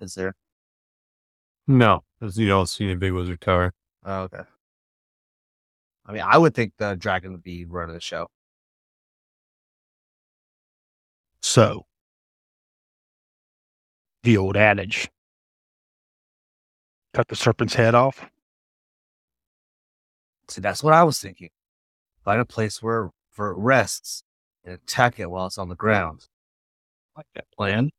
Is 0.00 0.14
there? 0.14 0.34
No, 1.66 2.04
you 2.20 2.46
don't 2.48 2.68
see 2.68 2.90
a 2.90 2.96
big 2.96 3.12
wizard 3.12 3.40
tower. 3.40 3.74
Oh, 4.04 4.22
okay. 4.22 4.42
I 6.06 6.12
mean, 6.12 6.22
I 6.24 6.38
would 6.38 6.54
think 6.54 6.72
the 6.78 6.94
dragon 6.94 7.32
would 7.32 7.42
be 7.42 7.66
running 7.66 7.94
the 7.94 8.00
show. 8.00 8.28
So, 11.42 11.84
the 14.22 14.36
old 14.36 14.56
adage 14.56 15.10
cut 17.12 17.28
the 17.28 17.36
serpent's 17.36 17.74
head 17.74 17.94
off. 17.94 18.30
See, 20.48 20.62
that's 20.62 20.82
what 20.82 20.94
I 20.94 21.04
was 21.04 21.18
thinking. 21.18 21.50
Find 22.24 22.40
a 22.40 22.46
place 22.46 22.82
where, 22.82 23.10
where 23.36 23.50
it 23.50 23.58
rests 23.58 24.22
and 24.68 24.74
attack 24.74 25.18
it 25.18 25.30
while 25.30 25.46
it's 25.46 25.58
on 25.58 25.68
the 25.68 25.74
ground. 25.74 26.26
like 27.16 27.26
that 27.34 27.46
plan. 27.56 27.90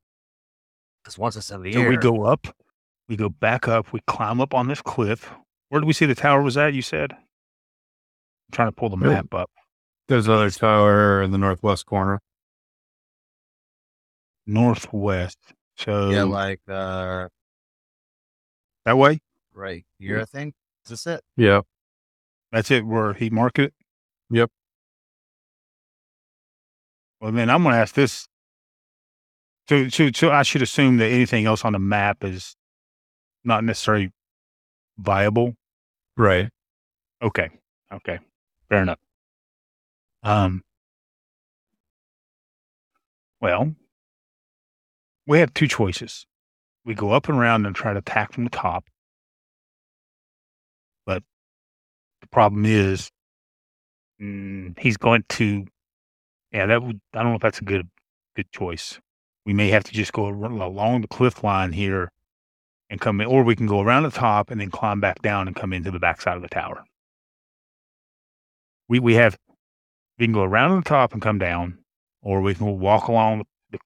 Because 1.03 1.17
once 1.17 1.35
it's 1.35 1.49
in 1.51 1.61
the 1.63 1.73
So 1.73 1.81
air, 1.81 1.89
we 1.89 1.97
go 1.97 2.23
up, 2.23 2.47
we 3.07 3.15
go 3.17 3.27
back 3.29 3.67
up, 3.67 3.91
we 3.91 3.99
climb 4.07 4.39
up 4.39 4.53
on 4.53 4.67
this 4.67 4.81
cliff. 4.81 5.29
Where 5.69 5.81
did 5.81 5.87
we 5.87 5.93
see 5.93 6.05
the 6.05 6.15
tower 6.15 6.41
was 6.41 6.55
at? 6.57 6.73
You 6.73 6.81
said. 6.81 7.11
I'm 7.13 7.19
trying 8.51 8.67
to 8.69 8.71
pull 8.71 8.89
the 8.89 8.97
Yeah. 8.97 9.13
map 9.15 9.33
up. 9.33 9.49
There's 10.07 10.27
another 10.27 10.49
tower 10.49 11.21
in 11.21 11.31
the 11.31 11.37
northwest 11.37 11.85
corner. 11.85 12.19
Northwest. 14.47 15.37
So 15.77 16.09
yeah, 16.09 16.23
like 16.23 16.61
uh, 16.67 17.27
that 18.85 18.97
way. 18.97 19.19
right 19.53 19.85
here, 19.99 20.19
I 20.21 20.25
think. 20.25 20.55
Is 20.85 20.89
this 20.91 21.07
it? 21.07 21.21
Yeah. 21.37 21.61
That's 22.51 22.71
it. 22.71 22.85
Where 22.85 23.13
he 23.13 23.29
marked 23.29 23.59
it. 23.59 23.73
Yep. 24.31 24.49
Well, 27.21 27.31
then 27.31 27.49
I'm 27.49 27.63
going 27.63 27.73
to 27.73 27.79
ask 27.81 27.95
this. 27.95 28.27
So, 29.67 29.89
so, 29.89 30.09
so 30.13 30.31
I 30.31 30.43
should 30.43 30.61
assume 30.61 30.97
that 30.97 31.07
anything 31.07 31.45
else 31.45 31.63
on 31.63 31.73
the 31.73 31.79
map 31.79 32.23
is 32.23 32.55
not 33.43 33.63
necessarily 33.63 34.11
viable. 34.97 35.55
Right. 36.17 36.49
Okay. 37.21 37.49
Okay. 37.93 38.19
Fair 38.69 38.81
enough. 38.81 38.99
Um. 40.23 40.63
Well, 43.41 43.73
we 45.25 45.39
have 45.39 45.53
two 45.53 45.67
choices. 45.67 46.25
We 46.85 46.93
go 46.93 47.11
up 47.11 47.29
and 47.29 47.37
around 47.37 47.65
and 47.65 47.75
try 47.75 47.93
to 47.93 47.99
attack 47.99 48.33
from 48.33 48.43
the 48.45 48.49
top. 48.49 48.85
But 51.05 51.23
the 52.21 52.27
problem 52.27 52.65
is, 52.65 53.09
mm, 54.21 54.77
he's 54.79 54.97
going 54.97 55.23
to. 55.29 55.65
Yeah, 56.51 56.65
that 56.65 56.81
would. 56.81 56.99
I 57.13 57.21
don't 57.21 57.31
know 57.31 57.35
if 57.35 57.41
that's 57.41 57.59
a 57.59 57.65
good 57.65 57.89
good 58.35 58.51
choice. 58.51 58.99
We 59.45 59.53
may 59.53 59.69
have 59.69 59.83
to 59.85 59.93
just 59.93 60.13
go 60.13 60.27
along 60.27 61.01
the 61.01 61.07
cliff 61.07 61.43
line 61.43 61.71
here 61.71 62.11
and 62.89 62.99
come 62.99 63.21
in, 63.21 63.27
or 63.27 63.43
we 63.43 63.55
can 63.55 63.67
go 63.67 63.81
around 63.81 64.03
the 64.03 64.11
top 64.11 64.49
and 64.49 64.59
then 64.59 64.69
climb 64.69 64.99
back 64.99 65.21
down 65.21 65.47
and 65.47 65.55
come 65.55 65.73
into 65.73 65.91
the 65.91 65.99
backside 65.99 66.35
of 66.35 66.41
the 66.41 66.49
tower. 66.49 66.83
We 68.87 68.99
we 68.99 69.15
have 69.15 69.37
we 70.17 70.25
can 70.25 70.33
go 70.33 70.43
around 70.43 70.75
the 70.75 70.89
top 70.89 71.13
and 71.13 71.21
come 71.21 71.37
down, 71.37 71.79
or 72.21 72.41
we 72.41 72.55
can 72.55 72.79
walk 72.79 73.07
along 73.07 73.45
the, 73.71 73.77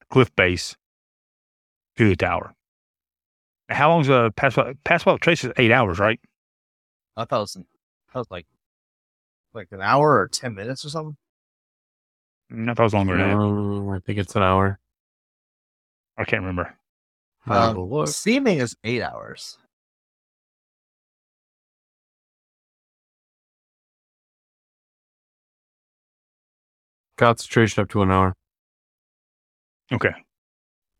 the 0.00 0.06
cliff 0.10 0.34
base 0.34 0.76
to 1.96 2.08
the 2.08 2.16
tower. 2.16 2.54
How 3.68 3.90
long's 3.90 4.08
a 4.08 4.32
pass 4.34 4.56
pass 4.84 5.04
without 5.04 5.20
trace 5.20 5.44
is 5.44 5.52
eight 5.56 5.70
hours, 5.70 5.98
right? 5.98 6.20
I 7.16 7.24
thought 7.24 7.36
it 7.36 7.40
was, 7.40 7.54
that 7.54 8.18
was 8.18 8.30
like 8.30 8.46
like 9.52 9.68
an 9.70 9.80
hour 9.80 10.18
or 10.18 10.28
ten 10.28 10.54
minutes 10.54 10.84
or 10.84 10.88
something. 10.88 11.16
Mm, 12.54 12.70
I 12.70 12.74
thought 12.74 12.82
it 12.82 12.84
was 12.84 12.94
longer 12.94 13.16
than 13.16 13.28
that. 13.28 13.36
Um, 13.36 13.88
I 13.90 13.98
think 14.00 14.18
it's 14.18 14.36
an 14.36 14.42
hour. 14.42 14.78
I 16.16 16.24
can't 16.24 16.42
remember. 16.42 16.76
Have 17.46 17.76
a 17.76 17.80
Um, 17.80 17.90
look. 17.90 18.08
Seeming 18.08 18.58
is 18.58 18.76
eight 18.84 19.02
hours. 19.02 19.58
Concentration 27.16 27.82
up 27.82 27.90
to 27.90 28.02
an 28.02 28.10
hour. 28.10 28.34
Okay. 29.92 30.12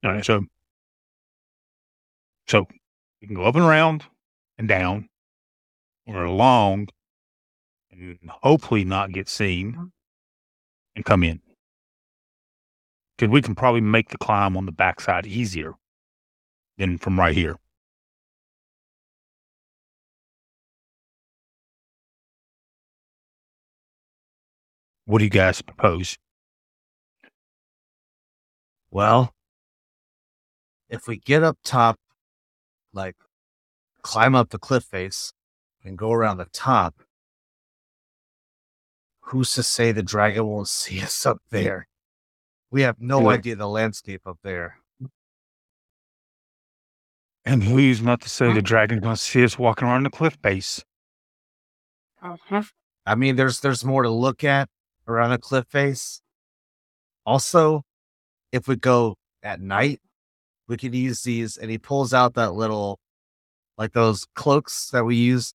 All 0.04 0.12
right. 0.12 0.24
So, 0.24 0.44
so 2.46 2.66
we 3.20 3.26
can 3.26 3.36
go 3.36 3.44
up 3.44 3.56
and 3.56 3.64
around 3.64 4.04
and 4.58 4.68
down 4.68 5.08
or 6.06 6.24
along 6.24 6.88
and 7.90 8.18
hopefully 8.42 8.84
not 8.84 9.12
get 9.12 9.28
seen 9.28 9.92
and 10.96 11.04
come 11.04 11.22
in. 11.22 11.40
Because 13.16 13.32
we 13.32 13.42
can 13.42 13.54
probably 13.54 13.80
make 13.80 14.08
the 14.08 14.18
climb 14.18 14.56
on 14.56 14.66
the 14.66 14.72
backside 14.72 15.26
easier 15.26 15.74
than 16.78 16.98
from 16.98 17.18
right 17.18 17.34
here. 17.34 17.56
What 25.06 25.18
do 25.18 25.24
you 25.24 25.30
guys 25.30 25.60
propose? 25.60 26.16
Well, 28.90 29.34
if 30.88 31.06
we 31.06 31.18
get 31.18 31.42
up 31.42 31.58
top, 31.64 31.98
like 32.92 33.16
climb 34.02 34.34
up 34.34 34.50
the 34.50 34.58
cliff 34.58 34.84
face 34.84 35.32
and 35.84 35.98
go 35.98 36.12
around 36.12 36.38
the 36.38 36.46
top, 36.46 37.02
who's 39.26 39.52
to 39.54 39.62
say 39.62 39.92
the 39.92 40.02
dragon 40.02 40.46
won't 40.46 40.68
see 40.68 41.00
us 41.02 41.24
up 41.26 41.38
there? 41.50 41.88
We 42.70 42.82
have 42.82 43.00
no 43.00 43.20
Yeah. 43.22 43.36
idea 43.36 43.56
the 43.56 43.68
landscape 43.68 44.22
up 44.26 44.38
there. 44.42 44.78
And 47.44 47.62
who's 47.62 48.00
not 48.00 48.22
to 48.22 48.28
say 48.30 48.52
the 48.52 48.62
dragon's 48.62 49.02
going 49.02 49.16
to 49.16 49.20
see 49.20 49.44
us 49.44 49.58
walking 49.58 49.86
around 49.86 50.04
the 50.04 50.10
cliff 50.10 50.40
base? 50.40 50.82
I 53.06 53.14
mean, 53.16 53.36
there's 53.36 53.60
there's 53.60 53.84
more 53.84 54.02
to 54.02 54.08
look 54.08 54.42
at 54.44 54.70
around 55.06 55.32
a 55.32 55.38
cliff 55.38 55.66
face. 55.68 56.22
Also, 57.26 57.82
if 58.50 58.66
we 58.66 58.76
go 58.76 59.16
at 59.42 59.60
night, 59.60 60.00
we 60.68 60.78
could 60.78 60.94
use 60.94 61.22
these. 61.22 61.58
And 61.58 61.70
he 61.70 61.76
pulls 61.76 62.14
out 62.14 62.32
that 62.34 62.54
little, 62.54 62.98
like 63.76 63.92
those 63.92 64.26
cloaks 64.34 64.88
that 64.90 65.04
we 65.04 65.16
use. 65.16 65.52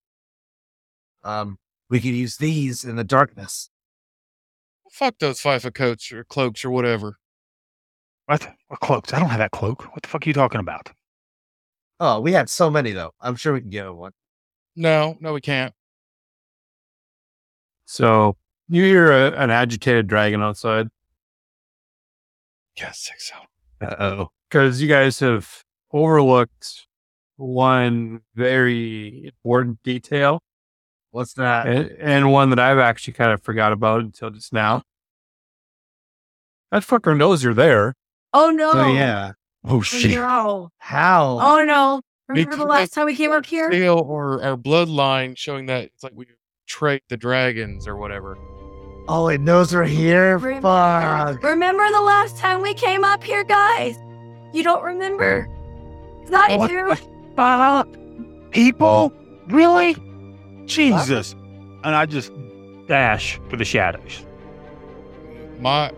Um, 1.23 1.57
we 1.89 1.99
could 1.99 2.11
use 2.11 2.37
these 2.37 2.83
in 2.83 2.95
the 2.95 3.03
darkness. 3.03 3.69
Fuck 4.91 5.19
those 5.19 5.41
FIFA 5.41 5.73
coats 5.73 6.11
or 6.11 6.23
cloaks 6.23 6.65
or 6.65 6.71
whatever. 6.71 7.17
What? 8.25 8.47
What 8.67 8.79
cloaks? 8.79 9.13
I 9.13 9.19
don't 9.19 9.29
have 9.29 9.39
that 9.39 9.51
cloak. 9.51 9.83
What 9.93 10.03
the 10.03 10.09
fuck 10.09 10.25
are 10.25 10.29
you 10.29 10.33
talking 10.33 10.59
about? 10.59 10.91
Oh, 11.99 12.19
we 12.19 12.31
had 12.33 12.49
so 12.49 12.69
many 12.69 12.91
though. 12.91 13.11
I'm 13.19 13.35
sure 13.35 13.53
we 13.53 13.61
can 13.61 13.69
get 13.69 13.93
one. 13.93 14.11
No, 14.75 15.17
no, 15.19 15.33
we 15.33 15.41
can't. 15.41 15.73
So 17.85 18.37
you 18.67 18.83
hear 18.83 19.11
a, 19.11 19.31
an 19.31 19.49
agitated 19.49 20.07
dragon 20.07 20.41
outside 20.41 20.87
Yes, 22.79 23.07
think 23.09 23.19
so. 23.19 23.35
Uh 23.81 23.95
oh. 23.99 24.27
because 24.49 24.81
you 24.81 24.87
guys 24.87 25.19
have 25.19 25.63
overlooked 25.91 26.87
one 27.35 28.21
very 28.35 29.25
important 29.25 29.81
detail 29.83 30.41
What's 31.11 31.33
that? 31.33 31.67
and, 31.67 31.89
and 31.99 32.31
one 32.31 32.49
that 32.51 32.59
I've 32.59 32.77
actually 32.77 33.13
kind 33.13 33.31
of 33.31 33.41
forgot 33.41 33.71
about 33.71 34.01
until 34.01 34.29
just 34.29 34.53
now. 34.53 34.83
That 36.71 36.83
fucker 36.83 37.17
knows 37.17 37.43
you're 37.43 37.53
there. 37.53 37.95
Oh, 38.33 38.47
oh 38.47 38.51
no! 38.51 38.71
Oh 38.73 38.93
yeah. 38.93 39.31
Oh 39.65 39.77
Oh, 39.77 39.81
shit! 39.81 40.11
no! 40.11 40.69
How? 40.77 41.39
Oh 41.41 41.63
no! 41.65 42.01
Remember 42.27 42.55
the 42.55 42.65
last 42.65 42.93
time 42.93 43.05
we 43.07 43.15
came 43.15 43.31
up 43.31 43.45
here? 43.45 43.71
Seal 43.71 43.97
or 43.97 44.41
our 44.43 44.55
bloodline 44.55 45.35
showing 45.35 45.65
that 45.65 45.85
it's 45.85 46.03
like 46.03 46.13
we 46.15 46.27
trade 46.67 47.01
the 47.09 47.17
dragons 47.17 47.87
or 47.87 47.95
whatever. 47.97 48.37
Oh, 49.07 49.27
it 49.29 49.41
knows 49.41 49.73
we're 49.73 49.85
here. 49.85 50.37
Rem- 50.37 50.63
uh, 50.63 51.33
Fuck. 51.33 51.43
Remember 51.43 51.89
the 51.91 52.01
last 52.01 52.37
time 52.37 52.61
we 52.61 52.75
came 52.75 53.03
up 53.03 53.23
here, 53.23 53.43
guys? 53.43 53.97
You 54.53 54.61
don't 54.61 54.83
remember? 54.83 55.47
It's 56.21 56.29
not 56.29 56.51
What 56.51 56.69
you. 56.69 56.95
People? 58.51 59.11
Really? 59.47 59.95
Jesus! 60.69 61.35
And 61.83 61.95
I 61.95 62.05
just 62.05 62.31
dash 62.87 63.39
for 63.49 63.57
the 63.57 63.65
shadows. 63.65 64.25
My 65.59 65.91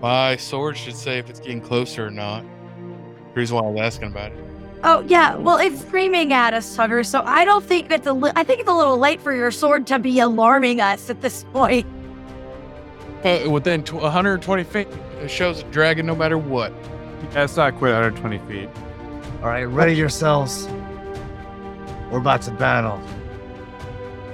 my 0.00 0.36
sword 0.36 0.76
should 0.76 0.96
say 0.96 1.18
if 1.18 1.30
it's 1.30 1.40
getting 1.40 1.60
closer 1.60 2.06
or 2.06 2.10
not. 2.10 2.44
Here's 3.34 3.52
why 3.52 3.60
I 3.60 3.68
was 3.68 3.80
asking 3.80 4.08
about 4.08 4.32
it. 4.32 4.44
Oh 4.84 5.04
yeah. 5.06 5.36
Well, 5.36 5.58
it's 5.58 5.80
screaming 5.80 6.32
at 6.32 6.54
us, 6.54 6.76
Tugger. 6.76 7.06
So 7.06 7.22
I 7.22 7.44
don't 7.44 7.64
think 7.64 7.90
it's 7.90 8.06
a. 8.06 8.12
Li- 8.12 8.32
I 8.34 8.42
think 8.42 8.60
it's 8.60 8.68
a 8.68 8.74
little 8.74 8.98
late 8.98 9.20
for 9.20 9.32
your 9.32 9.50
sword 9.50 9.86
to 9.88 9.98
be 9.98 10.18
alarming 10.18 10.80
us 10.80 11.08
at 11.08 11.20
this 11.20 11.44
point. 11.52 11.86
But 13.22 13.48
within 13.48 13.84
tw- 13.84 13.94
120 13.94 14.64
feet, 14.64 14.88
it 15.20 15.30
shows 15.30 15.60
a 15.60 15.64
dragon 15.64 16.06
no 16.06 16.16
matter 16.16 16.36
what. 16.36 16.72
That's 17.30 17.56
not 17.56 17.76
quite 17.76 17.92
120 17.92 18.38
feet. 18.52 18.68
All 19.40 19.48
right, 19.48 19.62
ready 19.62 19.94
yourselves. 19.94 20.66
We're 22.10 22.18
about 22.18 22.42
to 22.42 22.50
battle. 22.50 23.00